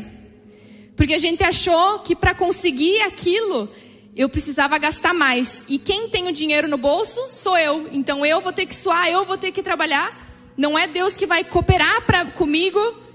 Porque 0.96 1.14
a 1.14 1.18
gente 1.18 1.44
achou 1.44 2.00
que 2.00 2.16
para 2.16 2.34
conseguir 2.34 3.00
aquilo 3.02 3.70
eu 4.16 4.28
precisava 4.28 4.78
gastar 4.78 5.14
mais. 5.14 5.64
E 5.68 5.78
quem 5.78 6.08
tem 6.08 6.26
o 6.26 6.32
dinheiro 6.32 6.66
no 6.66 6.76
bolso 6.76 7.28
sou 7.28 7.56
eu. 7.56 7.88
Então 7.92 8.26
eu 8.26 8.40
vou 8.40 8.52
ter 8.52 8.66
que 8.66 8.74
suar, 8.74 9.08
eu 9.08 9.24
vou 9.24 9.38
ter 9.38 9.52
que 9.52 9.62
trabalhar. 9.62 10.28
Não 10.56 10.76
é 10.76 10.88
Deus 10.88 11.16
que 11.16 11.24
vai 11.24 11.44
cooperar 11.44 12.04
pra, 12.04 12.24
comigo. 12.32 13.08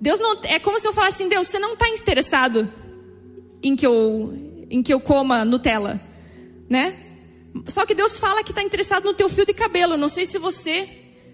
Deus 0.00 0.20
não 0.20 0.38
é 0.44 0.58
como 0.58 0.78
se 0.78 0.86
eu 0.86 0.92
falasse 0.92 1.22
assim, 1.22 1.28
Deus, 1.28 1.48
você 1.48 1.58
não 1.58 1.72
está 1.72 1.88
interessado 1.88 2.72
em 3.62 3.74
que 3.74 3.86
eu 3.86 4.46
em 4.70 4.82
que 4.82 4.92
eu 4.92 5.00
coma 5.00 5.44
Nutella, 5.44 6.00
né? 6.68 7.04
Só 7.66 7.86
que 7.86 7.94
Deus 7.94 8.18
fala 8.18 8.42
que 8.44 8.52
está 8.52 8.62
interessado 8.62 9.04
no 9.04 9.14
teu 9.14 9.28
fio 9.28 9.46
de 9.46 9.54
cabelo. 9.54 9.96
Não 9.96 10.08
sei 10.08 10.26
se 10.26 10.38
você, 10.38 10.88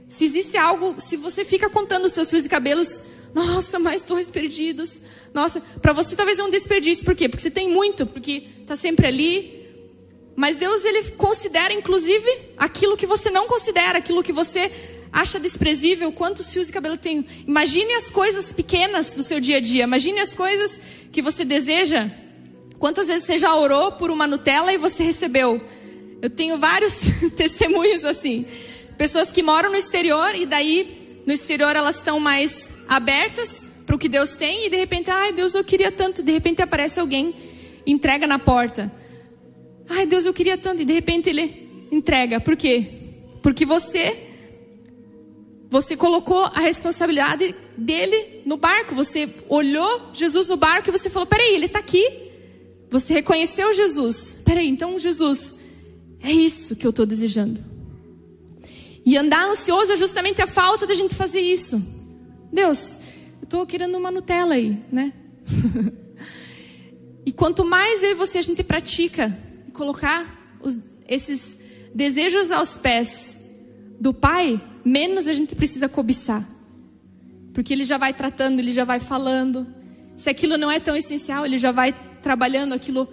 se 0.08 0.24
existe 0.24 0.56
algo, 0.56 0.94
se 1.00 1.16
você 1.16 1.44
fica 1.44 1.68
contando 1.68 2.04
os 2.04 2.12
seus 2.12 2.30
fios 2.30 2.44
de 2.44 2.48
cabelos, 2.48 3.02
nossa, 3.34 3.78
mais 3.78 4.02
dois 4.02 4.30
perdidos. 4.30 5.00
Nossa, 5.34 5.60
para 5.82 5.92
você 5.92 6.14
talvez 6.14 6.38
é 6.38 6.44
um 6.44 6.50
desperdício. 6.50 7.04
Por 7.04 7.16
quê? 7.16 7.28
Porque 7.28 7.42
você 7.42 7.50
tem 7.50 7.68
muito, 7.68 8.06
porque 8.06 8.46
está 8.60 8.76
sempre 8.76 9.08
ali. 9.08 9.64
Mas 10.36 10.56
Deus 10.56 10.84
ele 10.84 11.10
considera 11.12 11.72
inclusive 11.72 12.28
aquilo 12.56 12.96
que 12.96 13.06
você 13.06 13.30
não 13.30 13.46
considera, 13.46 13.98
aquilo 13.98 14.22
que 14.22 14.32
você 14.32 14.70
acha 15.14 15.38
desprezível, 15.38 16.10
quantos 16.10 16.52
fios 16.52 16.66
de 16.66 16.72
cabelo 16.72 16.96
tem. 16.96 17.24
Imagine 17.46 17.94
as 17.94 18.10
coisas 18.10 18.52
pequenas 18.52 19.14
do 19.14 19.22
seu 19.22 19.38
dia 19.38 19.58
a 19.58 19.60
dia. 19.60 19.84
Imagine 19.84 20.18
as 20.18 20.34
coisas 20.34 20.80
que 21.12 21.22
você 21.22 21.44
deseja. 21.44 22.10
Quantas 22.80 23.06
vezes 23.06 23.22
você 23.22 23.38
já 23.38 23.54
orou 23.54 23.92
por 23.92 24.10
uma 24.10 24.26
Nutella 24.26 24.72
e 24.72 24.76
você 24.76 25.04
recebeu? 25.04 25.62
Eu 26.20 26.28
tenho 26.28 26.58
vários 26.58 27.00
testemunhos 27.36 28.04
assim. 28.04 28.44
Pessoas 28.98 29.30
que 29.30 29.40
moram 29.40 29.70
no 29.70 29.76
exterior 29.76 30.34
e 30.34 30.44
daí 30.44 31.22
no 31.24 31.32
exterior 31.32 31.76
elas 31.76 31.96
estão 31.96 32.18
mais 32.18 32.72
abertas 32.88 33.70
para 33.86 33.94
o 33.94 33.98
que 33.98 34.08
Deus 34.08 34.30
tem 34.30 34.66
e 34.66 34.70
de 34.70 34.76
repente, 34.76 35.10
ai 35.10 35.32
Deus, 35.32 35.54
eu 35.54 35.62
queria 35.62 35.92
tanto. 35.92 36.24
De 36.24 36.32
repente 36.32 36.60
aparece 36.60 36.98
alguém, 36.98 37.32
entrega 37.86 38.26
na 38.26 38.40
porta. 38.40 38.92
Ai 39.88 40.06
Deus, 40.06 40.24
eu 40.24 40.34
queria 40.34 40.58
tanto. 40.58 40.82
E 40.82 40.84
de 40.84 40.92
repente 40.92 41.30
ele 41.30 41.86
entrega. 41.92 42.40
Por 42.40 42.56
quê? 42.56 42.84
Porque 43.40 43.64
você 43.64 44.33
você 45.74 45.96
colocou 45.96 46.44
a 46.44 46.60
responsabilidade 46.60 47.52
dele 47.76 48.42
no 48.46 48.56
barco. 48.56 48.94
Você 48.94 49.28
olhou 49.48 50.10
Jesus 50.12 50.46
no 50.46 50.56
barco 50.56 50.88
e 50.88 50.92
você 50.92 51.10
falou: 51.10 51.26
peraí, 51.26 51.52
ele 51.52 51.66
está 51.66 51.80
aqui. 51.80 52.30
Você 52.90 53.12
reconheceu 53.12 53.74
Jesus. 53.74 54.40
Peraí, 54.44 54.68
então 54.68 54.96
Jesus, 55.00 55.56
é 56.22 56.30
isso 56.30 56.76
que 56.76 56.86
eu 56.86 56.90
estou 56.90 57.04
desejando. 57.04 57.60
E 59.04 59.16
andar 59.16 59.48
ansioso 59.48 59.90
é 59.90 59.96
justamente 59.96 60.40
a 60.40 60.46
falta 60.46 60.86
da 60.86 60.94
gente 60.94 61.12
fazer 61.12 61.40
isso. 61.40 61.82
Deus, 62.52 63.00
eu 63.40 63.44
estou 63.44 63.66
querendo 63.66 63.98
uma 63.98 64.12
Nutella 64.12 64.54
aí, 64.54 64.80
né? 64.92 65.12
e 67.26 67.32
quanto 67.32 67.64
mais 67.64 68.00
eu 68.04 68.12
e 68.12 68.14
você 68.14 68.38
a 68.38 68.42
gente 68.42 68.62
pratica 68.62 69.36
colocar 69.72 70.56
os, 70.62 70.80
esses 71.08 71.58
desejos 71.92 72.52
aos 72.52 72.76
pés 72.76 73.36
do 74.00 74.12
Pai, 74.12 74.60
menos 74.84 75.26
a 75.26 75.32
gente 75.32 75.54
precisa 75.54 75.88
cobiçar. 75.88 76.48
Porque 77.52 77.72
ele 77.72 77.84
já 77.84 77.96
vai 77.96 78.12
tratando, 78.12 78.58
ele 78.58 78.72
já 78.72 78.84
vai 78.84 78.98
falando. 78.98 79.66
Se 80.16 80.28
aquilo 80.28 80.56
não 80.56 80.70
é 80.70 80.80
tão 80.80 80.96
essencial, 80.96 81.46
ele 81.46 81.58
já 81.58 81.72
vai 81.72 81.94
trabalhando 82.22 82.72
aquilo, 82.72 83.06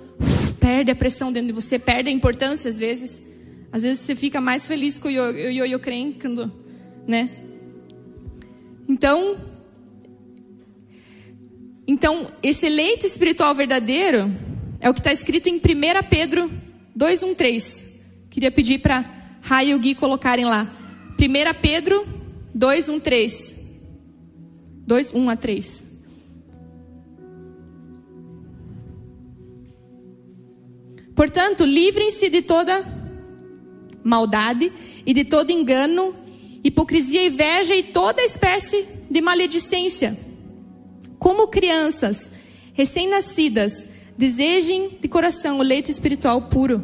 perde 0.60 0.92
a 0.92 0.96
pressão 0.96 1.32
dentro 1.32 1.48
de 1.48 1.54
você, 1.54 1.78
perde 1.78 2.10
a 2.10 2.14
importância 2.14 2.70
às 2.70 2.78
vezes. 2.78 3.24
Às 3.72 3.84
vezes 3.84 4.02
você 4.02 4.16
fica 4.16 4.42
mais 4.42 4.68
feliz 4.68 5.00
com 5.00 5.08
o 5.08 5.12
ioiô 5.12 5.80
crencando, 5.80 6.52
né? 7.08 7.30
Então, 8.88 9.38
então, 11.88 12.28
esse 12.42 12.70
leite 12.70 13.06
espiritual 13.06 13.54
verdadeiro 13.56 14.32
é 14.80 14.90
o 14.90 14.94
que 14.94 15.00
está 15.00 15.12
escrito 15.12 15.48
em 15.48 15.56
1 15.56 15.60
Pedro 16.10 16.50
2,13. 16.98 17.86
Queria 18.30 18.52
pedir 18.52 18.80
para 18.80 19.21
Rai 19.42 19.70
e 19.70 19.76
o 19.76 19.80
Gui 19.80 19.96
colocarem 19.96 20.46
lá. 20.46 20.74
1 21.20 21.62
Pedro 21.62 22.06
2, 22.54 22.90
1, 22.90 23.00
3. 23.00 23.56
2, 24.88 25.14
1 25.14 25.30
a 25.30 25.36
3. 25.36 25.92
Portanto, 31.16 31.64
livrem-se 31.64 32.30
de 32.30 32.42
toda 32.42 32.84
maldade 34.04 34.72
e 35.06 35.14
de 35.14 35.24
todo 35.24 35.52
engano, 35.52 36.16
hipocrisia, 36.64 37.26
inveja 37.26 37.76
e 37.76 37.84
toda 37.84 38.22
espécie 38.24 38.88
de 39.10 39.22
maledicência. 39.22 40.18
Como 41.20 41.48
crianças 41.48 42.32
recém-nascidas, 42.74 43.88
desejem 44.18 44.98
de 45.00 45.08
coração 45.08 45.60
o 45.60 45.64
leite 45.64 45.92
espiritual 45.92 46.44
puro, 46.44 46.84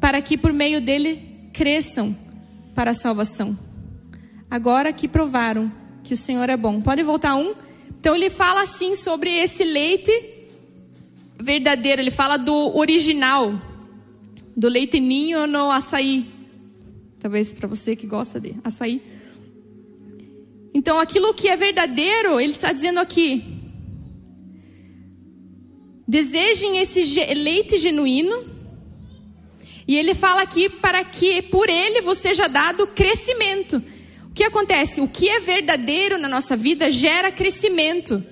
para 0.00 0.20
que 0.20 0.36
por 0.36 0.52
meio 0.52 0.80
dele 0.80 1.27
cresçam 1.52 2.16
para 2.74 2.92
a 2.92 2.94
salvação. 2.94 3.58
Agora 4.50 4.92
que 4.92 5.08
provaram 5.08 5.70
que 6.02 6.14
o 6.14 6.16
Senhor 6.16 6.48
é 6.48 6.56
bom. 6.56 6.80
Pode 6.80 7.02
voltar 7.02 7.34
um? 7.34 7.54
Então 8.00 8.14
ele 8.14 8.30
fala 8.30 8.62
assim 8.62 8.94
sobre 8.94 9.30
esse 9.30 9.64
leite 9.64 10.10
verdadeiro, 11.38 12.00
ele 12.00 12.10
fala 12.10 12.36
do 12.36 12.76
original, 12.76 13.60
do 14.56 14.68
leite 14.68 14.98
ninho 14.98 15.46
no 15.46 15.70
açaí. 15.70 16.26
Talvez 17.18 17.52
para 17.52 17.68
você 17.68 17.94
que 17.94 18.06
gosta 18.06 18.40
de 18.40 18.54
açaí. 18.64 19.02
Então 20.72 20.98
aquilo 20.98 21.34
que 21.34 21.48
é 21.48 21.56
verdadeiro, 21.56 22.40
ele 22.40 22.52
está 22.52 22.72
dizendo 22.72 23.00
aqui. 23.00 23.58
Desejem 26.06 26.78
esse 26.78 27.00
leite 27.34 27.76
genuíno 27.76 28.57
e 29.88 29.96
ele 29.96 30.14
fala 30.14 30.42
aqui 30.42 30.68
para 30.68 31.02
que 31.02 31.40
por 31.40 31.66
ele 31.70 32.02
você 32.02 32.28
seja 32.28 32.46
dado 32.46 32.86
crescimento. 32.88 33.82
O 34.30 34.34
que 34.34 34.44
acontece? 34.44 35.00
O 35.00 35.08
que 35.08 35.30
é 35.30 35.40
verdadeiro 35.40 36.18
na 36.18 36.28
nossa 36.28 36.54
vida 36.54 36.90
gera 36.90 37.32
crescimento. 37.32 38.22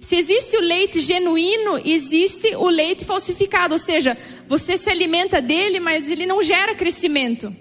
Se 0.00 0.16
existe 0.16 0.56
o 0.56 0.60
leite 0.60 1.00
genuíno, 1.00 1.80
existe 1.84 2.56
o 2.56 2.68
leite 2.68 3.04
falsificado, 3.04 3.74
ou 3.74 3.78
seja, 3.78 4.18
você 4.48 4.76
se 4.76 4.90
alimenta 4.90 5.40
dele, 5.40 5.78
mas 5.78 6.10
ele 6.10 6.26
não 6.26 6.42
gera 6.42 6.74
crescimento. 6.74 7.54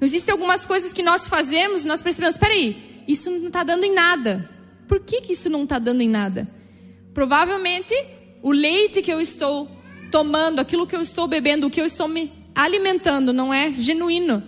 Existem 0.00 0.32
algumas 0.32 0.66
coisas 0.66 0.92
que 0.92 1.02
nós 1.02 1.28
fazemos, 1.28 1.84
nós 1.84 2.02
percebemos, 2.02 2.36
peraí, 2.36 3.04
isso 3.06 3.30
não 3.30 3.46
está 3.46 3.62
dando 3.62 3.84
em 3.84 3.94
nada. 3.94 4.50
Por 4.88 4.98
que, 5.00 5.20
que 5.20 5.32
isso 5.32 5.48
não 5.48 5.62
está 5.62 5.78
dando 5.78 6.00
em 6.00 6.08
nada? 6.08 6.48
Provavelmente 7.14 7.94
o 8.42 8.50
leite 8.50 9.00
que 9.00 9.12
eu 9.12 9.20
estou 9.20 9.68
tomando, 10.10 10.60
aquilo 10.60 10.86
que 10.86 10.96
eu 10.96 11.02
estou 11.02 11.28
bebendo, 11.28 11.66
o 11.66 11.70
que 11.70 11.80
eu 11.80 11.86
estou 11.86 12.08
me 12.08 12.37
alimentando, 12.58 13.32
não 13.32 13.54
é 13.54 13.72
genuíno. 13.72 14.42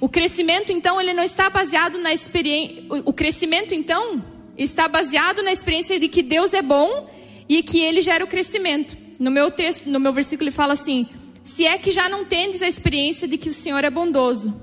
O 0.00 0.08
crescimento, 0.08 0.72
então, 0.72 0.98
ele 0.98 1.12
não 1.12 1.22
está 1.22 1.50
baseado 1.50 1.98
na 1.98 2.14
experiência. 2.14 2.82
O 3.04 3.12
crescimento, 3.12 3.74
então, 3.74 4.24
está 4.56 4.88
baseado 4.88 5.42
na 5.42 5.52
experiência 5.52 6.00
de 6.00 6.08
que 6.08 6.22
Deus 6.22 6.54
é 6.54 6.62
bom 6.62 7.10
e 7.46 7.62
que 7.62 7.78
ele 7.78 8.00
gera 8.00 8.24
o 8.24 8.26
crescimento. 8.26 8.96
No 9.18 9.30
meu 9.30 9.50
texto, 9.50 9.86
no 9.86 10.00
meu 10.00 10.14
versículo, 10.14 10.48
ele 10.48 10.56
fala 10.56 10.72
assim: 10.72 11.06
se 11.42 11.66
é 11.66 11.76
que 11.76 11.90
já 11.90 12.08
não 12.08 12.24
tendes 12.24 12.62
a 12.62 12.66
experiência 12.66 13.28
de 13.28 13.36
que 13.36 13.50
o 13.50 13.54
Senhor 13.54 13.84
é 13.84 13.90
bondoso. 13.90 14.62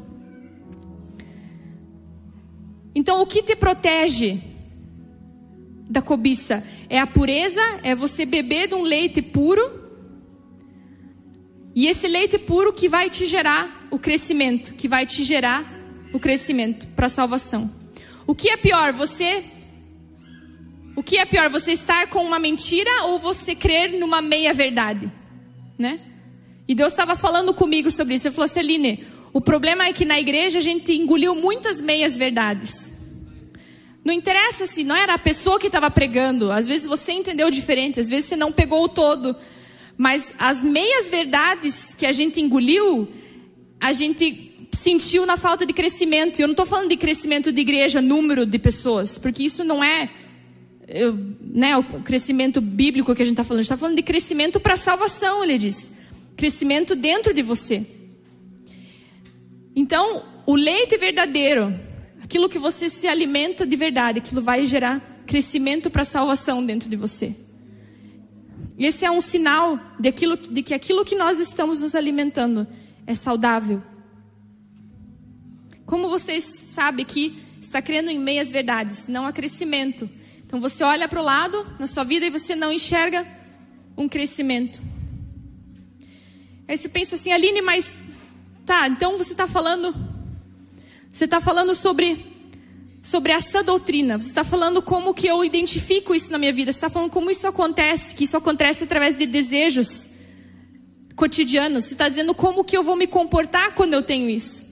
Então, 2.96 3.22
o 3.22 3.28
que 3.28 3.44
te 3.44 3.56
protege 3.56 4.40
da 5.88 6.02
cobiça? 6.02 6.64
É 6.90 7.00
a 7.00 7.06
pureza, 7.06 7.62
é 7.84 7.94
você 7.94 8.26
beber 8.26 8.68
de 8.68 8.74
um 8.74 8.82
leite 8.82 9.22
puro 9.22 9.81
e 11.74 11.88
esse 11.88 12.08
leite 12.08 12.38
puro 12.38 12.74
que 12.74 12.90
vai 12.90 13.10
te 13.10 13.26
gerar 13.26 13.88
o 13.90 13.98
crescimento, 13.98 14.74
que 14.74 14.88
vai 14.88 15.06
te 15.06 15.24
gerar 15.24 15.66
o 16.14 16.20
crescimento 16.20 16.88
para 16.88 17.06
a 17.06 17.10
salvação. 17.10 17.72
O 18.28 18.36
que 18.36 18.50
é 18.50 18.58
pior, 18.58 18.92
você 18.94 19.44
O 20.96 21.02
que 21.02 21.18
é 21.18 21.26
pior, 21.26 21.50
você 21.50 21.72
estar 21.72 22.08
com 22.08 22.22
uma 22.24 22.38
mentira 22.38 23.06
ou 23.06 23.18
você 23.18 23.56
crer 23.56 23.98
numa 23.98 24.22
meia 24.22 24.54
verdade, 24.54 25.10
né? 25.78 26.02
E 26.68 26.76
Deus 26.76 26.92
estava 26.92 27.16
falando 27.16 27.54
comigo 27.54 27.90
sobre 27.90 28.16
isso. 28.16 28.28
Ele 28.28 28.36
falou: 28.36 28.48
"Celine, 28.48 29.04
o 29.34 29.40
problema 29.40 29.86
é 29.86 29.94
que 29.94 30.04
na 30.04 30.20
igreja 30.20 30.60
a 30.60 30.62
gente 30.62 30.94
engoliu 30.94 31.34
muitas 31.34 31.80
meias 31.80 32.18
verdades. 32.18 32.94
Não 34.04 34.14
interessa 34.14 34.66
se 34.66 34.84
não 34.84 34.96
era 34.96 35.14
a 35.14 35.18
pessoa 35.18 35.60
que 35.60 35.68
estava 35.68 35.90
pregando. 35.90 36.52
Às 36.52 36.68
vezes 36.68 36.88
você 36.88 37.14
entendeu 37.14 37.50
diferente, 37.50 38.00
às 38.00 38.10
vezes 38.10 38.26
você 38.26 38.36
não 38.36 38.52
pegou 38.52 38.84
o 38.84 38.90
todo. 38.90 39.36
Mas 40.02 40.34
as 40.40 40.64
meias 40.64 41.12
verdades 41.12 41.94
que 41.94 42.08
a 42.08 42.12
gente 42.12 42.42
engoliu, 42.42 43.08
a 43.80 43.94
gente 43.94 44.68
sentiu 44.74 45.28
na 45.28 45.38
falta 45.38 45.64
de 45.64 45.74
crescimento. 45.74 46.40
E 46.40 46.42
eu 46.42 46.48
não 46.48 46.54
estou 46.54 46.66
falando 46.66 46.90
de 46.90 46.98
crescimento 46.98 47.52
de 47.52 47.62
igreja, 47.62 48.02
número 48.02 48.44
de 48.44 48.58
pessoas, 48.58 49.20
porque 49.20 49.44
isso 49.44 49.64
não 49.64 49.84
é 49.84 50.10
eu, 50.88 51.16
né, 51.40 51.78
o 51.78 51.84
crescimento 52.02 52.60
bíblico 52.60 53.14
que 53.14 53.22
a 53.22 53.26
gente 53.26 53.34
está 53.34 53.44
falando. 53.44 53.60
A 53.60 53.62
gente 53.62 53.72
está 53.72 53.78
falando 53.78 53.96
de 53.96 54.02
crescimento 54.02 54.60
para 54.60 54.76
salvação, 54.76 55.44
ele 55.44 55.60
diz. 55.60 55.92
Crescimento 56.36 56.96
dentro 56.96 57.32
de 57.32 57.44
você. 57.44 57.86
Então, 59.76 60.26
o 60.48 60.56
leite 60.56 60.98
verdadeiro, 60.98 61.80
aquilo 62.24 62.50
que 62.50 62.58
você 62.58 62.90
se 62.90 63.06
alimenta 63.06 63.68
de 63.68 63.76
verdade, 63.76 64.18
aquilo 64.18 64.42
vai 64.42 64.66
gerar 64.66 65.22
crescimento 65.28 65.92
para 65.92 66.04
salvação 66.04 66.66
dentro 66.66 66.90
de 66.90 66.96
você. 66.96 67.36
Esse 68.78 69.06
é 69.06 69.12
um 69.12 69.22
sinal 69.22 69.80
de 70.00 70.12
que 70.64 70.74
aquilo 70.74 71.06
que 71.06 71.16
nós 71.16 71.40
estamos 71.40 71.82
nos 71.82 71.94
alimentando 71.96 72.68
é 73.06 73.14
saudável. 73.14 73.82
Como 75.86 76.10
vocês 76.10 76.44
sabem 76.44 77.06
que 77.06 77.38
está 77.60 77.82
crendo 77.82 78.10
em 78.10 78.20
meias 78.20 78.50
verdades, 78.50 79.08
não 79.08 79.28
há 79.28 79.32
crescimento. 79.32 80.10
Então 80.46 80.60
você 80.60 80.84
olha 80.84 81.08
para 81.08 81.20
o 81.20 81.24
lado 81.24 81.66
na 81.80 81.86
sua 81.86 82.04
vida 82.04 82.26
e 82.26 82.30
você 82.30 82.56
não 82.56 82.72
enxerga 82.72 83.28
um 83.96 84.08
crescimento. 84.08 84.82
Aí 86.68 86.78
você 86.78 86.90
pensa 86.90 87.16
assim, 87.16 87.32
Aline, 87.32 87.62
mas 87.62 88.00
tá, 88.66 88.88
então 88.88 89.18
você 89.18 89.34
está 89.34 89.48
falando, 89.48 89.94
você 91.12 91.26
está 91.26 91.42
falando 91.42 91.76
sobre 91.76 92.31
sobre 93.02 93.32
essa 93.32 93.64
doutrina. 93.64 94.20
Você 94.20 94.28
está 94.28 94.44
falando 94.44 94.82
como 94.82 95.14
que 95.14 95.28
eu 95.28 95.44
identifico 95.44 96.14
isso 96.14 96.32
na 96.32 96.38
minha 96.38 96.54
vida. 96.54 96.72
Você 96.72 96.78
está 96.78 96.90
falando 96.90 97.10
como 97.10 97.32
isso 97.32 97.48
acontece, 97.48 98.14
que 98.14 98.24
isso 98.24 98.38
acontece 98.38 98.84
através 98.84 99.16
de 99.16 99.26
desejos 99.26 100.10
cotidianos. 101.16 101.86
Você 101.86 101.94
está 101.94 102.08
dizendo 102.08 102.34
como 102.34 102.64
que 102.64 102.78
eu 102.78 102.84
vou 102.84 102.96
me 102.96 103.08
comportar 103.08 103.74
quando 103.74 103.94
eu 103.94 104.04
tenho 104.04 104.30
isso. 104.30 104.66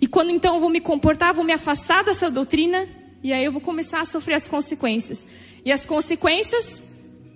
E 0.00 0.06
quando 0.06 0.30
então 0.30 0.54
eu 0.54 0.60
vou 0.60 0.70
me 0.70 0.80
comportar, 0.80 1.34
vou 1.34 1.44
me 1.44 1.52
afastar 1.52 2.04
dessa 2.04 2.30
doutrina 2.30 2.88
e 3.22 3.32
aí 3.32 3.44
eu 3.44 3.50
vou 3.52 3.60
começar 3.60 4.00
a 4.00 4.04
sofrer 4.04 4.34
as 4.34 4.46
consequências. 4.46 5.26
E 5.64 5.72
as 5.72 5.84
consequências 5.84 6.84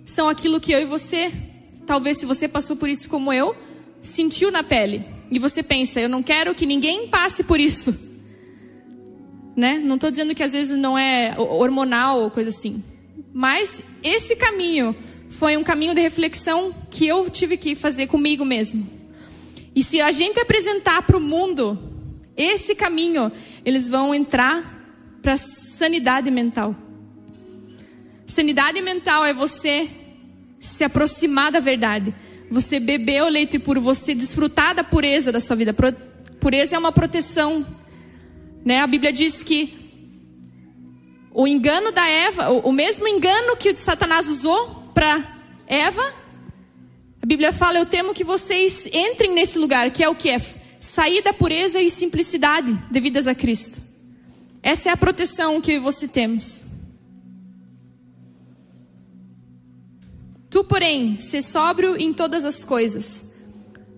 são 0.05 0.29
aquilo 0.29 0.59
que 0.59 0.71
eu 0.71 0.81
e 0.81 0.85
você, 0.85 1.31
talvez 1.85 2.17
se 2.17 2.25
você 2.25 2.47
passou 2.47 2.75
por 2.75 2.89
isso 2.89 3.09
como 3.09 3.33
eu, 3.33 3.55
sentiu 4.01 4.49
na 4.49 4.63
pele. 4.63 5.05
E 5.29 5.39
você 5.39 5.61
pensa, 5.61 5.99
eu 5.99 6.09
não 6.09 6.23
quero 6.23 6.55
que 6.55 6.65
ninguém 6.65 7.07
passe 7.07 7.43
por 7.43 7.59
isso. 7.59 8.12
Né? 9.55 9.79
Não 9.83 9.95
estou 9.95 10.09
dizendo 10.09 10.33
que 10.33 10.43
às 10.43 10.53
vezes 10.53 10.77
não 10.77 10.97
é 10.97 11.35
hormonal 11.37 12.21
ou 12.21 12.31
coisa 12.31 12.49
assim. 12.49 12.83
Mas 13.33 13.83
esse 14.03 14.35
caminho 14.35 14.95
foi 15.29 15.57
um 15.57 15.63
caminho 15.63 15.95
de 15.95 16.01
reflexão 16.01 16.73
que 16.89 17.07
eu 17.07 17.29
tive 17.29 17.57
que 17.57 17.75
fazer 17.75 18.07
comigo 18.07 18.45
mesmo. 18.45 18.87
E 19.75 19.83
se 19.83 19.99
a 19.99 20.11
gente 20.11 20.39
apresentar 20.39 21.01
para 21.01 21.17
o 21.17 21.21
mundo 21.21 21.77
esse 22.37 22.75
caminho, 22.75 23.31
eles 23.65 23.89
vão 23.89 24.13
entrar 24.13 24.71
para 25.21 25.37
sanidade 25.37 26.29
mental. 26.29 26.75
Sanidade 28.25 28.81
mental 28.81 29.25
é 29.25 29.33
você 29.33 29.89
se 30.59 30.83
aproximar 30.83 31.51
da 31.51 31.59
verdade, 31.59 32.13
você 32.49 32.79
beber 32.79 33.23
o 33.23 33.29
leite 33.29 33.59
puro, 33.59 33.81
você 33.81 34.13
desfrutar 34.15 34.75
da 34.75 34.83
pureza 34.83 35.31
da 35.31 35.39
sua 35.39 35.55
vida. 35.55 35.75
Pureza 36.39 36.75
é 36.75 36.79
uma 36.79 36.91
proteção 36.91 37.65
né? 38.63 38.81
A 38.81 38.87
Bíblia 38.87 39.11
diz 39.11 39.43
que 39.43 39.83
o 41.33 41.47
engano 41.47 41.91
da 41.91 42.07
Eva, 42.07 42.51
o, 42.51 42.71
mesmo 42.71 43.07
engano 43.07 43.57
que 43.57 43.75
Satanás 43.75 44.27
usou 44.27 44.91
para 44.93 45.41
Eva, 45.67 46.13
a 47.21 47.25
Bíblia 47.25 47.51
fala: 47.51 47.79
Eu 47.79 47.85
temo 47.85 48.13
que 48.13 48.23
vocês 48.23 48.85
entrem 48.87 49.33
nesse 49.33 49.57
lugar, 49.57 49.89
que 49.91 50.03
é 50.03 50.09
o 50.09 50.15
que? 50.15 50.29
É 50.29 50.39
sair 50.79 51.21
da 51.23 51.33
pureza 51.33 51.81
e 51.81 51.89
simplicidade 51.89 52.73
devidas 52.91 53.25
a 53.25 53.33
Cristo. 53.33 53.81
Essa 54.61 54.89
é 54.89 54.91
a 54.91 54.97
proteção 54.97 55.59
que 55.59 55.79
você 55.79 56.07
temos. 56.07 56.63
Tu, 60.49 60.63
porém, 60.65 61.19
se 61.19 61.41
sóbrio 61.41 61.99
em 61.99 62.13
todas 62.13 62.45
as 62.45 62.63
coisas, 62.63 63.25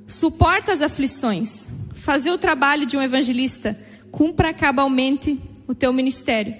suporta 0.07 0.71
as 0.71 0.81
aflições, 0.81 1.67
fazer 1.93 2.31
o 2.31 2.37
trabalho 2.37 2.85
de 2.85 2.95
um 2.95 3.01
evangelista 3.01 3.77
cumpra 4.15 4.53
cabalmente 4.53 5.37
o 5.67 5.75
teu 5.75 5.91
ministério. 5.91 6.55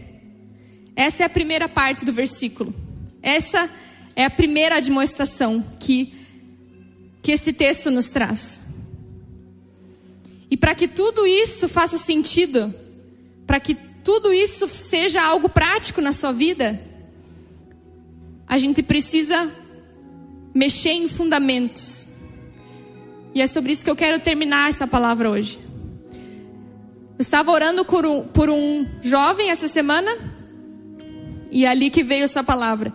Essa 0.94 1.24
é 1.24 1.26
a 1.26 1.30
primeira 1.30 1.70
parte 1.70 2.04
do 2.04 2.12
versículo. 2.12 2.76
Essa 3.22 3.70
é 4.14 4.26
a 4.26 4.30
primeira 4.30 4.82
demonstração 4.82 5.64
que, 5.80 6.14
que 7.24 7.32
esse 7.32 7.54
texto 7.54 7.90
nos 7.90 8.10
traz. 8.10 8.62
E 10.52 10.58
para 10.58 10.76
que 10.76 10.86
tudo 10.86 11.26
isso 11.26 11.70
faça 11.70 11.98
sentido, 11.98 12.76
para 13.48 13.60
que 13.60 13.74
tudo 14.04 14.34
isso 14.34 14.68
seja 14.68 15.24
algo 15.24 15.48
prático 15.48 16.02
na 16.02 16.12
sua 16.12 16.34
vida, 16.34 16.82
a 18.46 18.58
gente 18.58 18.84
precisa 18.84 19.50
mexer 20.54 20.92
em 20.92 21.08
fundamentos. 21.08 22.10
E 23.34 23.42
é 23.42 23.48
sobre 23.48 23.72
isso 23.72 23.84
que 23.84 23.90
eu 23.90 23.96
quero 23.96 24.20
terminar 24.20 24.70
essa 24.70 24.86
palavra 24.86 25.30
hoje. 25.30 25.65
Eu 27.18 27.22
estava 27.22 27.50
orando 27.50 27.86
por 27.86 28.06
um, 28.06 28.24
por 28.24 28.50
um 28.50 28.86
jovem 29.02 29.50
essa 29.50 29.70
semana 29.70 30.12
e 31.50 31.64
é 31.64 31.70
ali 31.70 31.90
que 31.90 32.04
veio 32.04 32.26
essa 32.26 32.44
palavra. 32.44 32.94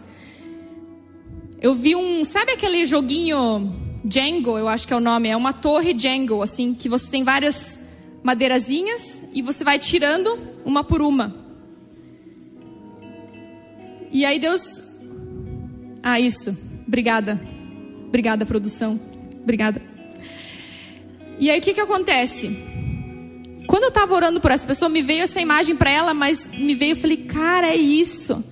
Eu 1.58 1.74
vi 1.74 1.96
um, 1.96 2.22
sabe 2.22 2.52
aquele 2.52 2.84
joguinho 2.84 3.74
Django, 4.04 4.58
eu 4.58 4.68
acho 4.68 4.86
que 4.86 4.92
é 4.92 4.96
o 4.96 5.00
nome, 5.00 5.30
é 5.30 5.36
uma 5.36 5.54
torre 5.54 5.94
Django, 5.94 6.42
assim, 6.42 6.74
que 6.74 6.86
você 6.86 7.10
tem 7.10 7.24
várias 7.24 7.78
madeirazinhas 8.22 9.24
e 9.32 9.40
você 9.40 9.64
vai 9.64 9.78
tirando 9.78 10.38
uma 10.66 10.84
por 10.84 11.00
uma. 11.00 11.34
E 14.12 14.26
aí 14.26 14.38
Deus. 14.38 14.82
Ah, 16.02 16.20
isso. 16.20 16.54
Obrigada. 16.86 17.40
Obrigada, 18.06 18.44
produção. 18.44 19.00
Obrigada. 19.42 19.80
E 21.38 21.50
aí 21.50 21.58
o 21.58 21.62
que, 21.62 21.72
que 21.72 21.80
acontece? 21.80 22.48
Quando 23.70 23.84
eu 23.84 23.90
estava 23.90 24.12
orando 24.12 24.40
por 24.40 24.50
essa 24.50 24.66
pessoa, 24.66 24.88
me 24.88 25.00
veio 25.00 25.22
essa 25.22 25.40
imagem 25.40 25.76
para 25.76 25.88
ela, 25.88 26.12
mas 26.12 26.48
me 26.48 26.74
veio, 26.74 26.90
eu 26.90 26.96
falei, 26.96 27.18
cara, 27.18 27.68
é 27.68 27.76
isso. 27.76 28.44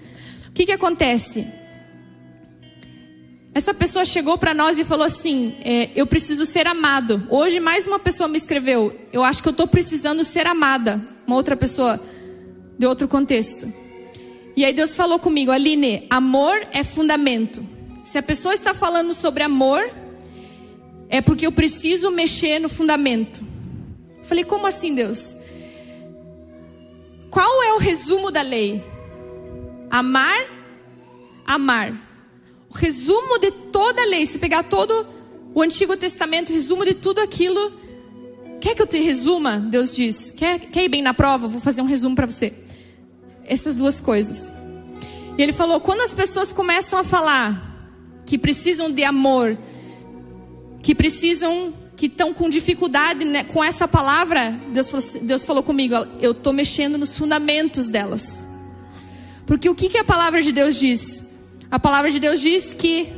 O 0.48 0.52
que 0.52 0.64
que 0.64 0.70
acontece? 0.70 1.44
Essa 3.52 3.74
pessoa 3.74 4.04
chegou 4.04 4.38
para 4.38 4.54
nós 4.54 4.78
e 4.78 4.84
falou 4.84 5.04
assim: 5.04 5.56
é, 5.64 5.90
Eu 5.96 6.06
preciso 6.06 6.46
ser 6.46 6.68
amado. 6.68 7.26
Hoje, 7.30 7.58
mais 7.58 7.84
uma 7.84 7.98
pessoa 7.98 8.28
me 8.28 8.36
escreveu: 8.36 8.96
Eu 9.12 9.24
acho 9.24 9.42
que 9.42 9.48
eu 9.48 9.50
estou 9.50 9.66
precisando 9.66 10.22
ser 10.22 10.46
amada. 10.46 11.04
Uma 11.26 11.34
outra 11.34 11.56
pessoa 11.56 12.00
de 12.78 12.86
outro 12.86 13.08
contexto. 13.08 13.72
E 14.56 14.64
aí 14.64 14.72
Deus 14.72 14.94
falou 14.94 15.18
comigo: 15.18 15.50
Aline, 15.50 16.06
amor 16.08 16.64
é 16.72 16.84
fundamento. 16.84 17.60
Se 18.04 18.18
a 18.18 18.22
pessoa 18.22 18.54
está 18.54 18.72
falando 18.72 19.12
sobre 19.12 19.42
amor, 19.42 19.90
é 21.08 21.20
porque 21.20 21.44
eu 21.44 21.50
preciso 21.50 22.08
mexer 22.12 22.60
no 22.60 22.68
fundamento. 22.68 23.57
Falei, 24.28 24.44
como 24.44 24.66
assim, 24.66 24.94
Deus? 24.94 25.34
Qual 27.30 27.62
é 27.62 27.72
o 27.72 27.78
resumo 27.78 28.30
da 28.30 28.42
lei? 28.42 28.84
Amar, 29.90 30.44
amar. 31.46 31.94
O 32.68 32.74
resumo 32.74 33.38
de 33.38 33.50
toda 33.50 34.02
a 34.02 34.04
lei, 34.04 34.26
se 34.26 34.38
pegar 34.38 34.64
todo 34.64 35.06
o 35.54 35.62
Antigo 35.62 35.96
Testamento, 35.96 36.52
resumo 36.52 36.84
de 36.84 36.92
tudo 36.92 37.20
aquilo. 37.22 37.72
Quer 38.60 38.74
que 38.74 38.82
eu 38.82 38.86
te 38.86 38.98
resuma? 38.98 39.56
Deus 39.56 39.96
diz. 39.96 40.30
Quer, 40.30 40.58
quer 40.58 40.84
ir 40.84 40.90
bem 40.90 41.00
na 41.00 41.14
prova? 41.14 41.48
Vou 41.48 41.60
fazer 41.60 41.80
um 41.80 41.86
resumo 41.86 42.14
para 42.14 42.26
você. 42.26 42.52
Essas 43.46 43.76
duas 43.76 43.98
coisas. 43.98 44.52
E 45.38 45.42
ele 45.42 45.54
falou: 45.54 45.80
quando 45.80 46.02
as 46.02 46.12
pessoas 46.12 46.52
começam 46.52 46.98
a 46.98 47.02
falar 47.02 47.64
que 48.26 48.36
precisam 48.36 48.92
de 48.92 49.04
amor, 49.04 49.56
que 50.82 50.94
precisam 50.94 51.72
que 51.98 52.06
estão 52.06 52.32
com 52.32 52.48
dificuldade 52.48 53.24
né, 53.24 53.42
com 53.42 53.62
essa 53.62 53.88
palavra, 53.88 54.52
Deus 54.72 54.88
falou, 54.88 55.06
Deus 55.20 55.44
falou 55.44 55.62
comigo, 55.64 55.96
eu 56.20 56.30
estou 56.30 56.52
mexendo 56.52 56.96
nos 56.96 57.18
fundamentos 57.18 57.88
delas. 57.88 58.46
Porque 59.44 59.68
o 59.68 59.74
que, 59.74 59.88
que 59.88 59.98
a 59.98 60.04
palavra 60.04 60.40
de 60.40 60.52
Deus 60.52 60.78
diz? 60.78 61.24
A 61.68 61.80
palavra 61.80 62.08
de 62.08 62.20
Deus 62.20 62.40
diz 62.40 62.72
que. 62.72 63.12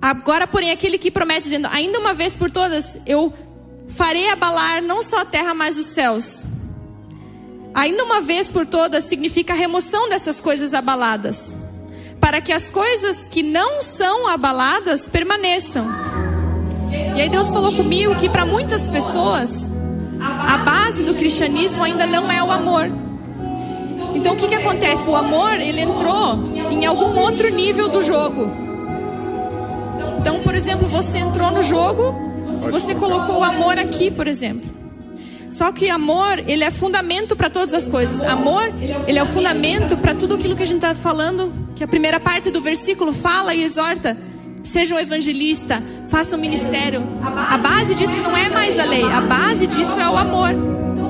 Agora, 0.00 0.46
porém, 0.46 0.70
aquele 0.70 0.96
que 0.96 1.10
promete, 1.10 1.42
dizendo: 1.42 1.68
ainda 1.70 1.98
uma 1.98 2.14
vez 2.14 2.38
por 2.38 2.50
todas, 2.50 2.98
eu 3.04 3.34
farei 3.86 4.30
abalar 4.30 4.80
não 4.82 5.02
só 5.02 5.20
a 5.20 5.24
terra, 5.26 5.52
mas 5.52 5.76
os 5.76 5.86
céus. 5.86 6.46
Ainda 7.74 8.02
uma 8.02 8.22
vez 8.22 8.50
por 8.50 8.64
todas 8.64 9.04
significa 9.04 9.52
a 9.52 9.56
remoção 9.56 10.08
dessas 10.08 10.40
coisas 10.40 10.72
abaladas 10.72 11.65
para 12.20 12.40
que 12.40 12.52
as 12.52 12.70
coisas 12.70 13.26
que 13.26 13.42
não 13.42 13.82
são 13.82 14.26
abaladas 14.28 15.08
permaneçam. 15.08 15.86
E 17.16 17.20
aí 17.20 17.28
Deus 17.28 17.48
falou 17.48 17.74
comigo 17.74 18.14
que 18.16 18.28
para 18.28 18.44
muitas 18.44 18.88
pessoas 18.88 19.70
a 20.20 20.58
base 20.58 21.02
do 21.04 21.14
cristianismo 21.14 21.82
ainda 21.82 22.06
não 22.06 22.30
é 22.30 22.42
o 22.42 22.50
amor. 22.50 22.90
Então 24.14 24.34
o 24.34 24.36
que, 24.36 24.48
que 24.48 24.54
acontece? 24.54 25.08
O 25.08 25.16
amor 25.16 25.54
ele 25.54 25.80
entrou 25.80 26.52
em 26.70 26.84
algum 26.84 27.18
outro 27.18 27.48
nível 27.48 27.88
do 27.88 28.02
jogo. 28.02 28.50
Então, 30.18 30.40
por 30.40 30.54
exemplo, 30.54 30.88
você 30.88 31.18
entrou 31.18 31.50
no 31.50 31.62
jogo, 31.62 32.14
você 32.70 32.94
colocou 32.94 33.38
o 33.38 33.44
amor 33.44 33.78
aqui, 33.78 34.10
por 34.10 34.26
exemplo. 34.26 34.75
Só 35.50 35.72
que 35.72 35.88
amor, 35.88 36.42
ele 36.46 36.64
é 36.64 36.70
fundamento 36.70 37.36
para 37.36 37.48
todas 37.48 37.72
as 37.72 37.88
coisas. 37.88 38.22
Amor, 38.22 38.72
ele 39.06 39.18
é 39.18 39.22
o 39.22 39.26
fundamento 39.26 39.96
para 39.96 40.14
tudo 40.14 40.34
aquilo 40.34 40.56
que 40.56 40.62
a 40.62 40.66
gente 40.66 40.84
está 40.84 40.94
falando 40.94 41.52
que 41.74 41.84
a 41.84 41.88
primeira 41.88 42.18
parte 42.18 42.50
do 42.50 42.60
versículo 42.60 43.12
fala 43.12 43.54
e 43.54 43.62
exorta: 43.62 44.16
seja 44.64 44.94
um 44.94 44.98
evangelista, 44.98 45.82
faça 46.08 46.36
um 46.36 46.38
ministério. 46.38 47.02
A 47.22 47.58
base 47.58 47.94
disso 47.94 48.20
não 48.22 48.36
é 48.36 48.48
mais 48.48 48.78
a 48.78 48.84
lei, 48.84 49.04
a 49.04 49.20
base 49.20 49.66
disso 49.66 49.98
é 50.00 50.08
o 50.08 50.16
amor. 50.16 50.50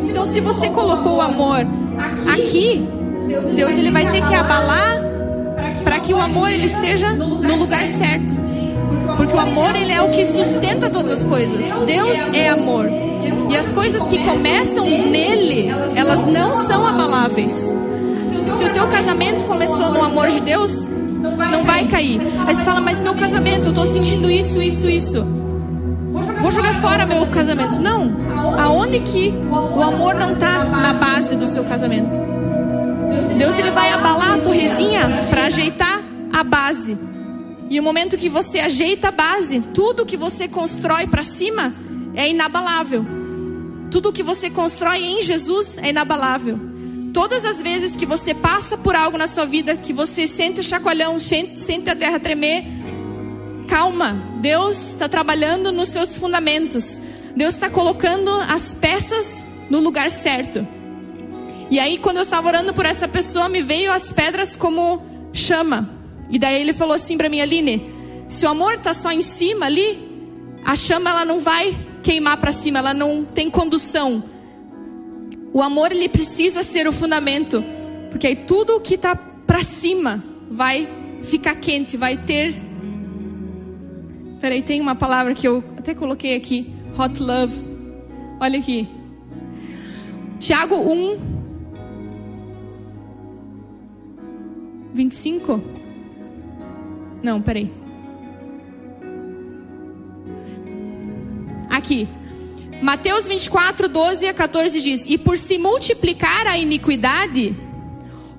Então, 0.08 0.24
se 0.26 0.40
você 0.40 0.68
colocou 0.68 1.16
o 1.16 1.20
amor 1.20 1.60
aqui, 2.32 2.86
Deus 3.54 3.72
ele 3.72 3.90
vai 3.90 4.10
ter 4.10 4.24
que 4.26 4.34
abalar 4.34 4.98
para 5.82 6.00
que 6.00 6.12
o 6.12 6.20
amor 6.20 6.50
ele 6.52 6.66
esteja 6.66 7.12
no 7.12 7.56
lugar 7.56 7.86
certo. 7.86 8.34
Porque 9.16 9.34
o 9.34 9.38
amor 9.38 9.74
ele 9.74 9.92
é 9.92 10.02
o 10.02 10.10
que 10.10 10.24
sustenta 10.24 10.90
todas 10.90 11.12
as 11.12 11.24
coisas. 11.24 11.66
Deus 11.86 12.18
é 12.34 12.48
amor. 12.48 12.86
E 13.50 13.56
as 13.56 13.72
coisas 13.72 14.06
que 14.06 14.18
começam 14.24 14.84
nele, 14.84 15.68
elas 15.94 16.26
não 16.26 16.54
são 16.66 16.86
abaláveis. 16.86 17.52
Se 17.52 18.64
o 18.64 18.72
teu 18.72 18.86
casamento 18.88 19.44
começou 19.44 19.90
no 19.90 20.02
amor 20.02 20.28
de 20.28 20.40
Deus, 20.40 20.88
não 21.50 21.64
vai 21.64 21.86
cair. 21.86 22.20
Aí 22.46 22.54
você 22.54 22.64
fala, 22.64 22.80
mas 22.80 23.00
meu 23.00 23.14
casamento, 23.14 23.64
eu 23.64 23.70
estou 23.70 23.86
sentindo 23.86 24.30
isso, 24.30 24.60
isso, 24.62 24.88
isso. 24.88 25.26
Vou 26.40 26.50
jogar 26.50 26.74
fora 26.80 27.04
meu 27.06 27.26
casamento. 27.26 27.80
Não. 27.80 28.14
Aonde 28.58 29.00
que 29.00 29.34
o 29.50 29.82
amor 29.82 30.14
não 30.14 30.32
está 30.32 30.64
na 30.64 30.92
base 30.92 31.36
do 31.36 31.46
seu 31.46 31.64
casamento? 31.64 32.18
Deus 33.36 33.58
ele 33.58 33.70
vai 33.70 33.92
abalar 33.92 34.34
a 34.34 34.38
torrezinha 34.38 35.26
para 35.28 35.46
ajeitar 35.46 36.02
a 36.32 36.42
base. 36.42 36.96
E 37.68 37.78
o 37.80 37.82
momento 37.82 38.16
que 38.16 38.28
você 38.28 38.60
ajeita 38.60 39.08
a 39.08 39.12
base, 39.12 39.60
tudo 39.74 40.06
que 40.06 40.16
você 40.16 40.46
constrói 40.46 41.06
para 41.06 41.24
cima 41.24 41.74
é 42.14 42.28
inabalável. 42.28 43.15
Tudo 43.90 44.12
que 44.12 44.22
você 44.22 44.50
constrói 44.50 45.02
em 45.02 45.22
Jesus 45.22 45.78
é 45.78 45.90
inabalável. 45.90 46.58
Todas 47.12 47.44
as 47.44 47.62
vezes 47.62 47.96
que 47.96 48.04
você 48.04 48.34
passa 48.34 48.76
por 48.76 48.94
algo 48.94 49.16
na 49.16 49.26
sua 49.26 49.46
vida, 49.46 49.76
que 49.76 49.92
você 49.92 50.26
sente 50.26 50.60
o 50.60 50.62
chacoalhão, 50.62 51.18
sente 51.18 51.88
a 51.88 51.96
terra 51.96 52.20
tremer, 52.20 52.64
calma. 53.66 54.22
Deus 54.40 54.90
está 54.90 55.08
trabalhando 55.08 55.72
nos 55.72 55.88
seus 55.88 56.18
fundamentos. 56.18 57.00
Deus 57.34 57.54
está 57.54 57.70
colocando 57.70 58.30
as 58.30 58.74
peças 58.74 59.44
no 59.70 59.80
lugar 59.80 60.10
certo. 60.10 60.66
E 61.70 61.80
aí, 61.80 61.98
quando 61.98 62.18
eu 62.18 62.22
estava 62.22 62.48
orando 62.48 62.72
por 62.72 62.86
essa 62.86 63.08
pessoa, 63.08 63.48
me 63.48 63.60
veio 63.60 63.92
as 63.92 64.12
pedras 64.12 64.54
como 64.54 65.02
chama. 65.32 65.90
E 66.30 66.38
daí 66.38 66.60
ele 66.60 66.72
falou 66.72 66.94
assim 66.94 67.16
para 67.16 67.28
mim, 67.28 67.40
Aline, 67.40 67.92
se 68.28 68.44
o 68.46 68.48
amor 68.48 68.78
tá 68.78 68.94
só 68.94 69.10
em 69.10 69.22
cima 69.22 69.66
ali, 69.66 69.98
a 70.64 70.74
chama 70.76 71.10
ela 71.10 71.24
não 71.24 71.40
vai 71.40 71.74
queimar 72.06 72.36
para 72.36 72.52
cima, 72.52 72.78
ela 72.78 72.94
não 72.94 73.24
tem 73.24 73.50
condução. 73.50 74.22
O 75.52 75.60
amor 75.60 75.90
ele 75.90 76.08
precisa 76.08 76.62
ser 76.62 76.86
o 76.86 76.92
fundamento, 76.92 77.64
porque 78.10 78.28
aí 78.28 78.36
tudo 78.36 78.80
que 78.80 78.96
tá 78.96 79.16
para 79.16 79.64
cima 79.64 80.22
vai 80.48 80.88
ficar 81.24 81.56
quente, 81.56 81.96
vai 81.96 82.16
ter 82.16 82.62
Peraí, 84.40 84.62
tem 84.62 84.80
uma 84.80 84.94
palavra 84.94 85.34
que 85.34 85.48
eu 85.48 85.64
até 85.76 85.94
coloquei 85.94 86.36
aqui, 86.36 86.72
hot 86.96 87.20
love. 87.20 87.66
Olha 88.38 88.58
aqui. 88.58 88.86
Tiago 90.38 90.76
1 90.76 91.18
25 94.94 95.60
não, 97.22 97.42
peraí. 97.42 97.85
Aqui. 101.86 102.08
Mateus 102.82 103.28
24, 103.28 103.88
12 103.88 104.26
a 104.26 104.34
14 104.34 104.80
diz: 104.80 105.04
E 105.06 105.16
por 105.16 105.38
se 105.38 105.56
multiplicar 105.56 106.44
a 106.48 106.58
iniquidade, 106.58 107.54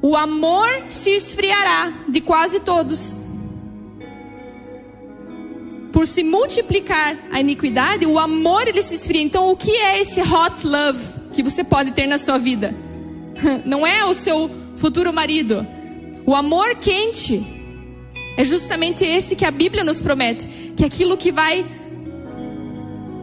o 0.01 0.17
amor 0.17 0.67
se 0.89 1.11
esfriará 1.11 1.93
de 2.09 2.19
quase 2.19 2.59
todos. 2.59 3.21
Por 5.93 6.05
se 6.05 6.23
multiplicar 6.23 7.17
a 7.31 7.39
iniquidade, 7.39 8.05
o 8.05 8.19
amor 8.19 8.67
ele 8.67 8.81
se 8.81 8.95
esfria. 8.95 9.21
Então, 9.21 9.49
o 9.49 9.55
que 9.55 9.71
é 9.71 10.01
esse 10.01 10.19
hot 10.19 10.67
love 10.67 10.99
que 11.31 11.41
você 11.41 11.63
pode 11.63 11.91
ter 11.91 12.05
na 12.05 12.17
sua 12.17 12.37
vida? 12.37 12.75
Não 13.63 13.87
é 13.87 14.03
o 14.03 14.13
seu 14.13 14.51
futuro 14.75 15.13
marido. 15.13 15.65
O 16.25 16.35
amor 16.35 16.75
quente 16.75 17.47
é 18.35 18.43
justamente 18.43 19.05
esse 19.05 19.37
que 19.37 19.45
a 19.45 19.51
Bíblia 19.51 19.85
nos 19.85 20.01
promete, 20.01 20.73
que 20.75 20.83
aquilo 20.83 21.15
que 21.15 21.31
vai 21.31 21.65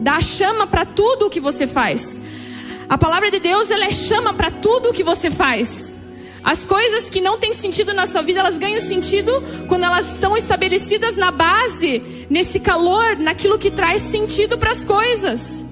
dar 0.05 0.21
chama 0.21 0.67
para 0.67 0.85
tudo 0.85 1.25
o 1.25 1.29
que 1.31 1.39
você 1.39 1.65
faz. 1.65 2.21
A 2.87 2.95
palavra 2.95 3.31
de 3.31 3.39
Deus, 3.39 3.71
ela 3.71 3.85
é 3.85 3.91
chama 3.91 4.35
para 4.35 4.51
tudo 4.51 4.89
o 4.89 4.93
que 4.93 5.03
você 5.03 5.31
faz. 5.31 5.91
As 6.43 6.63
coisas 6.63 7.09
que 7.09 7.19
não 7.19 7.39
têm 7.39 7.55
sentido 7.55 7.91
na 7.91 8.05
sua 8.05 8.21
vida, 8.21 8.39
elas 8.39 8.59
ganham 8.59 8.79
sentido 8.79 9.31
quando 9.67 9.83
elas 9.83 10.13
estão 10.13 10.37
estabelecidas 10.37 11.17
na 11.17 11.31
base, 11.31 12.03
nesse 12.29 12.59
calor, 12.59 13.17
naquilo 13.17 13.57
que 13.57 13.71
traz 13.71 13.99
sentido 14.03 14.59
para 14.59 14.69
as 14.69 14.85
coisas. 14.85 15.65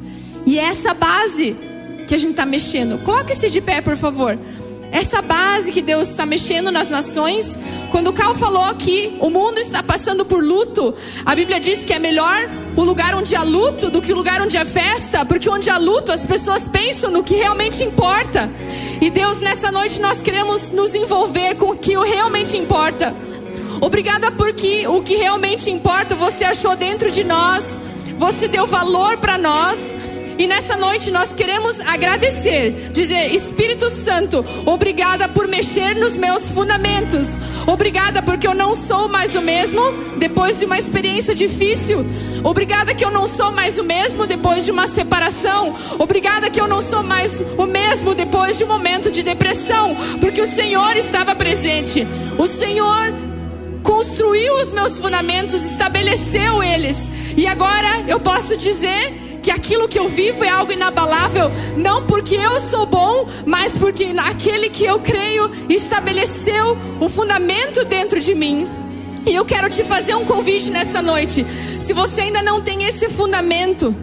E 0.48 0.58
é 0.58 0.64
essa 0.64 0.96
base 0.96 1.56
que 2.08 2.16
a 2.16 2.18
gente 2.18 2.32
está 2.32 2.44
mexendo. 2.44 3.04
Coloque-se 3.04 3.52
de 3.52 3.62
pé, 3.62 3.82
por 3.82 3.96
favor. 3.96 4.36
Essa 4.94 5.24
base 5.24 5.72
que 5.72 5.82
Deus 5.82 6.10
está 6.10 6.24
mexendo 6.24 6.70
nas 6.70 6.88
nações, 6.88 7.58
quando 7.90 8.10
o 8.10 8.14
Cal 8.14 8.36
falou 8.36 8.76
que 8.76 9.18
o 9.20 9.28
mundo 9.28 9.58
está 9.58 9.82
passando 9.82 10.24
por 10.24 10.44
luto, 10.44 10.94
a 11.26 11.34
Bíblia 11.34 11.60
diz 11.60 11.84
que 11.84 11.94
é 11.94 11.98
melhor 11.98 12.48
o 12.78 12.84
lugar 12.84 13.16
onde 13.16 13.36
há 13.36 13.42
luto 13.42 13.90
do 13.90 14.00
que 14.00 14.14
o 14.14 14.16
lugar 14.16 14.40
onde 14.40 14.56
há 14.56 14.64
festa, 14.64 15.26
porque 15.26 15.50
onde 15.50 15.68
há 15.68 15.80
luto 15.80 16.12
as 16.12 16.24
pessoas 16.28 16.68
pensam 16.68 17.10
no 17.10 17.24
que 17.24 17.34
realmente 17.34 17.84
importa. 17.84 18.52
E 19.02 19.10
Deus, 19.10 19.40
nessa 19.40 19.72
noite 19.72 20.00
nós 20.00 20.22
queremos 20.22 20.70
nos 20.70 20.94
envolver 20.94 21.56
com 21.56 21.72
o 21.72 21.76
que 21.76 21.98
realmente 21.98 22.56
importa. 22.56 23.16
Obrigada 23.82 24.32
porque 24.32 24.88
o 24.88 25.02
que 25.02 25.16
realmente 25.16 25.72
importa 25.72 26.14
você 26.14 26.44
achou 26.44 26.76
dentro 26.76 27.10
de 27.10 27.24
nós, 27.24 27.82
você 28.20 28.48
deu 28.48 28.68
valor 28.68 29.18
para 29.18 29.40
nós. 29.40 29.96
E 30.38 30.48
nessa 30.48 30.76
noite 30.76 31.12
nós 31.12 31.34
queremos 31.34 31.80
agradecer, 31.80 32.90
dizer: 32.92 33.34
Espírito 33.34 33.90
Santo, 33.90 34.44
obrigada 34.66 35.28
por 35.28 35.48
mexer 35.48 35.96
nos 35.96 36.18
meus 36.18 36.50
fundamentos. 36.50 37.28
Obrigada 37.68 38.22
porque 38.22 38.48
eu 38.48 38.54
não 38.54 38.76
sou 38.76 39.08
mais 39.08 39.36
o 39.36 39.42
mesmo 39.42 39.82
depois 40.18 40.60
de 40.60 40.66
uma 40.66 40.78
experiência 40.78 41.36
difícil. 41.36 42.06
Obrigada 42.44 42.94
que 42.94 43.06
eu 43.06 43.12
não 43.12 43.28
sou 43.28 43.52
mais 43.52 43.78
o 43.78 43.84
mesmo 43.84 44.26
depois 44.26 44.66
de 44.66 44.72
uma 44.72 44.88
separação. 44.88 45.76
Obrigada 46.00 46.50
que 46.50 46.60
eu 46.60 46.68
não 46.68 46.82
sou 46.82 47.04
mais 47.04 47.42
o 47.58 47.66
mesmo 47.66 48.16
depois 48.16 48.58
de 48.58 48.64
um 48.64 48.68
momento 48.68 49.12
de 49.12 49.24
depressão, 49.24 49.96
porque 50.20 50.42
o 50.42 50.48
Senhor 50.48 50.98
estava 50.98 51.36
presente. 51.36 52.06
O 52.38 52.48
Senhor 52.48 53.14
construiu 53.84 54.56
os 54.62 54.72
meus 54.72 55.00
fundamentos, 55.00 55.62
estabeleceu 55.64 56.64
eles. 56.64 56.98
E 57.38 57.46
agora 57.48 58.04
eu 58.08 58.20
posso 58.20 58.58
dizer 58.58 59.33
que 59.44 59.52
aquilo 59.52 59.90
que 59.90 60.00
eu 60.00 60.08
vivo 60.08 60.42
é 60.44 60.50
algo 60.50 60.72
inabalável, 60.72 61.52
não 61.76 62.08
porque 62.08 62.36
eu 62.36 62.62
sou 62.62 62.86
bom, 62.86 63.28
mas 63.46 63.78
porque 63.78 64.06
aquele 64.18 64.70
que 64.70 64.86
eu 64.86 65.00
creio 65.00 65.52
estabeleceu 65.70 66.78
o 67.02 67.10
fundamento 67.10 67.84
dentro 67.84 68.22
de 68.22 68.34
mim. 68.34 68.68
E 69.26 69.36
eu 69.36 69.46
quero 69.46 69.70
te 69.70 69.84
fazer 69.84 70.16
um 70.16 70.26
convite 70.26 70.72
nessa 70.72 71.02
noite. 71.02 71.46
Se 71.82 71.92
você 71.92 72.22
ainda 72.22 72.42
não 72.42 72.62
tem 72.62 72.86
esse 72.86 73.10
fundamento, 73.10 73.94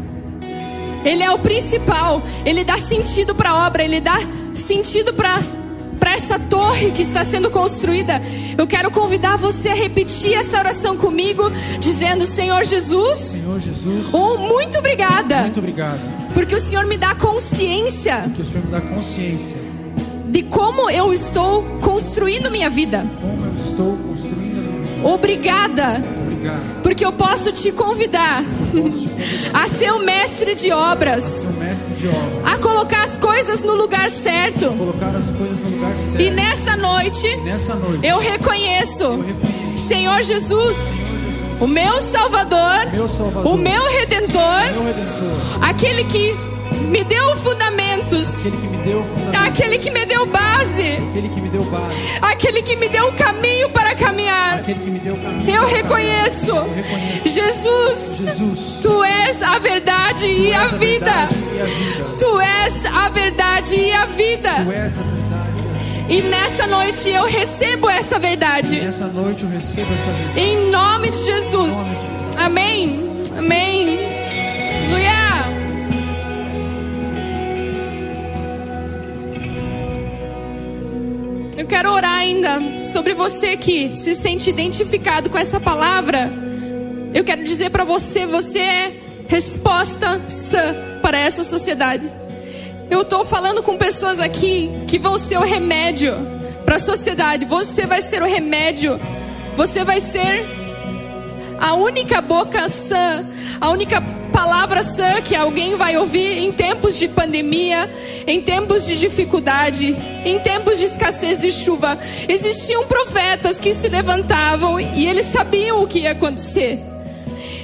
ele 1.04 1.22
é 1.22 1.30
o 1.30 1.38
principal, 1.38 2.22
ele 2.44 2.62
dá 2.62 2.78
sentido 2.78 3.34
para 3.34 3.50
a 3.50 3.66
obra, 3.66 3.82
ele 3.82 4.00
dá 4.00 4.18
sentido 4.54 5.14
para 5.14 5.40
para 6.00 6.14
essa 6.14 6.38
torre 6.38 6.90
que 6.90 7.02
está 7.02 7.24
sendo 7.24 7.50
construída, 7.50 8.20
eu 8.56 8.66
quero 8.66 8.90
convidar 8.90 9.36
você 9.36 9.68
a 9.68 9.74
repetir 9.74 10.34
essa 10.34 10.58
oração 10.58 10.96
comigo, 10.96 11.44
dizendo: 11.78 12.26
Senhor 12.26 12.64
Jesus, 12.64 13.18
Senhor 13.18 13.60
Jesus, 13.60 14.06
oh, 14.12 14.38
muito 14.38 14.78
obrigada. 14.78 15.42
Muito. 15.42 15.62
Porque 16.34 16.54
o 16.54 16.60
Senhor 16.60 16.86
me 16.86 16.96
dá 16.96 17.14
consciência. 17.14 18.22
Porque 18.24 18.42
o 18.42 18.44
Senhor 18.44 18.64
me 18.64 18.72
dá 18.72 18.80
consciência 18.80 19.56
de 20.26 20.42
como 20.44 20.88
eu 20.88 21.12
estou 21.12 21.62
construindo 21.80 22.50
minha 22.50 22.70
vida. 22.70 23.04
Como 23.20 23.44
eu 23.44 23.70
estou 23.70 23.96
construindo 23.96 24.72
minha 24.72 24.84
vida. 24.84 25.08
Obrigada 25.08 26.20
porque 26.82 27.04
eu 27.04 27.12
posso 27.12 27.52
te 27.52 27.70
convidar 27.72 28.42
a 29.54 29.66
ser 29.68 29.92
o 29.92 30.00
mestre 30.00 30.54
de 30.54 30.72
obras. 30.72 31.46
A 32.44 32.56
colocar 32.58 33.02
as 33.04 33.18
coisas 33.18 33.60
no 33.62 33.74
lugar 33.74 34.08
certo. 34.10 34.66
E 36.18 36.30
nessa 36.30 36.76
noite, 36.76 37.26
eu 38.02 38.18
reconheço, 38.18 39.24
Senhor 39.76 40.22
Jesus, 40.22 40.76
o 41.60 41.66
meu 41.66 42.00
Salvador, 42.00 42.86
o 43.44 43.56
meu 43.56 43.86
Redentor, 43.88 44.62
aquele 45.62 46.04
que 46.04 46.49
me 46.88 47.04
deu 47.04 47.36
fundamentos. 47.36 48.28
Aquele 48.36 48.56
que 48.56 48.66
me 48.68 48.76
deu 48.78 49.04
fundamentos. 49.04 49.40
Aquele 49.46 49.78
que 49.78 49.90
me 49.90 50.06
deu 50.06 50.26
base. 50.26 50.92
Aquele 50.92 51.28
que 51.28 51.40
me 51.40 51.48
deu 51.48 51.64
base. 51.64 51.94
Aquele 52.22 52.62
que 52.62 52.76
me 52.76 52.88
deu 52.88 53.08
o 53.08 53.12
caminho 53.12 53.70
para 53.70 53.94
caminhar. 53.94 54.58
Aquele 54.58 54.80
que 54.80 54.90
me 54.90 54.98
deu 54.98 55.16
caminho. 55.16 55.50
Eu 55.50 55.66
reconheço. 55.66 56.50
Eu 56.50 56.74
reconheço. 56.74 57.28
Jesus, 57.28 58.18
Jesus. 58.18 58.58
Tu 58.82 59.04
és 59.04 59.42
a 59.42 59.58
verdade, 59.58 60.26
e, 60.26 60.52
a 60.52 60.62
a 60.62 60.66
vida. 60.68 61.28
e 61.56 61.60
a 61.60 61.64
vida. 61.64 62.16
Tu 62.18 62.40
és 62.40 62.86
a 62.86 63.08
verdade 63.08 63.76
e 63.76 63.92
a 63.92 64.06
vida. 64.06 64.50
Tu 64.64 64.72
és 64.72 64.98
a 64.98 65.02
verdade. 65.02 65.20
E 66.08 66.22
nessa 66.22 66.66
noite 66.66 67.08
eu 67.08 67.24
recebo 67.24 67.88
essa 67.88 68.18
verdade. 68.18 68.76
E 68.76 68.80
nessa 68.80 69.06
noite 69.06 69.44
eu 69.44 69.50
recebo 69.50 69.92
essa 69.92 70.12
verdade. 70.12 70.40
Em 70.40 70.70
nome 70.70 71.10
de 71.10 71.18
Jesus. 71.18 71.72
Amém. 71.72 72.40
Amém. 72.46 72.69
Quero 81.80 82.84
sobre 82.92 83.14
você 83.14 83.56
que 83.56 83.94
se 83.94 84.14
sente 84.14 84.50
identificado 84.50 85.30
com 85.30 85.38
essa 85.38 85.58
palavra, 85.58 86.30
eu 87.14 87.24
quero 87.24 87.42
dizer 87.42 87.70
para 87.70 87.84
você, 87.84 88.26
você 88.26 88.58
é 88.58 89.00
resposta 89.26 90.20
sã 90.28 90.74
para 91.00 91.18
essa 91.18 91.42
sociedade. 91.42 92.12
Eu 92.90 93.00
estou 93.00 93.24
falando 93.24 93.62
com 93.62 93.78
pessoas 93.78 94.20
aqui 94.20 94.70
que 94.86 94.98
vão 94.98 95.18
ser 95.18 95.38
o 95.38 95.42
remédio 95.42 96.14
para 96.66 96.76
a 96.76 96.78
sociedade. 96.78 97.46
Você 97.46 97.86
vai 97.86 98.02
ser 98.02 98.22
o 98.22 98.26
remédio. 98.26 99.00
Você 99.56 99.82
vai 99.82 100.00
ser 100.00 100.59
a 101.60 101.74
única 101.74 102.20
boca 102.20 102.68
sã, 102.68 103.26
a 103.60 103.68
única 103.70 104.00
palavra 104.32 104.82
sã 104.82 105.20
que 105.20 105.36
alguém 105.36 105.76
vai 105.76 105.96
ouvir 105.96 106.38
em 106.38 106.50
tempos 106.50 106.98
de 106.98 107.06
pandemia, 107.08 107.88
em 108.26 108.40
tempos 108.40 108.86
de 108.86 108.98
dificuldade, 108.98 109.94
em 110.24 110.38
tempos 110.40 110.78
de 110.78 110.86
escassez 110.86 111.40
de 111.40 111.50
chuva. 111.50 111.98
Existiam 112.28 112.86
profetas 112.86 113.60
que 113.60 113.74
se 113.74 113.88
levantavam 113.88 114.80
e 114.80 115.06
eles 115.06 115.26
sabiam 115.26 115.82
o 115.82 115.86
que 115.86 116.00
ia 116.00 116.12
acontecer. 116.12 116.78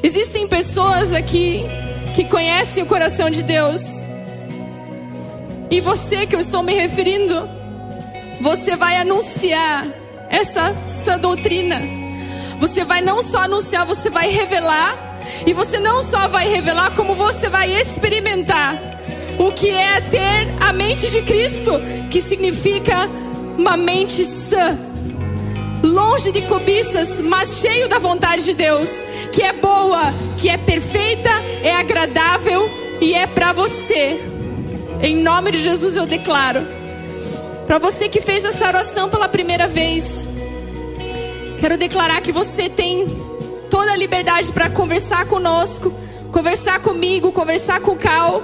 Existem 0.03 0.47
pessoas 0.47 1.12
aqui 1.12 1.64
que 2.14 2.24
conhecem 2.24 2.82
o 2.82 2.86
coração 2.86 3.30
de 3.30 3.42
Deus 3.42 4.07
e 5.70 5.80
você 5.80 6.26
que 6.26 6.36
eu 6.36 6.40
estou 6.40 6.62
me 6.62 6.72
referindo, 6.72 7.49
você 8.40 8.76
vai 8.76 8.97
anunciar 8.99 9.86
essa 10.30 10.74
sã 10.86 11.18
doutrina. 11.18 12.05
Você 12.59 12.84
vai 12.84 13.00
não 13.00 13.22
só 13.22 13.38
anunciar, 13.38 13.86
você 13.86 14.11
vai 14.11 14.28
revelar. 14.30 14.96
E 15.44 15.52
você 15.52 15.78
não 15.78 16.02
só 16.02 16.28
vai 16.28 16.48
revelar, 16.48 16.94
como 16.94 17.14
você 17.14 17.48
vai 17.48 17.72
experimentar 17.72 18.80
o 19.38 19.52
que 19.52 19.70
é 19.70 20.00
ter 20.00 20.48
a 20.61 20.72
mente 20.72 21.11
de 21.11 21.22
Cristo, 21.22 21.72
que 22.11 22.20
significa 22.20 23.09
uma 23.59 23.76
mente 23.76 24.24
sã, 24.24 24.78
longe 25.82 26.32
de 26.32 26.42
cobiças, 26.42 27.20
mas 27.20 27.61
cheio 27.61 27.88
da 27.88 27.98
vontade 27.98 28.44
de 28.44 28.54
Deus, 28.54 28.90
que 29.32 29.42
é 29.42 29.52
boa, 29.52 30.14
que 30.38 30.48
é 30.48 30.57
perfeita, 30.57 31.30
é 31.62 31.74
agradável 31.74 32.70
e 33.00 33.14
é 33.14 33.26
para 33.26 33.52
você. 33.52 34.20
Em 35.02 35.16
nome 35.16 35.50
de 35.50 35.59
Jesus 35.59 35.96
eu 35.96 36.07
declaro. 36.07 36.66
Para 37.66 37.78
você 37.78 38.09
que 38.09 38.20
fez 38.20 38.44
essa 38.44 38.66
oração 38.66 39.09
pela 39.09 39.28
primeira 39.28 39.66
vez, 39.66 40.28
quero 41.59 41.76
declarar 41.76 42.20
que 42.20 42.32
você 42.32 42.68
tem 42.68 43.07
toda 43.70 43.92
a 43.92 43.96
liberdade 43.96 44.52
para 44.52 44.70
conversar 44.70 45.26
conosco, 45.26 45.92
conversar 46.32 46.80
comigo, 46.80 47.32
conversar 47.32 47.80
com 47.80 47.92
o 47.92 47.96
Cal. 47.96 48.42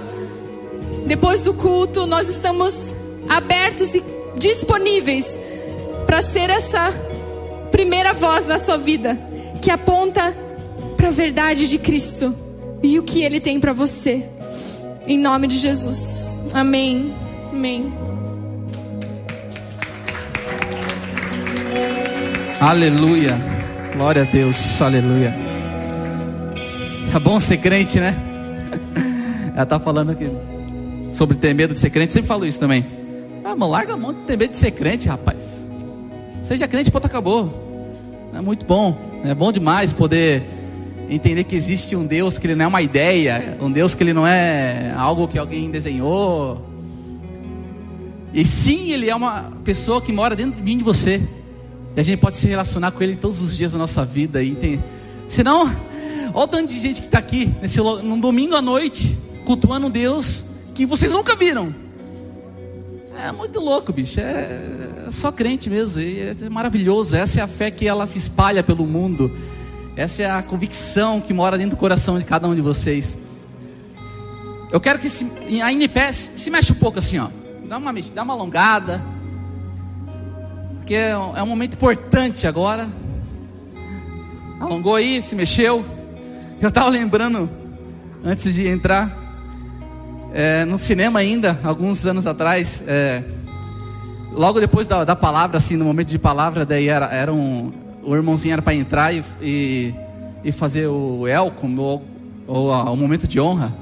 Depois 1.06 1.42
do 1.42 1.54
culto, 1.54 2.06
nós 2.06 2.28
estamos 2.28 2.94
abertos 3.28 3.94
e 3.94 4.02
disponíveis 4.36 5.38
para 6.06 6.22
ser 6.22 6.50
essa 6.50 6.92
primeira 7.70 8.12
voz 8.12 8.46
na 8.46 8.58
sua 8.58 8.76
vida 8.76 9.18
que 9.60 9.70
aponta 9.70 10.36
para 10.96 11.08
a 11.08 11.12
verdade 11.12 11.68
de 11.68 11.78
Cristo 11.78 12.34
e 12.82 12.98
o 12.98 13.02
que 13.02 13.22
ele 13.22 13.40
tem 13.40 13.60
para 13.60 13.72
você. 13.72 14.24
Em 15.06 15.18
nome 15.18 15.46
de 15.46 15.58
Jesus. 15.58 16.40
Amém. 16.52 17.14
Amém. 17.52 18.11
Aleluia. 22.62 23.36
Glória 23.92 24.22
a 24.22 24.24
Deus. 24.24 24.80
Aleluia. 24.80 25.34
É 27.12 27.18
bom 27.18 27.40
ser 27.40 27.56
crente, 27.56 27.98
né? 27.98 28.16
Ela 29.52 29.66
tá 29.66 29.80
falando 29.80 30.10
aqui 30.10 30.30
sobre 31.10 31.36
ter 31.36 31.52
medo 31.56 31.74
de 31.74 31.80
ser 31.80 31.90
crente. 31.90 32.12
Sempre 32.12 32.28
falo 32.28 32.46
isso 32.46 32.60
também. 32.60 32.86
Ah, 33.42 33.56
mano, 33.56 33.72
larga 33.72 33.94
a 33.94 33.96
mão 33.96 34.14
de 34.14 34.20
ter 34.20 34.38
medo 34.38 34.52
de 34.52 34.58
ser 34.58 34.70
crente, 34.70 35.08
rapaz. 35.08 35.68
Seja 36.40 36.68
crente, 36.68 36.88
ponto 36.88 37.04
acabou. 37.04 38.30
É 38.32 38.40
muito 38.40 38.64
bom. 38.64 38.96
É 39.24 39.34
bom 39.34 39.50
demais 39.50 39.92
poder 39.92 40.44
entender 41.10 41.42
que 41.42 41.56
existe 41.56 41.96
um 41.96 42.06
Deus 42.06 42.38
que 42.38 42.46
ele 42.46 42.54
não 42.54 42.66
é 42.66 42.68
uma 42.68 42.80
ideia, 42.80 43.58
um 43.60 43.72
Deus 43.72 43.92
que 43.92 44.04
ele 44.04 44.12
não 44.12 44.24
é 44.24 44.94
algo 44.96 45.26
que 45.26 45.36
alguém 45.36 45.68
desenhou. 45.68 46.64
E 48.32 48.44
sim, 48.44 48.92
ele 48.92 49.10
é 49.10 49.16
uma 49.16 49.50
pessoa 49.64 50.00
que 50.00 50.12
mora 50.12 50.36
dentro 50.36 50.54
de 50.54 50.62
mim 50.62 50.78
de 50.78 50.84
você. 50.84 51.20
E 51.96 52.00
a 52.00 52.02
gente 52.02 52.18
pode 52.18 52.36
se 52.36 52.46
relacionar 52.46 52.90
com 52.92 53.02
ele 53.02 53.16
todos 53.16 53.42
os 53.42 53.56
dias 53.56 53.72
da 53.72 53.78
nossa 53.78 54.04
vida. 54.04 54.42
E 54.42 54.54
tem... 54.54 54.82
Senão, 55.28 55.70
olha 56.32 56.44
o 56.44 56.48
tanto 56.48 56.72
de 56.72 56.80
gente 56.80 57.00
que 57.00 57.06
está 57.06 57.18
aqui 57.18 57.54
nesse, 57.60 57.80
num 57.80 58.18
domingo 58.18 58.54
à 58.54 58.62
noite, 58.62 59.18
cultuando 59.44 59.86
um 59.86 59.90
Deus 59.90 60.44
que 60.74 60.86
vocês 60.86 61.12
nunca 61.12 61.36
viram. 61.36 61.74
É 63.16 63.30
muito 63.30 63.60
louco, 63.60 63.92
bicho. 63.92 64.18
É, 64.20 65.04
é 65.06 65.10
só 65.10 65.30
crente 65.30 65.68
mesmo. 65.68 66.00
E 66.00 66.20
é 66.20 66.48
maravilhoso. 66.50 67.14
Essa 67.14 67.40
é 67.40 67.42
a 67.42 67.46
fé 67.46 67.70
que 67.70 67.86
ela 67.86 68.06
se 68.06 68.18
espalha 68.18 68.62
pelo 68.62 68.86
mundo. 68.86 69.30
Essa 69.94 70.22
é 70.22 70.30
a 70.30 70.42
convicção 70.42 71.20
que 71.20 71.34
mora 71.34 71.58
dentro 71.58 71.76
do 71.76 71.78
coração 71.78 72.18
de 72.18 72.24
cada 72.24 72.48
um 72.48 72.54
de 72.54 72.62
vocês. 72.62 73.16
Eu 74.70 74.80
quero 74.80 74.98
que 74.98 75.10
se, 75.10 75.30
em 75.46 75.88
pé 75.88 76.10
se 76.12 76.50
mexa 76.50 76.72
um 76.72 76.76
pouco 76.76 76.98
assim, 76.98 77.18
ó. 77.18 77.28
Dá 77.68 77.76
uma, 77.76 77.92
dá 77.92 78.22
uma 78.22 78.32
alongada. 78.32 79.04
Porque 80.82 80.94
é 80.94 81.16
um, 81.16 81.36
é 81.36 81.42
um 81.44 81.46
momento 81.46 81.74
importante 81.74 82.44
agora. 82.44 82.88
Alongou 84.58 84.96
aí, 84.96 85.22
se 85.22 85.36
mexeu. 85.36 85.84
Eu 86.60 86.70
estava 86.70 86.88
lembrando, 86.88 87.48
antes 88.24 88.52
de 88.52 88.66
entrar, 88.66 89.16
é, 90.34 90.64
no 90.64 90.76
cinema 90.78 91.20
ainda, 91.20 91.56
alguns 91.62 92.04
anos 92.04 92.26
atrás, 92.26 92.82
é, 92.88 93.22
logo 94.32 94.58
depois 94.58 94.84
da, 94.84 95.04
da, 95.04 95.14
palavra, 95.14 95.56
assim, 95.56 95.76
no 95.76 95.84
momento 95.84 96.08
de 96.08 96.18
palavra, 96.18 96.66
daí 96.66 96.88
era, 96.88 97.06
era 97.14 97.32
um, 97.32 97.72
o 98.02 98.16
irmãozinho 98.16 98.54
era 98.54 98.62
para 98.62 98.74
entrar 98.74 99.14
e, 99.14 99.24
e, 99.40 99.94
e, 100.42 100.50
fazer 100.50 100.88
o 100.88 101.28
elco, 101.28 101.68
ou, 101.78 102.04
ou 102.48 102.72
o 102.72 102.96
momento 102.96 103.28
de 103.28 103.38
honra. 103.38 103.72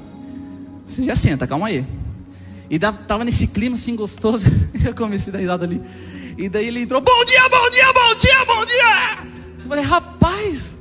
Você 0.85 1.01
já 1.01 1.15
senta, 1.15 1.47
calma 1.47 1.65
aí. 1.65 1.83
E 2.69 2.77
tava 2.77 3.25
nesse 3.25 3.47
clima 3.47 3.73
assim 3.73 3.95
gostoso. 3.95 4.45
eu 4.85 4.93
comecei 4.93 5.31
a 5.31 5.33
dar 5.33 5.39
risada 5.39 5.65
ali. 5.65 5.81
E 6.41 6.49
daí 6.49 6.67
ele 6.69 6.81
entrou: 6.81 6.99
Bom 6.99 7.23
dia, 7.23 7.47
bom 7.47 7.69
dia, 7.69 7.93
bom 7.93 8.15
dia, 8.17 8.45
bom 8.45 8.65
dia. 8.65 9.61
Eu 9.61 9.69
falei: 9.69 9.83
Rapaz, 9.83 10.75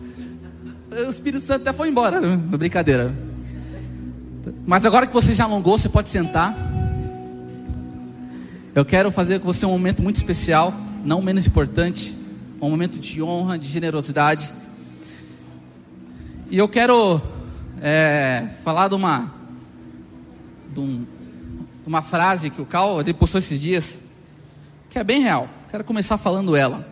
o 0.90 1.10
Espírito 1.10 1.44
Santo 1.44 1.60
até 1.60 1.72
foi 1.74 1.90
embora. 1.90 2.18
Brincadeira. 2.18 3.14
Mas 4.66 4.86
agora 4.86 5.06
que 5.06 5.12
você 5.12 5.34
já 5.34 5.44
alongou, 5.44 5.76
você 5.76 5.90
pode 5.90 6.08
sentar. 6.08 6.56
Eu 8.74 8.86
quero 8.86 9.12
fazer 9.12 9.38
com 9.40 9.52
você 9.52 9.66
um 9.66 9.70
momento 9.72 10.02
muito 10.02 10.16
especial, 10.16 10.72
não 11.04 11.20
menos 11.20 11.46
importante 11.46 12.16
um 12.58 12.70
momento 12.70 12.98
de 12.98 13.22
honra, 13.22 13.58
de 13.58 13.66
generosidade. 13.66 14.52
E 16.50 16.56
eu 16.56 16.68
quero 16.68 17.20
é, 17.82 18.48
falar 18.64 18.88
de 18.88 18.94
uma, 18.94 19.32
de, 20.72 20.80
um, 20.80 20.98
de, 20.98 21.86
uma 21.86 22.00
frase 22.00 22.48
que 22.48 22.62
o 22.62 22.66
Cal 22.66 22.96
postou 23.18 23.38
esses 23.38 23.60
dias, 23.60 24.02
que 24.90 24.98
é 24.98 25.04
bem 25.04 25.20
real. 25.20 25.48
Quero 25.70 25.84
começar 25.84 26.18
falando 26.18 26.54
ela. 26.56 26.86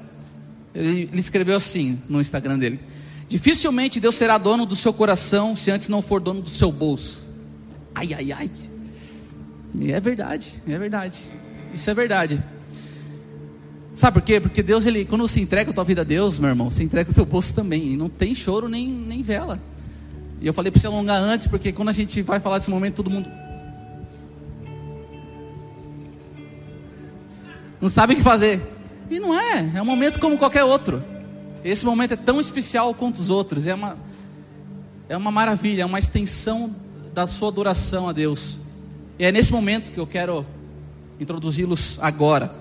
Ele, 0.74 1.09
ele 1.12 1.20
escreveu 1.20 1.57
assim 1.57 2.01
no 2.09 2.20
Instagram 2.20 2.59
dele: 2.59 2.80
Dificilmente 3.28 4.01
Deus 4.01 4.14
será 4.14 4.38
dono 4.38 4.64
do 4.64 4.74
seu 4.74 4.92
coração 4.92 5.55
se 5.55 5.70
antes 5.70 5.88
não 5.88 6.01
for 6.01 6.20
dono 6.20 6.40
do 6.40 6.51
seu 6.51 6.72
bolso. 6.72 7.28
Ai, 7.94 8.14
ai, 8.14 8.32
ai. 8.32 8.51
E 9.74 9.92
é 9.92 10.01
verdade, 10.01 10.55
é 10.66 10.78
verdade. 10.78 11.18
Isso 11.74 11.90
é 11.90 11.94
verdade. 11.94 12.42
Sabe 13.94 14.20
por 14.20 14.24
quê? 14.24 14.40
Porque 14.40 14.62
Deus, 14.62 14.86
ele, 14.86 15.05
quando 15.05 15.26
você 15.26 15.40
entrega 15.40 15.72
a 15.72 15.74
tua 15.74 15.82
vida 15.82 16.03
a 16.03 16.05
Deus, 16.05 16.38
meu 16.38 16.49
irmão, 16.49 16.70
você 16.70 16.84
entrega 16.84 17.11
o 17.11 17.14
teu 17.14 17.26
bolso 17.26 17.55
também. 17.55 17.92
E 17.92 17.96
não 17.96 18.09
tem 18.09 18.34
choro 18.34 18.68
nem, 18.68 18.88
nem 18.88 19.22
vela. 19.22 19.61
E 20.40 20.46
eu 20.46 20.55
falei 20.55 20.70
para 20.70 20.80
você 20.80 20.86
alongar 20.86 21.20
antes, 21.20 21.49
porque 21.49 21.72
quando 21.72 21.88
a 21.88 21.92
gente 21.92 22.22
vai 22.22 22.38
falar 22.38 22.59
desse 22.59 22.70
momento, 22.70 22.94
todo 22.94 23.11
mundo. 23.11 23.28
Não 27.81 27.89
sabe 27.89 28.14
o 28.14 28.16
que 28.16 28.22
fazer. 28.22 28.62
E 29.11 29.18
não 29.18 29.39
é, 29.39 29.72
é 29.74 29.83
um 29.83 29.85
momento 29.85 30.18
como 30.18 30.37
qualquer 30.37 30.64
outro. 30.64 31.03
Esse 31.64 31.85
momento 31.85 32.12
é 32.12 32.16
tão 32.16 32.41
especial 32.41 32.95
quanto 32.95 33.16
os 33.16 33.31
outros. 33.31 33.66
É 33.66 33.74
uma, 33.74 33.97
é 35.09 35.16
uma 35.16 35.31
maravilha, 35.31 35.83
é 35.83 35.85
uma 35.85 35.99
extensão 35.99 36.74
da 37.14 37.26
sua 37.26 37.49
adoração 37.49 38.09
a 38.09 38.12
Deus. 38.12 38.59
E 39.18 39.24
é 39.24 39.33
nesse 39.33 39.53
momento 39.53 39.91
que 39.91 39.99
eu 39.99 40.07
quero 40.07 40.47
introduzi-los 41.18 41.99
agora. 42.01 42.55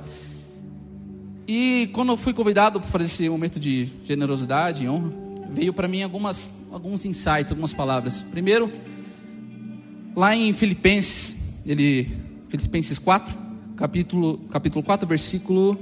E 1.47 1.89
quando 1.93 2.09
eu 2.09 2.18
fui 2.18 2.34
convidado 2.34 2.80
para 2.80 2.89
fazer 2.89 3.05
esse 3.05 3.30
momento 3.30 3.59
de 3.59 3.88
generosidade 4.03 4.84
e 4.84 4.89
honra, 4.89 5.11
veio 5.49 5.74
para 5.74 5.88
mim 5.88 6.03
algumas, 6.03 6.49
alguns 6.72 7.05
insights, 7.05 7.51
algumas 7.51 7.72
palavras. 7.72 8.22
Primeiro, 8.22 8.72
lá 10.15 10.36
em 10.36 10.51
Filipenses, 10.53 11.38
ele, 11.65 12.11
Filipenses 12.49 12.99
4, 12.99 13.34
capítulo, 13.78 14.39
capítulo 14.51 14.84
4, 14.84 15.07
versículo 15.07 15.80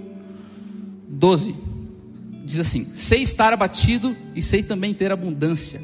12, 1.08 1.56
diz 2.46 2.60
assim: 2.60 2.88
Sei 2.94 3.24
estar 3.24 3.52
abatido 3.52 4.16
e 4.36 4.42
sei 4.44 4.62
também 4.62 4.94
ter 4.94 5.12
abundância. 5.12 5.82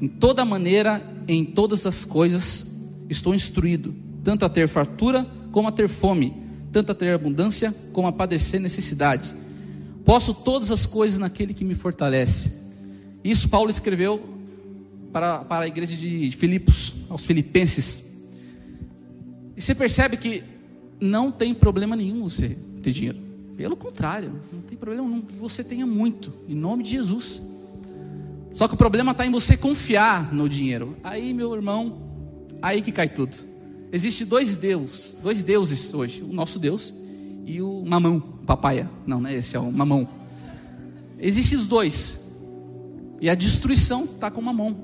Em 0.00 0.06
toda 0.06 0.44
maneira, 0.44 1.02
em 1.26 1.44
todas 1.44 1.84
as 1.86 2.04
coisas, 2.04 2.64
estou 3.08 3.34
instruído, 3.34 3.92
tanto 4.22 4.44
a 4.44 4.48
ter 4.48 4.68
fartura 4.68 5.26
como 5.50 5.66
a 5.66 5.72
ter 5.72 5.88
fome 5.88 6.46
tanto 6.72 6.92
a 6.92 6.94
ter 6.94 7.12
abundância 7.12 7.74
como 7.92 8.08
a 8.08 8.12
padecer 8.12 8.60
necessidade. 8.60 9.34
posso 10.04 10.32
todas 10.32 10.70
as 10.70 10.86
coisas 10.86 11.18
naquele 11.18 11.52
que 11.52 11.64
me 11.64 11.74
fortalece. 11.74 12.50
Isso 13.22 13.48
Paulo 13.48 13.68
escreveu 13.68 14.22
para, 15.12 15.44
para 15.44 15.64
a 15.64 15.68
igreja 15.68 15.96
de 15.96 16.30
Filipos, 16.32 16.94
aos 17.10 17.26
filipenses. 17.26 18.04
E 19.54 19.60
você 19.60 19.74
percebe 19.74 20.16
que 20.16 20.42
não 21.00 21.30
tem 21.30 21.54
problema 21.54 21.94
nenhum 21.94 22.22
você 22.22 22.56
ter 22.82 22.92
dinheiro. 22.92 23.18
Pelo 23.56 23.76
contrário, 23.76 24.32
não 24.52 24.60
tem 24.60 24.76
problema 24.76 25.08
nenhum 25.08 25.20
que 25.20 25.34
você 25.34 25.64
tenha 25.64 25.86
muito, 25.86 26.32
em 26.48 26.54
nome 26.54 26.82
de 26.84 26.90
Jesus. 26.90 27.42
Só 28.52 28.66
que 28.68 28.74
o 28.74 28.76
problema 28.76 29.12
está 29.12 29.26
em 29.26 29.30
você 29.30 29.56
confiar 29.56 30.32
no 30.32 30.48
dinheiro. 30.48 30.96
Aí, 31.02 31.32
meu 31.34 31.54
irmão, 31.54 31.98
aí 32.62 32.82
que 32.82 32.92
cai 32.92 33.08
tudo. 33.08 33.36
Existem 33.92 34.26
dois 34.26 34.54
deuses, 34.54 35.16
dois 35.22 35.42
deuses 35.42 35.92
hoje, 35.94 36.22
o 36.22 36.32
nosso 36.32 36.58
Deus 36.58 36.92
e 37.46 37.62
o 37.62 37.82
mamão, 37.86 38.20
papaya. 38.20 38.88
Não, 39.06 39.20
não 39.20 39.30
é 39.30 39.34
esse, 39.34 39.56
é 39.56 39.58
o 39.58 39.72
mamão. 39.72 40.06
Existem 41.18 41.56
os 41.56 41.66
dois. 41.66 42.18
E 43.20 43.30
a 43.30 43.34
destruição 43.34 44.04
está 44.04 44.30
com 44.30 44.40
o 44.40 44.44
mamão. 44.44 44.76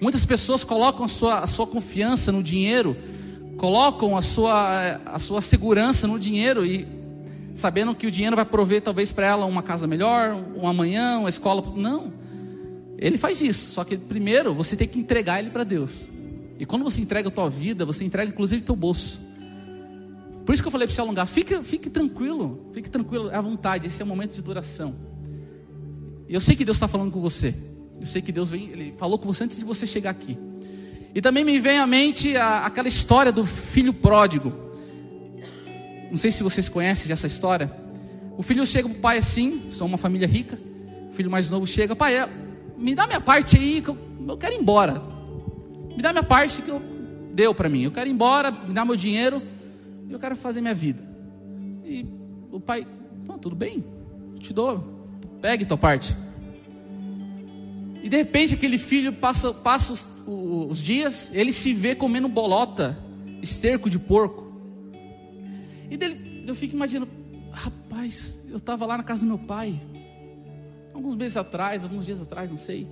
Muitas 0.00 0.24
pessoas 0.24 0.62
colocam 0.62 1.04
a 1.04 1.08
sua, 1.08 1.40
a 1.40 1.46
sua 1.46 1.66
confiança 1.66 2.30
no 2.30 2.42
dinheiro, 2.42 2.96
colocam 3.56 4.16
a 4.16 4.22
sua, 4.22 5.00
a 5.04 5.18
sua 5.18 5.40
segurança 5.40 6.06
no 6.06 6.18
dinheiro 6.18 6.64
e 6.64 6.86
sabendo 7.54 7.94
que 7.94 8.06
o 8.06 8.10
dinheiro 8.10 8.36
vai 8.36 8.44
prover 8.44 8.82
talvez 8.82 9.12
para 9.12 9.26
ela 9.26 9.46
uma 9.46 9.62
casa 9.62 9.86
melhor, 9.86 10.36
um 10.56 10.68
amanhã, 10.68 11.18
uma 11.18 11.28
escola. 11.28 11.64
Não. 11.74 12.12
Ele 12.98 13.18
faz 13.18 13.40
isso, 13.40 13.70
só 13.70 13.84
que 13.84 13.96
primeiro 13.96 14.54
você 14.54 14.76
tem 14.76 14.86
que 14.86 14.98
entregar 14.98 15.38
ele 15.38 15.50
para 15.50 15.64
Deus. 15.64 16.08
E 16.58 16.64
quando 16.64 16.82
você 16.82 17.00
entrega 17.00 17.28
a 17.28 17.30
tua 17.30 17.48
vida, 17.48 17.84
você 17.84 18.04
entrega 18.04 18.30
inclusive 18.30 18.62
teu 18.62 18.76
bolso. 18.76 19.20
Por 20.44 20.52
isso 20.52 20.62
que 20.62 20.68
eu 20.68 20.72
falei 20.72 20.86
para 20.86 20.94
você 20.94 21.00
alongar, 21.00 21.26
fique, 21.26 21.62
fique 21.62 21.90
tranquilo, 21.90 22.70
fique 22.72 22.88
tranquilo, 22.88 23.30
à 23.34 23.40
vontade, 23.40 23.86
esse 23.86 24.00
é 24.00 24.04
o 24.04 24.08
momento 24.08 24.34
de 24.34 24.42
duração. 24.42 24.94
E 26.28 26.34
eu 26.34 26.40
sei 26.40 26.54
que 26.56 26.64
Deus 26.64 26.76
está 26.76 26.88
falando 26.88 27.10
com 27.10 27.20
você. 27.20 27.54
Eu 28.00 28.06
sei 28.06 28.22
que 28.22 28.30
Deus 28.30 28.50
vem, 28.50 28.70
Ele 28.70 28.94
falou 28.96 29.18
com 29.18 29.26
você 29.26 29.44
antes 29.44 29.58
de 29.58 29.64
você 29.64 29.86
chegar 29.86 30.10
aqui. 30.10 30.38
E 31.16 31.20
também 31.22 31.42
me 31.46 31.58
vem 31.58 31.78
à 31.78 31.86
mente 31.86 32.36
a, 32.36 32.66
aquela 32.66 32.88
história 32.88 33.32
do 33.32 33.46
filho 33.46 33.94
pródigo. 33.94 34.52
Não 36.10 36.18
sei 36.18 36.30
se 36.30 36.42
vocês 36.42 36.68
conhecem 36.68 37.10
essa 37.10 37.26
história. 37.26 37.74
O 38.36 38.42
filho 38.42 38.66
chega 38.66 38.86
para 38.86 38.98
o 38.98 39.00
pai 39.00 39.16
assim, 39.16 39.62
são 39.72 39.86
uma 39.86 39.96
família 39.96 40.28
rica. 40.28 40.60
O 41.08 41.14
filho 41.14 41.30
mais 41.30 41.48
novo 41.48 41.66
chega, 41.66 41.96
pai, 41.96 42.16
é, 42.16 42.28
me 42.76 42.94
dá 42.94 43.06
minha 43.06 43.18
parte 43.18 43.56
aí, 43.56 43.80
que 43.80 43.88
eu, 43.88 43.96
eu 44.28 44.36
quero 44.36 44.52
ir 44.52 44.58
embora. 44.58 45.02
Me 45.96 46.02
dá 46.02 46.12
minha 46.12 46.22
parte 46.22 46.60
que 46.60 46.70
eu 46.70 46.82
deu 47.32 47.54
para 47.54 47.70
mim. 47.70 47.84
Eu 47.84 47.90
quero 47.90 48.10
ir 48.10 48.12
embora, 48.12 48.50
me 48.50 48.74
dá 48.74 48.84
meu 48.84 48.94
dinheiro, 48.94 49.40
eu 50.10 50.18
quero 50.18 50.36
fazer 50.36 50.60
minha 50.60 50.74
vida. 50.74 51.02
E 51.82 52.04
o 52.52 52.60
pai, 52.60 52.86
tudo 53.40 53.56
bem, 53.56 53.82
te 54.38 54.52
dou, 54.52 55.08
pegue 55.40 55.64
tua 55.64 55.78
parte. 55.78 56.14
E 58.06 58.08
de 58.08 58.16
repente 58.18 58.54
aquele 58.54 58.78
filho 58.78 59.12
passa, 59.12 59.52
passa 59.52 59.92
os, 59.92 60.08
os 60.24 60.80
dias, 60.80 61.28
ele 61.34 61.50
se 61.52 61.74
vê 61.74 61.92
comendo 61.92 62.28
bolota, 62.28 62.96
esterco 63.42 63.90
de 63.90 63.98
porco. 63.98 64.46
E 65.90 65.96
dele, 65.96 66.44
eu 66.46 66.54
fico 66.54 66.76
imaginando, 66.76 67.10
rapaz, 67.50 68.40
eu 68.48 68.58
estava 68.58 68.86
lá 68.86 68.96
na 68.96 69.02
casa 69.02 69.22
do 69.22 69.26
meu 69.26 69.38
pai, 69.40 69.80
alguns 70.94 71.16
meses 71.16 71.36
atrás, 71.36 71.82
alguns 71.82 72.06
dias 72.06 72.22
atrás, 72.22 72.48
não 72.48 72.56
sei. 72.56 72.86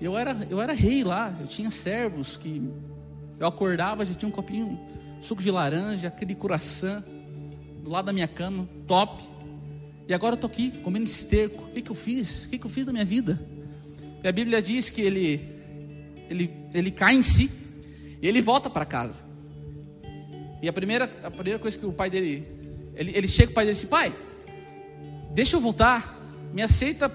Eu 0.00 0.16
era, 0.16 0.46
eu 0.48 0.62
era 0.62 0.72
rei 0.72 1.04
lá, 1.04 1.36
eu 1.38 1.46
tinha 1.46 1.70
servos 1.70 2.38
que 2.38 2.72
eu 3.38 3.46
acordava, 3.46 4.02
já 4.02 4.14
tinha 4.14 4.30
um 4.30 4.32
copinho, 4.32 4.80
suco 5.20 5.42
de 5.42 5.50
laranja, 5.50 6.08
aquele 6.08 6.34
coração 6.34 7.04
do 7.84 7.90
lado 7.90 8.06
da 8.06 8.14
minha 8.14 8.28
cama, 8.28 8.66
top. 8.86 9.22
E 10.08 10.14
agora 10.14 10.36
eu 10.36 10.40
tô 10.40 10.46
aqui 10.46 10.70
comendo 10.70 11.04
esterco. 11.04 11.64
O 11.64 11.70
que, 11.72 11.82
que 11.82 11.90
eu 11.90 11.94
fiz? 11.94 12.46
O 12.46 12.48
que, 12.48 12.58
que 12.58 12.64
eu 12.64 12.70
fiz 12.70 12.86
da 12.86 12.94
minha 12.94 13.04
vida? 13.04 13.54
E 14.26 14.28
a 14.28 14.32
Bíblia 14.32 14.60
diz 14.60 14.90
que 14.90 15.00
ele, 15.00 15.40
ele, 16.28 16.52
ele 16.74 16.90
cai 16.90 17.14
em 17.14 17.22
si 17.22 17.48
e 18.20 18.26
ele 18.26 18.42
volta 18.42 18.68
para 18.68 18.84
casa. 18.84 19.24
E 20.60 20.68
a 20.68 20.72
primeira, 20.72 21.08
a 21.22 21.30
primeira 21.30 21.60
coisa 21.60 21.78
que 21.78 21.86
o 21.86 21.92
pai 21.92 22.10
dele, 22.10 22.44
ele, 22.96 23.12
ele 23.14 23.28
chega 23.28 23.52
o 23.52 23.54
pai 23.54 23.64
dele 23.64 23.78
e 23.78 23.80
diz: 23.80 23.88
Pai, 23.88 24.12
deixa 25.32 25.54
eu 25.54 25.60
voltar, 25.60 26.18
me 26.52 26.60
aceita 26.60 27.08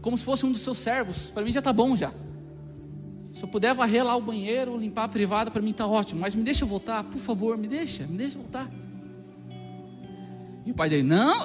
como 0.00 0.16
se 0.16 0.24
fosse 0.24 0.46
um 0.46 0.50
dos 0.50 0.62
seus 0.62 0.78
servos, 0.78 1.30
para 1.30 1.44
mim 1.44 1.52
já 1.52 1.58
está 1.58 1.74
bom 1.74 1.94
já. 1.94 2.10
Se 3.32 3.42
eu 3.42 3.48
puder 3.48 3.74
varrer 3.74 4.02
lá 4.02 4.16
o 4.16 4.22
banheiro, 4.22 4.78
limpar 4.78 5.04
a 5.04 5.08
privada, 5.08 5.50
para 5.50 5.60
mim 5.60 5.72
está 5.72 5.86
ótimo, 5.86 6.22
mas 6.22 6.34
me 6.34 6.42
deixa 6.42 6.64
voltar, 6.64 7.04
por 7.04 7.18
favor, 7.18 7.58
me 7.58 7.68
deixa, 7.68 8.06
me 8.06 8.16
deixa 8.16 8.38
voltar. 8.38 8.70
E 10.64 10.70
o 10.70 10.74
pai 10.74 10.88
dele: 10.88 11.02
Não, 11.02 11.36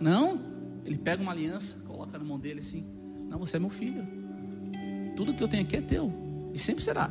não. 0.00 0.40
Ele 0.84 0.98
pega 0.98 1.22
uma 1.22 1.30
aliança, 1.30 1.78
coloca 1.86 2.18
na 2.18 2.24
mão 2.24 2.36
dele 2.36 2.58
assim: 2.58 2.84
Não, 3.30 3.38
você 3.38 3.58
é 3.58 3.60
meu 3.60 3.70
filho. 3.70 4.25
Tudo 5.16 5.32
que 5.32 5.42
eu 5.42 5.48
tenho 5.48 5.62
aqui 5.62 5.76
é 5.76 5.80
teu 5.80 6.12
e 6.52 6.58
sempre 6.58 6.84
será. 6.84 7.10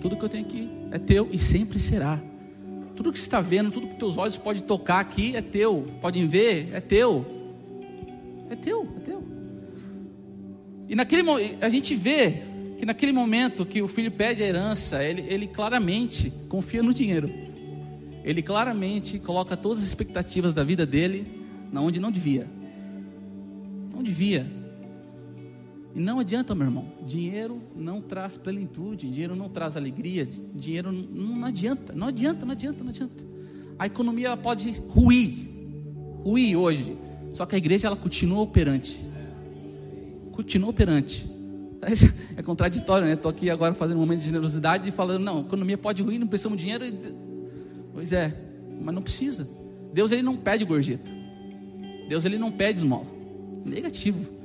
Tudo 0.00 0.16
que 0.16 0.24
eu 0.24 0.28
tenho 0.28 0.44
aqui 0.44 0.68
é 0.90 0.98
teu 0.98 1.28
e 1.32 1.38
sempre 1.38 1.78
será. 1.78 2.20
Tudo 2.96 3.12
que 3.12 3.18
você 3.18 3.26
está 3.26 3.40
vendo, 3.40 3.70
tudo 3.70 3.86
que 3.86 3.94
teus 3.94 4.18
olhos 4.18 4.36
podem 4.36 4.60
tocar 4.60 4.98
aqui 4.98 5.36
é 5.36 5.40
teu, 5.40 5.86
podem 6.00 6.26
ver, 6.26 6.70
é 6.72 6.80
teu. 6.80 7.24
É 8.50 8.56
teu, 8.56 8.88
é 8.96 9.00
teu. 9.00 9.22
E 10.88 10.96
naquele 10.96 11.22
a 11.60 11.68
gente 11.68 11.94
vê 11.94 12.42
que 12.76 12.84
naquele 12.84 13.12
momento 13.12 13.64
que 13.64 13.80
o 13.80 13.88
filho 13.88 14.10
pede 14.10 14.42
a 14.42 14.46
herança, 14.46 15.02
ele, 15.04 15.22
ele 15.28 15.46
claramente 15.46 16.32
confia 16.48 16.82
no 16.82 16.92
dinheiro. 16.92 17.30
Ele 18.24 18.42
claramente 18.42 19.18
coloca 19.18 19.56
todas 19.56 19.78
as 19.78 19.86
expectativas 19.86 20.52
da 20.52 20.64
vida 20.64 20.84
dele 20.84 21.26
na 21.70 21.80
onde 21.80 22.00
não 22.00 22.10
devia. 22.10 22.48
Não 23.94 24.02
devia. 24.02 24.57
E 25.98 26.00
não 26.00 26.20
adianta, 26.20 26.54
meu 26.54 26.68
irmão. 26.68 26.84
Dinheiro 27.04 27.60
não 27.74 28.00
traz 28.00 28.36
plenitude, 28.36 29.10
dinheiro 29.10 29.34
não 29.34 29.48
traz 29.48 29.76
alegria, 29.76 30.24
dinheiro 30.54 30.92
não, 30.92 31.02
não 31.02 31.44
adianta, 31.44 31.92
não 31.92 32.06
adianta, 32.06 32.46
não 32.46 32.52
adianta, 32.52 32.84
não 32.84 32.90
adianta. 32.90 33.24
A 33.76 33.86
economia 33.86 34.28
ela 34.28 34.36
pode 34.36 34.80
ruir, 34.88 35.48
ruir 36.24 36.56
hoje. 36.56 36.96
Só 37.34 37.44
que 37.44 37.56
a 37.56 37.58
igreja 37.58 37.88
ela 37.88 37.96
continua 37.96 38.40
operante. 38.42 39.00
Continua 40.30 40.70
operante. 40.70 41.28
É 42.36 42.42
contraditório, 42.42 43.04
né? 43.08 43.14
Estou 43.14 43.30
aqui 43.32 43.50
agora 43.50 43.74
fazendo 43.74 43.96
um 43.96 44.00
momento 44.00 44.20
de 44.20 44.26
generosidade 44.26 44.88
e 44.88 44.92
falando, 44.92 45.24
não, 45.24 45.38
a 45.38 45.40
economia 45.40 45.76
pode 45.76 46.00
ruir, 46.00 46.20
não 46.20 46.28
precisamos 46.28 46.56
de 46.56 46.64
dinheiro. 46.64 46.84
Pois 47.92 48.12
é, 48.12 48.32
mas 48.80 48.94
não 48.94 49.02
precisa. 49.02 49.48
Deus 49.92 50.12
ele 50.12 50.22
não 50.22 50.36
pede 50.36 50.64
gorjeta. 50.64 51.10
Deus 52.08 52.24
ele 52.24 52.38
não 52.38 52.52
pede 52.52 52.78
esmola. 52.78 53.06
Negativo. 53.64 54.37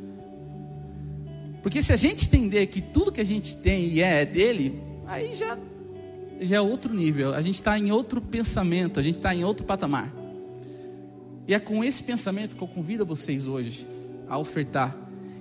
Porque 1.64 1.82
se 1.82 1.94
a 1.94 1.96
gente 1.96 2.28
entender 2.28 2.68
que 2.68 2.82
tudo 2.82 3.10
que 3.10 3.22
a 3.22 3.26
gente 3.26 3.56
tem 3.56 3.88
e 3.88 4.02
é 4.02 4.26
dele, 4.26 4.84
aí 5.08 5.34
já, 5.34 5.58
já 6.42 6.58
é 6.58 6.62
outro 6.62 6.94
nível. 6.94 7.34
A 7.34 7.42
gente 7.42 7.56
está 7.56 7.80
em 7.80 7.90
outro 7.90 8.22
pensamento, 8.22 9.00
a 9.00 9.04
gente 9.04 9.16
está 9.16 9.34
em 9.34 9.46
outro 9.46 9.66
patamar. 9.66 10.14
E 11.48 11.54
é 11.54 11.60
com 11.60 11.82
esse 11.82 12.04
pensamento 12.04 12.58
que 12.58 12.62
eu 12.62 12.68
convido 12.68 13.06
vocês 13.06 13.48
hoje 13.48 13.88
a 14.28 14.38
ofertar. 14.38 14.94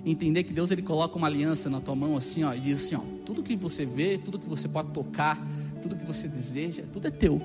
Entender 0.05 0.43
que 0.43 0.53
Deus 0.53 0.71
ele 0.71 0.81
coloca 0.81 1.17
uma 1.17 1.27
aliança 1.27 1.69
na 1.69 1.81
tua 1.81 1.95
mão 1.95 2.15
assim, 2.15 2.45
ó, 2.45 2.53
e 2.53 2.59
diz 2.61 2.85
assim, 2.85 2.95
ó, 2.95 3.01
tudo 3.25 3.43
que 3.43 3.55
você 3.55 3.85
vê, 3.85 4.17
tudo 4.17 4.39
que 4.39 4.47
você 4.47 4.67
pode 4.67 4.91
tocar, 4.91 5.45
tudo 5.81 5.95
que 5.97 6.05
você 6.05 6.29
deseja, 6.29 6.83
tudo 6.91 7.07
é 7.07 7.11
teu. 7.11 7.41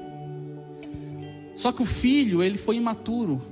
Só 1.57 1.73
que 1.73 1.83
o 1.83 1.87
filho, 1.87 2.45
ele 2.45 2.57
foi 2.57 2.77
imaturo. 2.77 3.43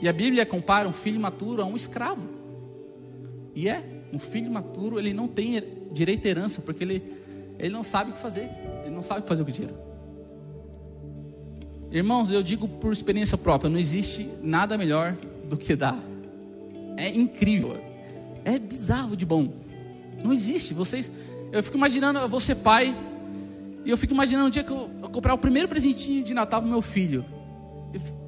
E 0.00 0.08
a 0.08 0.12
Bíblia 0.12 0.46
compara 0.46 0.88
um 0.88 0.92
filho 0.92 1.16
imaturo 1.16 1.60
a 1.60 1.64
um 1.64 1.74
escravo. 1.74 2.28
E 3.54 3.68
é. 3.68 4.01
Um 4.12 4.18
filho 4.18 4.50
maturo, 4.50 4.98
ele 4.98 5.14
não 5.14 5.26
tem 5.26 5.62
direito 5.92 6.26
à 6.26 6.30
herança, 6.30 6.60
porque 6.60 6.84
ele, 6.84 7.02
ele 7.58 7.70
não 7.70 7.82
sabe 7.82 8.10
o 8.10 8.14
que 8.14 8.20
fazer. 8.20 8.50
Ele 8.84 8.94
não 8.94 9.02
sabe 9.02 9.26
fazer 9.26 9.42
o 9.42 9.44
que 9.44 9.52
dinheiro. 9.52 9.76
Irmãos, 11.90 12.30
eu 12.30 12.42
digo 12.42 12.68
por 12.68 12.92
experiência 12.92 13.36
própria, 13.36 13.68
não 13.68 13.78
existe 13.78 14.28
nada 14.42 14.78
melhor 14.78 15.16
do 15.48 15.56
que 15.56 15.76
dar. 15.76 15.98
É 16.96 17.08
incrível. 17.08 17.78
É 18.44 18.58
bizarro 18.58 19.16
de 19.16 19.24
bom. 19.24 19.52
Não 20.22 20.32
existe. 20.32 20.72
Vocês, 20.72 21.10
eu 21.50 21.62
fico 21.62 21.76
imaginando, 21.76 22.18
eu 22.18 22.28
vou 22.28 22.40
ser 22.40 22.56
pai, 22.56 22.94
e 23.84 23.90
eu 23.90 23.96
fico 23.96 24.14
imaginando 24.14 24.46
um 24.46 24.50
dia 24.50 24.62
que 24.62 24.70
eu, 24.70 24.90
eu 25.02 25.10
comprar 25.10 25.34
o 25.34 25.38
primeiro 25.38 25.68
presentinho 25.68 26.24
de 26.24 26.32
Natal 26.32 26.60
pro 26.60 26.70
meu 26.70 26.82
filho. 26.82 27.24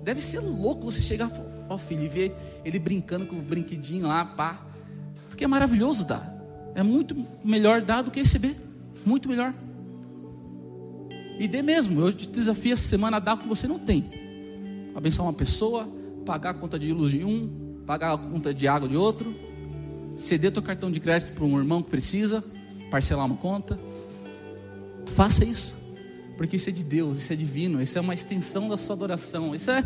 Deve 0.02 0.20
ser 0.20 0.40
louco 0.40 0.85
você 0.85 1.01
chegar 1.01 1.31
ao 1.69 1.78
filho 1.78 2.02
e 2.02 2.09
ver 2.09 2.35
ele 2.65 2.78
brincando 2.78 3.27
com 3.27 3.36
o 3.36 3.43
brinquedinho 3.43 4.06
lá, 4.06 4.24
pá. 4.24 4.64
Porque 5.35 5.43
é 5.43 5.48
maravilhoso 5.48 6.05
dar. 6.05 6.32
É 6.77 6.82
muito 6.85 7.16
melhor 7.43 7.82
dar 7.82 8.02
do 8.02 8.11
que 8.12 8.20
receber. 8.20 8.55
Muito 9.05 9.28
melhor. 9.28 9.52
E 11.40 11.48
dê 11.48 11.61
mesmo. 11.61 12.01
Eu 12.01 12.12
te 12.12 12.28
desafio 12.28 12.73
essa 12.73 12.86
semana 12.86 13.16
a 13.16 13.20
dar 13.20 13.35
o 13.35 13.39
que 13.39 13.48
você 13.48 13.66
não 13.66 13.77
tem. 13.77 14.93
Abençoar 14.94 15.27
uma 15.27 15.35
pessoa, 15.35 15.89
pagar 16.24 16.51
a 16.51 16.55
conta 16.55 16.78
de 16.78 16.93
luz 16.93 17.11
de 17.11 17.24
um, 17.24 17.82
pagar 17.85 18.12
a 18.12 18.16
conta 18.16 18.55
de 18.55 18.69
água 18.69 18.89
de 18.89 18.97
outro, 18.97 19.35
ceder 20.16 20.52
teu 20.52 20.62
cartão 20.62 20.89
de 20.89 21.01
crédito 21.01 21.32
para 21.32 21.44
um 21.44 21.59
irmão 21.59 21.82
que 21.82 21.90
precisa, 21.90 22.44
parcelar 22.89 23.27
uma 23.27 23.36
conta. 23.36 23.77
Faça 25.16 25.44
isso. 25.44 25.74
Porque 26.36 26.55
isso 26.55 26.69
é 26.69 26.73
de 26.73 26.85
Deus, 26.85 27.19
isso 27.19 27.32
é 27.32 27.36
divino, 27.36 27.82
isso 27.82 27.98
é 27.98 28.01
uma 28.01 28.15
extensão 28.15 28.69
da 28.69 28.77
sua 28.77 28.94
adoração. 28.94 29.52
Isso 29.52 29.73
é 29.73 29.85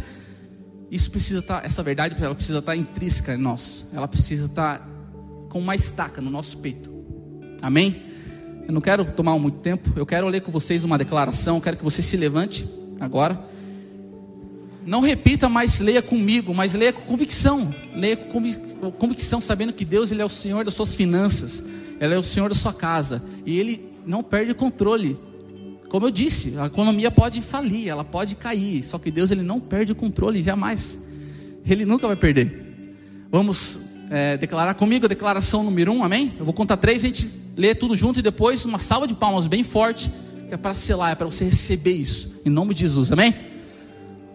isso 0.91 1.11
precisa 1.11 1.41
estar, 1.41 1.65
essa 1.65 1.83
verdade, 1.83 2.23
ela 2.23 2.35
precisa 2.35 2.59
estar 2.59 2.77
intrínseca 2.77 3.35
em 3.35 3.39
nós. 3.39 3.87
Ela 3.95 4.07
precisa 4.07 4.45
estar 4.45 4.98
com 5.49 5.59
uma 5.59 5.75
estaca 5.75 6.20
no 6.20 6.31
nosso 6.31 6.59
peito. 6.59 6.91
Amém? 7.62 8.03
Eu 8.66 8.73
não 8.73 8.81
quero 8.81 9.05
tomar 9.12 9.39
muito 9.39 9.59
tempo. 9.59 9.91
Eu 9.97 10.05
quero 10.05 10.29
ler 10.29 10.43
com 10.43 10.53
vocês 10.53 10.85
uma 10.85 10.99
declaração. 10.99 11.61
Quero 11.61 11.77
que 11.77 11.85
você 11.85 12.03
se 12.03 12.16
levante 12.16 12.69
agora. 13.01 13.43
Não 14.85 15.01
repita, 15.01 15.49
mas 15.49 15.81
leia 15.81 16.01
comigo, 16.03 16.55
mas 16.55 16.75
leia 16.75 16.93
com 16.93 17.03
convicção. 17.03 17.75
Leia 17.95 18.16
com 18.16 18.31
convic- 18.31 18.59
convicção, 18.99 19.41
sabendo 19.41 19.73
que 19.73 19.85
Deus 19.85 20.11
ele 20.11 20.23
é 20.23 20.25
o 20.25 20.29
Senhor 20.31 20.65
das 20.65 20.75
suas 20.75 20.95
finanças. 20.95 21.62
Ele 22.01 22.15
é 22.15 22.19
o 22.19 22.23
Senhor 22.23 22.49
da 22.49 22.55
sua 22.55 22.73
casa. 22.73 23.23
E 23.45 23.59
Ele 23.59 23.93
não 24.07 24.23
perde 24.23 24.55
controle. 24.55 25.19
Como 25.89 26.07
eu 26.07 26.11
disse, 26.11 26.55
a 26.59 26.66
economia 26.66 27.11
pode 27.11 27.41
falir, 27.41 27.89
ela 27.89 28.05
pode 28.05 28.35
cair. 28.35 28.85
Só 28.85 28.99
que 28.99 29.11
Deus 29.11 29.31
ele 29.31 29.43
não 29.43 29.59
perde 29.59 29.93
o 29.93 29.95
controle 29.95 30.43
jamais. 30.43 30.99
Ele 31.66 31.87
nunca 31.87 32.07
vai 32.07 32.16
perder. 32.16 32.95
Vamos 33.31 33.79
é, 34.10 34.36
declarar 34.36 34.74
comigo 34.74 35.06
a 35.06 35.09
declaração 35.09 35.62
número 35.62 35.93
um, 35.93 36.05
amém? 36.05 36.35
Eu 36.39 36.44
vou 36.44 36.55
contar 36.55 36.76
três, 36.76 37.05
a 37.05 37.06
gente 37.06 37.28
lê 37.56 37.74
tudo 37.74 37.97
junto 37.97 38.20
e 38.20 38.22
depois 38.22 38.64
uma 38.64 38.78
salva 38.78 39.06
de 39.06 39.14
palmas 39.14 39.47
bem 39.47 39.62
forte, 39.62 40.10
que 40.48 40.55
é 40.55 40.56
para 40.56 40.74
selar, 40.74 41.12
é 41.12 41.14
para 41.14 41.26
você 41.26 41.44
receber 41.44 41.93
isso, 41.93 42.40
em 42.44 42.51
nome 42.51 42.74
de 42.74 42.80
Jesus, 42.80 43.12
amém? 43.12 43.35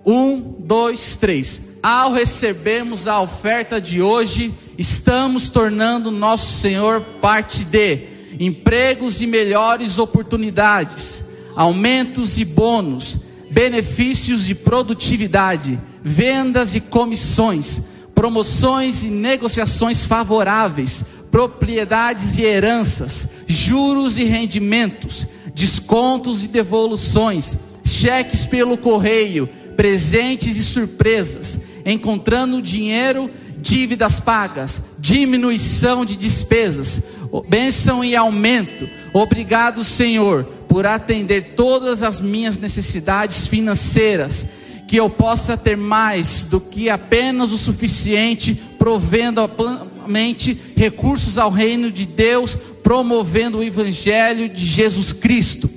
Um, 0.05 0.39
dois, 0.59 1.15
três. 1.15 1.61
Ao 1.81 2.11
recebermos 2.11 3.07
a 3.07 3.21
oferta 3.21 3.79
de 3.79 4.01
hoje, 4.01 4.53
estamos 4.77 5.49
tornando 5.49 6.11
nosso 6.11 6.59
Senhor 6.59 7.01
parte 7.21 7.63
de 7.63 8.07
empregos 8.39 9.21
e 9.21 9.27
melhores 9.27 9.99
oportunidades, 9.99 11.23
aumentos 11.55 12.37
e 12.37 12.45
bônus, 12.45 13.17
benefícios 13.49 14.49
e 14.49 14.55
produtividade, 14.55 15.79
vendas 16.01 16.75
e 16.75 16.81
comissões, 16.81 17.81
promoções 18.23 19.03
e 19.03 19.09
negociações 19.09 20.05
favoráveis, 20.05 21.03
propriedades 21.29 22.37
e 22.37 22.43
heranças, 22.43 23.27
juros 23.45 24.17
e 24.17 24.23
rendimentos, 24.23 25.27
descontos 25.53 26.41
e 26.41 26.47
devoluções, 26.47 27.57
cheques 27.83 28.45
pelo 28.45 28.77
correio, 28.77 29.49
presentes 29.75 30.55
e 30.55 30.63
surpresas, 30.63 31.59
encontrando 31.85 32.61
dinheiro, 32.61 33.29
dívidas 33.57 34.21
pagas, 34.21 34.81
diminuição 34.97 36.05
de 36.05 36.15
despesas, 36.15 37.01
bênção 37.49 38.05
e 38.05 38.15
aumento. 38.15 38.87
Obrigado, 39.13 39.83
Senhor, 39.83 40.45
por 40.69 40.85
atender 40.85 41.55
todas 41.57 42.01
as 42.01 42.21
minhas 42.21 42.57
necessidades 42.57 43.47
financeiras, 43.47 44.47
que 44.93 44.99
eu 44.99 45.09
possa 45.09 45.57
ter 45.57 45.75
mais 45.75 46.43
do 46.43 46.61
que 46.61 46.87
apenas 46.87 47.51
o 47.51 47.57
suficiente, 47.57 48.53
provendo 48.77 49.41
amplamente 49.41 50.55
recursos 50.77 51.39
ao 51.39 51.49
reino 51.49 51.91
de 51.91 52.05
Deus, 52.05 52.55
promovendo 52.83 53.57
o 53.57 53.63
evangelho 53.63 54.47
de 54.47 54.63
Jesus 54.63 55.11
Cristo. 55.11 55.67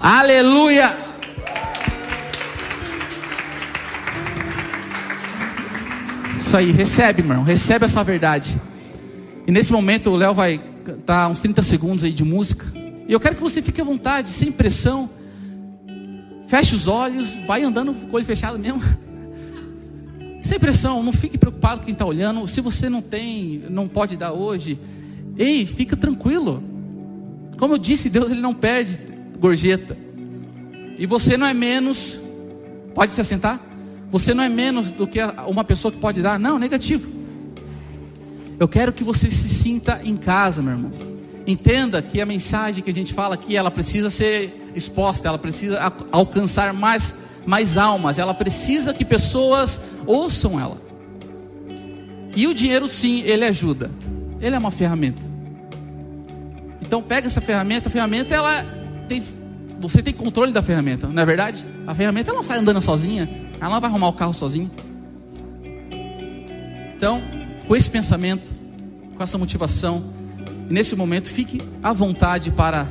Aleluia! 0.00 0.92
Isso 6.36 6.56
aí, 6.56 6.72
recebe, 6.72 7.22
irmão, 7.22 7.44
recebe 7.44 7.84
essa 7.84 8.02
verdade. 8.02 8.60
E 9.46 9.52
nesse 9.52 9.70
momento 9.70 10.10
o 10.10 10.16
Léo 10.16 10.34
vai 10.34 10.60
cantar 10.84 11.28
uns 11.28 11.38
30 11.38 11.62
segundos 11.62 12.02
aí 12.02 12.12
de 12.12 12.24
música. 12.24 12.66
E 13.06 13.12
eu 13.12 13.20
quero 13.20 13.36
que 13.36 13.40
você 13.40 13.62
fique 13.62 13.80
à 13.80 13.84
vontade, 13.84 14.30
sem 14.30 14.50
pressão. 14.50 15.08
Feche 16.48 16.74
os 16.74 16.88
olhos, 16.88 17.34
vai 17.46 17.62
andando 17.62 17.92
com 17.92 18.06
o 18.06 18.14
olho 18.16 18.24
fechado 18.24 18.58
mesmo. 18.58 18.80
Sem 20.42 20.58
pressão, 20.58 21.02
não 21.02 21.12
fique 21.12 21.36
preocupado 21.36 21.80
com 21.80 21.84
quem 21.84 21.92
está 21.92 22.06
olhando. 22.06 22.48
Se 22.48 22.62
você 22.62 22.88
não 22.88 23.02
tem, 23.02 23.62
não 23.68 23.86
pode 23.86 24.16
dar 24.16 24.32
hoje, 24.32 24.78
ei, 25.36 25.66
fica 25.66 25.94
tranquilo. 25.94 26.62
Como 27.58 27.74
eu 27.74 27.78
disse, 27.78 28.08
Deus 28.08 28.30
ele 28.30 28.40
não 28.40 28.54
perde 28.54 28.98
gorjeta. 29.38 29.94
E 30.98 31.04
você 31.04 31.36
não 31.36 31.46
é 31.46 31.52
menos. 31.52 32.18
Pode 32.94 33.12
se 33.12 33.20
assentar? 33.20 33.60
Você 34.10 34.32
não 34.32 34.42
é 34.42 34.48
menos 34.48 34.90
do 34.90 35.06
que 35.06 35.20
uma 35.46 35.64
pessoa 35.64 35.92
que 35.92 35.98
pode 35.98 36.22
dar. 36.22 36.38
Não, 36.38 36.58
negativo. 36.58 37.08
Eu 38.58 38.66
quero 38.66 38.90
que 38.92 39.04
você 39.04 39.30
se 39.30 39.48
sinta 39.50 40.00
em 40.02 40.16
casa, 40.16 40.62
meu 40.62 40.72
irmão. 40.72 41.17
Entenda 41.48 42.02
que 42.02 42.20
a 42.20 42.26
mensagem 42.26 42.84
que 42.84 42.90
a 42.90 42.94
gente 42.94 43.14
fala 43.14 43.34
aqui, 43.34 43.56
ela 43.56 43.70
precisa 43.70 44.10
ser 44.10 44.70
exposta, 44.74 45.28
ela 45.28 45.38
precisa 45.38 45.80
alcançar 46.12 46.74
mais, 46.74 47.14
mais 47.46 47.78
almas, 47.78 48.18
ela 48.18 48.34
precisa 48.34 48.92
que 48.92 49.02
pessoas 49.02 49.80
ouçam 50.04 50.60
ela. 50.60 50.76
E 52.36 52.46
o 52.46 52.52
dinheiro, 52.52 52.86
sim, 52.86 53.22
ele 53.22 53.46
ajuda. 53.46 53.90
Ele 54.42 54.54
é 54.54 54.58
uma 54.58 54.70
ferramenta. 54.70 55.22
Então 56.82 57.02
pega 57.02 57.26
essa 57.26 57.40
ferramenta, 57.40 57.88
a 57.88 57.90
ferramenta 57.90 58.34
ela 58.34 58.62
tem 59.08 59.22
você 59.80 60.02
tem 60.02 60.12
controle 60.12 60.52
da 60.52 60.60
ferramenta, 60.60 61.06
não 61.06 61.22
é 61.22 61.24
verdade? 61.24 61.66
A 61.86 61.94
ferramenta 61.94 62.30
ela 62.30 62.36
não 62.36 62.42
sai 62.42 62.58
andando 62.58 62.80
sozinha, 62.82 63.26
ela 63.58 63.70
não 63.70 63.80
vai 63.80 63.88
arrumar 63.88 64.08
o 64.08 64.12
carro 64.12 64.34
sozinha. 64.34 64.70
Então, 66.94 67.22
com 67.66 67.74
esse 67.74 67.88
pensamento, 67.88 68.52
com 69.16 69.22
essa 69.22 69.38
motivação, 69.38 70.17
e 70.68 70.72
nesse 70.72 70.94
momento 70.94 71.28
fique 71.30 71.60
à 71.82 71.92
vontade 71.92 72.50
para 72.50 72.88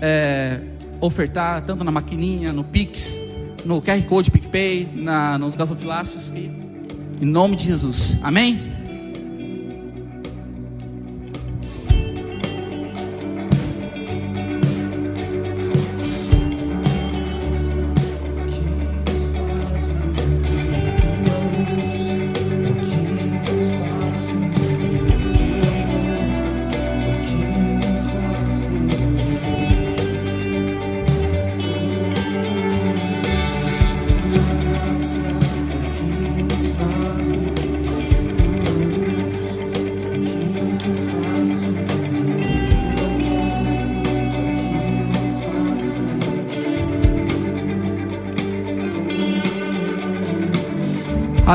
é, 0.00 0.60
ofertar 1.00 1.62
tanto 1.62 1.84
na 1.84 1.90
maquininha, 1.90 2.52
no 2.52 2.64
Pix, 2.64 3.20
no 3.64 3.80
QR 3.80 4.02
Code 4.02 4.30
PicPay, 4.30 4.88
na, 4.94 5.38
nos 5.38 5.54
gasofilácios, 5.54 6.30
em 6.30 7.24
nome 7.24 7.56
de 7.56 7.64
Jesus. 7.66 8.16
Amém? 8.22 8.75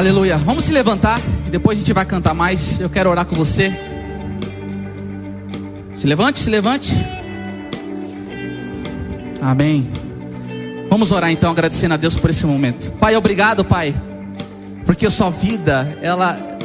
Aleluia. 0.02 0.36
Vamos 0.36 0.64
se 0.66 0.72
levantar 0.72 1.22
e 1.46 1.52
depois 1.52 1.78
a 1.78 1.80
gente 1.82 1.94
vai 1.94 2.04
cantar 2.04 2.34
mais. 2.34 2.80
Eu 2.80 2.90
quero 2.90 3.08
orar 3.08 3.24
com 3.24 3.36
você. 3.36 3.72
Se 5.94 6.08
levante, 6.08 6.40
se 6.40 6.50
levante. 6.50 6.92
Amém. 9.40 9.92
Vamos 10.90 11.12
orar 11.12 11.30
então, 11.30 11.52
agradecendo 11.52 11.94
a 11.94 11.98
Deus 11.98 12.16
por 12.18 12.32
esse 12.32 12.48
momento. 12.48 12.92
Pai, 12.94 13.16
obrigado, 13.16 13.64
Pai, 13.64 13.94
porque 14.88 15.06
a 15.06 15.10
sua 15.12 15.30
vida 15.30 15.96
ela 16.02 16.58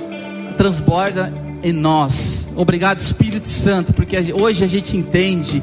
transborda 0.56 1.30
em 1.62 1.72
nós. 1.72 2.48
Obrigado, 2.56 3.00
Espírito 3.00 3.48
Santo, 3.48 3.92
porque 3.92 4.32
hoje 4.32 4.64
a 4.64 4.66
gente 4.66 4.96
entende 4.96 5.62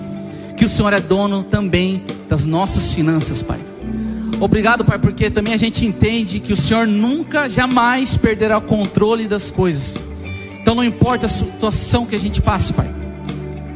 que 0.56 0.66
o 0.66 0.70
Senhor 0.70 0.94
é 0.94 1.00
dono 1.00 1.42
também 1.42 2.04
das 2.30 2.46
nossas 2.46 2.94
finanças, 2.94 3.42
Pai. 3.42 3.73
Obrigado, 4.44 4.84
Pai, 4.84 5.00
porque 5.00 5.30
também 5.30 5.54
a 5.54 5.58
gente 5.58 5.86
entende 5.86 6.38
que 6.42 6.52
o 6.52 6.56
Senhor 6.56 6.86
nunca, 6.86 7.48
jamais 7.48 8.18
perderá 8.18 8.58
o 8.58 8.62
controle 8.62 9.26
das 9.26 9.50
coisas. 9.50 9.96
Então 10.62 10.76
não 10.76 10.84
importa 10.84 11.28
a 11.28 11.30
situação 11.30 12.06
que 12.06 12.14
a 12.14 12.20
gente 12.20 12.42
passe, 12.42 12.74
Pai. 12.74 12.94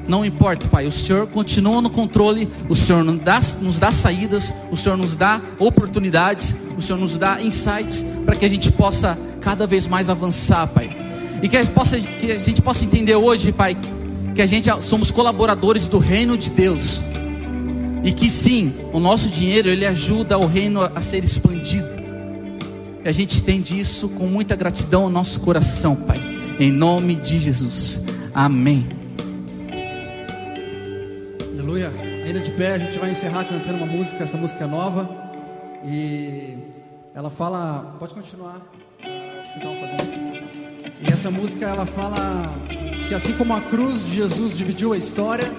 Não 0.09 0.25
importa, 0.25 0.67
Pai. 0.67 0.85
O 0.85 0.91
Senhor 0.91 1.25
continua 1.27 1.79
no 1.79 1.89
controle. 1.89 2.49
O 2.67 2.75
Senhor 2.75 3.01
nos 3.01 3.17
dá, 3.21 3.39
nos 3.61 3.79
dá 3.79 3.93
saídas. 3.93 4.53
O 4.69 4.75
Senhor 4.75 4.97
nos 4.97 5.15
dá 5.15 5.41
oportunidades. 5.57 6.53
O 6.77 6.81
Senhor 6.81 6.99
nos 6.99 7.17
dá 7.17 7.41
insights 7.41 8.05
para 8.25 8.35
que 8.35 8.43
a 8.43 8.49
gente 8.49 8.69
possa 8.69 9.17
cada 9.39 9.65
vez 9.65 9.87
mais 9.87 10.09
avançar, 10.09 10.67
Pai. 10.67 10.89
E 11.41 11.47
que 11.47 11.55
a, 11.55 11.63
gente 11.63 11.73
possa, 11.73 11.97
que 11.97 12.29
a 12.29 12.39
gente 12.39 12.61
possa 12.61 12.83
entender 12.83 13.15
hoje, 13.15 13.53
Pai, 13.53 13.77
que 14.35 14.41
a 14.41 14.45
gente 14.45 14.69
somos 14.83 15.11
colaboradores 15.11 15.87
do 15.87 15.97
reino 15.97 16.37
de 16.37 16.49
Deus. 16.49 17.01
E 18.03 18.13
que 18.13 18.29
sim, 18.29 18.73
o 18.93 18.99
nosso 18.99 19.29
dinheiro 19.29 19.69
ele 19.69 19.85
ajuda 19.85 20.37
o 20.37 20.45
reino 20.45 20.81
a 20.81 21.01
ser 21.01 21.23
expandido. 21.23 21.87
E 23.03 23.09
a 23.09 23.11
gente 23.11 23.37
entende 23.39 23.79
isso 23.79 24.09
com 24.09 24.27
muita 24.27 24.55
gratidão 24.55 25.03
no 25.03 25.09
nosso 25.09 25.39
coração, 25.39 25.95
Pai. 25.95 26.17
Em 26.59 26.71
nome 26.71 27.15
de 27.15 27.39
Jesus. 27.39 28.01
Amém. 28.33 28.87
Aleluia. 31.53 31.91
Ainda 32.25 32.39
de 32.39 32.51
pé, 32.51 32.73
a 32.73 32.77
gente 32.77 32.97
vai 32.99 33.11
encerrar 33.11 33.45
cantando 33.45 33.77
uma 33.77 33.85
música, 33.85 34.23
essa 34.23 34.37
música 34.37 34.63
é 34.63 34.67
nova. 34.67 35.09
E 35.85 36.57
ela 37.13 37.29
fala. 37.29 37.95
Pode 37.99 38.13
continuar. 38.13 38.61
E 40.99 41.11
essa 41.11 41.31
música 41.31 41.65
ela 41.65 41.85
fala 41.85 42.53
que 43.07 43.13
assim 43.13 43.33
como 43.33 43.53
a 43.53 43.61
cruz 43.61 44.03
de 44.05 44.15
Jesus 44.15 44.57
dividiu 44.57 44.93
a 44.93 44.97
história, 44.97 45.51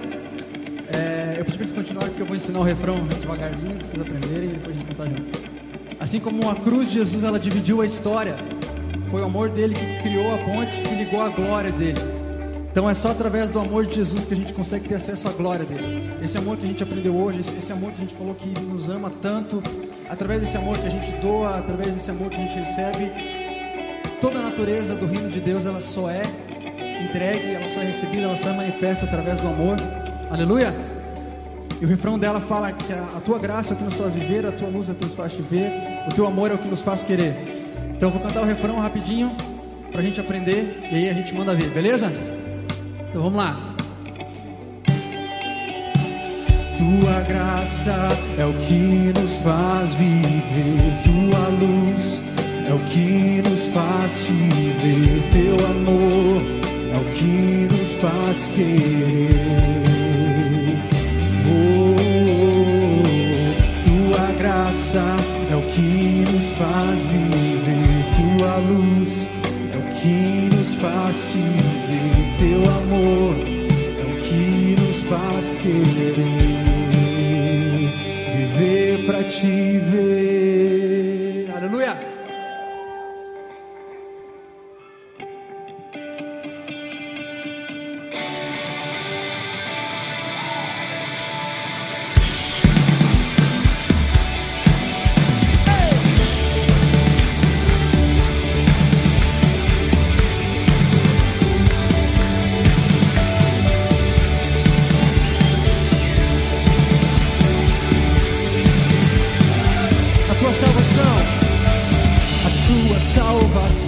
eu 1.39 1.45
pedi 1.45 1.57
para 1.57 1.65
eles 1.65 1.71
porque 1.71 2.21
eu 2.21 2.25
vou 2.25 2.35
ensinar 2.35 2.59
o 2.59 2.63
refrão 2.63 3.07
devagarzinho 3.07 3.77
para 3.77 3.87
vocês 3.87 4.01
aprenderem 4.01 4.49
e 4.49 4.53
depois 4.53 4.75
a 4.75 4.79
gente 4.79 4.87
cantar 4.87 5.07
junto. 5.07 5.39
Assim 5.97 6.19
como 6.19 6.49
a 6.49 6.55
cruz 6.55 6.87
de 6.87 6.95
Jesus 6.95 7.23
ela 7.23 7.39
dividiu 7.39 7.81
a 7.81 7.85
história, 7.85 8.35
foi 9.09 9.21
o 9.21 9.25
amor 9.25 9.49
dele 9.49 9.73
que 9.73 10.01
criou 10.03 10.27
a 10.33 10.37
ponte 10.37 10.81
que 10.81 10.95
ligou 10.95 11.21
a 11.21 11.29
glória 11.29 11.71
dele. 11.71 11.99
Então 12.69 12.89
é 12.89 12.93
só 12.93 13.11
através 13.11 13.49
do 13.49 13.59
amor 13.59 13.85
de 13.85 13.95
Jesus 13.95 14.25
que 14.25 14.33
a 14.33 14.37
gente 14.37 14.53
consegue 14.53 14.89
ter 14.89 14.95
acesso 14.95 15.29
à 15.29 15.31
glória 15.31 15.65
dele. 15.65 16.13
Esse 16.21 16.37
amor 16.37 16.57
que 16.57 16.65
a 16.65 16.67
gente 16.67 16.83
aprendeu 16.83 17.15
hoje, 17.15 17.39
esse 17.39 17.71
amor 17.71 17.91
que 17.93 17.99
a 17.99 18.01
gente 18.01 18.15
falou 18.15 18.35
que 18.35 18.49
nos 18.61 18.89
ama 18.89 19.09
tanto, 19.09 19.63
através 20.09 20.41
desse 20.41 20.57
amor 20.57 20.77
que 20.77 20.87
a 20.87 20.91
gente 20.91 21.11
doa, 21.21 21.57
através 21.57 21.93
desse 21.93 22.11
amor 22.11 22.29
que 22.29 22.35
a 22.35 22.39
gente 22.39 22.55
recebe, 22.59 23.11
toda 24.19 24.39
a 24.39 24.41
natureza 24.41 24.93
do 24.93 25.05
reino 25.05 25.29
de 25.29 25.39
Deus 25.39 25.65
ela 25.65 25.79
só 25.79 26.09
é 26.09 26.21
entregue, 27.01 27.53
ela 27.53 27.67
só 27.69 27.79
é 27.79 27.85
recebida, 27.85 28.23
ela 28.23 28.37
só 28.37 28.49
é 28.49 28.53
manifesta 28.53 29.05
através 29.05 29.39
do 29.39 29.47
amor. 29.47 29.77
Aleluia! 30.29 30.98
E 31.81 31.85
o 31.85 31.87
refrão 31.87 32.19
dela 32.19 32.41
fala 32.41 32.71
que 32.73 32.91
a, 32.91 33.21
tua 33.25 33.39
graça 33.39 33.71
é 33.71 33.73
o 33.73 33.77
que 33.77 33.83
nos 33.85 33.93
faz 33.93 34.13
viver, 34.13 34.45
a 34.45 34.51
tua 34.51 34.67
luz 34.67 34.89
é 34.89 34.91
o 34.91 34.95
que 34.95 35.05
nos 35.05 35.13
faz 35.13 35.31
te 35.31 35.41
ver, 35.41 35.71
o 36.09 36.13
teu 36.13 36.27
amor 36.27 36.51
é 36.51 36.53
o 36.53 36.57
que 36.57 36.67
nos 36.67 36.81
faz 36.81 37.03
querer. 37.03 37.33
Então 37.95 38.09
eu 38.09 38.13
vou 38.13 38.21
cantar 38.21 38.41
o 38.41 38.45
refrão 38.45 38.79
rapidinho 38.79 39.33
pra 39.89 40.01
gente 40.01 40.19
aprender 40.19 40.77
e 40.91 40.95
aí 40.95 41.09
a 41.09 41.13
gente 41.13 41.33
manda 41.33 41.53
ver, 41.53 41.69
beleza? 41.69 42.11
Então 43.09 43.23
vamos 43.23 43.37
lá. 43.37 43.57
Tua 46.77 47.21
graça 47.21 48.07
é 48.37 48.45
o 48.45 48.53
que 48.53 49.13
nos 49.17 49.33
faz 49.35 49.93
viver, 49.93 51.01
tua 51.03 51.47
luz 51.47 52.21
é 52.67 52.73
o 52.73 52.79
que 52.85 53.41
nos 53.49 53.63
faz 53.67 54.11
te 54.25 54.33
ver, 54.33 55.29
teu 55.31 55.65
amor 55.65 56.41
é 56.93 56.97
o 56.97 57.13
que 57.13 57.67
nos 57.71 57.91
faz 58.01 58.47
querer. 58.53 59.88
Faz 66.59 66.99
viver, 66.99 68.03
tua 68.17 68.57
luz. 68.57 69.29
É 69.73 69.77
o 69.77 69.83
que 69.95 70.49
nos 70.53 70.73
faz 70.75 71.15
te 71.31 71.39
ver, 71.87 72.17
teu 72.37 72.61
amor 72.81 73.35
é 73.97 74.03
o 74.03 74.15
que 74.21 74.75
nos 74.77 74.99
faz 75.07 75.45
querer. 75.61 76.15
Viver 78.35 79.05
pra 79.05 79.23
te 79.23 79.79
ver. 79.79 80.58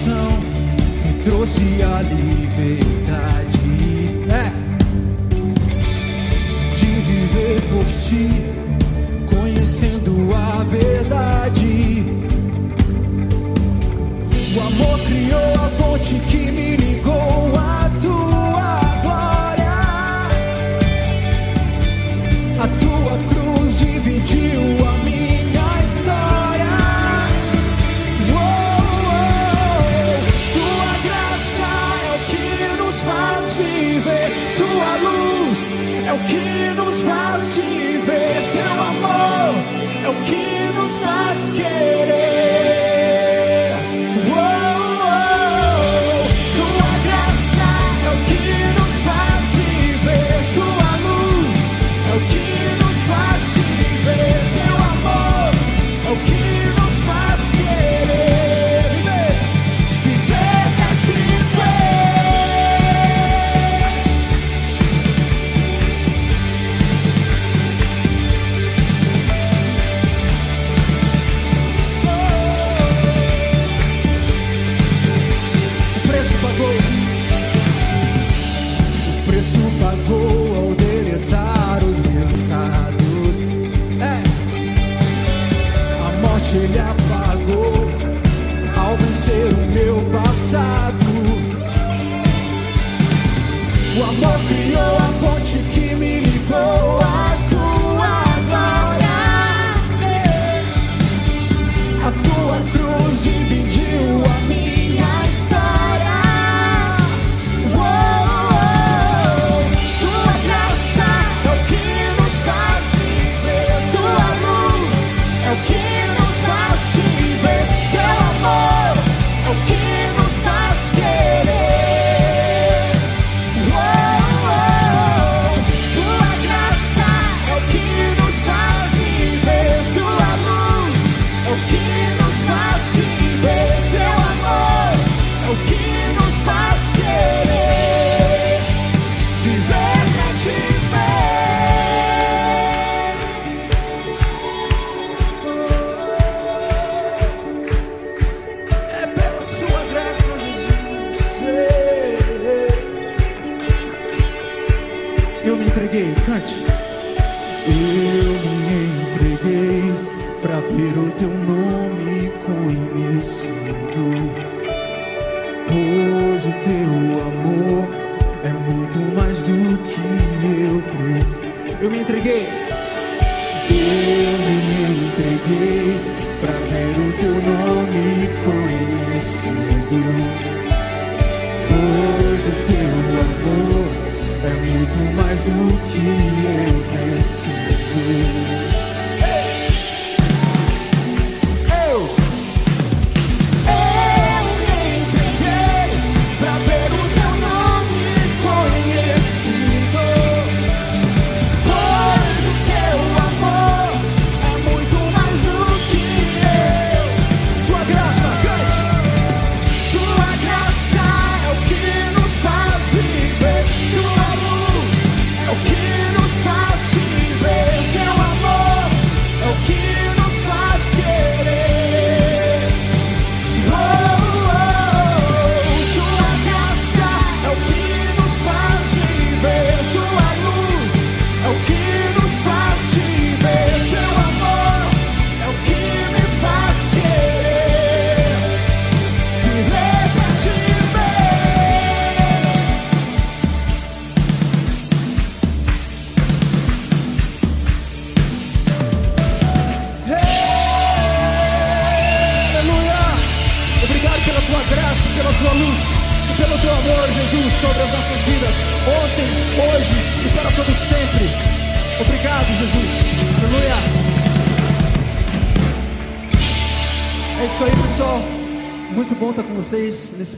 Salvação 0.02 0.40
me 1.04 1.14
trouxe 1.24 1.62
a 1.82 2.02
liberdade. 2.02 3.60
É 4.28 4.52
de 6.76 6.86
viver 6.86 7.60
por 7.70 7.84
ti, 8.08 8.28
conhecendo 9.30 10.12
a 10.34 10.64
verdade. 10.64 11.11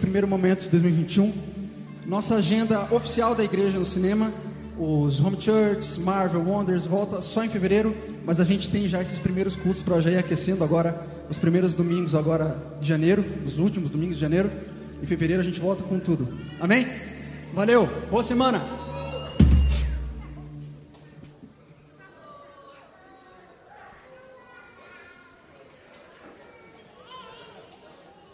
primeiro 0.05 0.29
momento 0.29 0.65
de 0.65 0.69
2021. 0.69 1.33
Nossa 2.05 2.35
agenda 2.35 2.83
oficial 2.95 3.35
da 3.35 3.43
igreja 3.43 3.79
no 3.79 3.87
cinema, 3.87 4.31
os 4.79 5.19
Home 5.19 5.41
Church, 5.41 5.99
Marvel, 5.99 6.43
Wonders, 6.43 6.85
volta 6.85 7.23
só 7.23 7.43
em 7.43 7.49
fevereiro, 7.49 7.97
mas 8.23 8.39
a 8.39 8.45
gente 8.45 8.71
tem 8.71 8.87
já 8.87 9.01
esses 9.01 9.19
primeiros 9.19 9.57
cultos 9.57 9.83
para 9.83 9.99
já 10.01 10.11
ir 10.11 10.19
aquecendo 10.19 10.63
agora, 10.63 11.07
os 11.31 11.39
primeiros 11.39 11.73
domingos 11.73 12.15
agora 12.15 12.55
de 12.83 12.87
janeiro, 12.87 13.25
os 13.47 13.59
últimos 13.59 13.91
domingos 13.91 14.17
de 14.17 14.21
janeiro. 14.21 14.51
Em 15.03 15.07
fevereiro 15.07 15.41
a 15.41 15.45
gente 15.45 15.59
volta 15.59 15.83
com 15.83 15.99
tudo. 15.99 16.29
Amém? 16.61 16.87
Valeu, 17.55 17.89
boa 18.11 18.23
semana! 18.23 18.74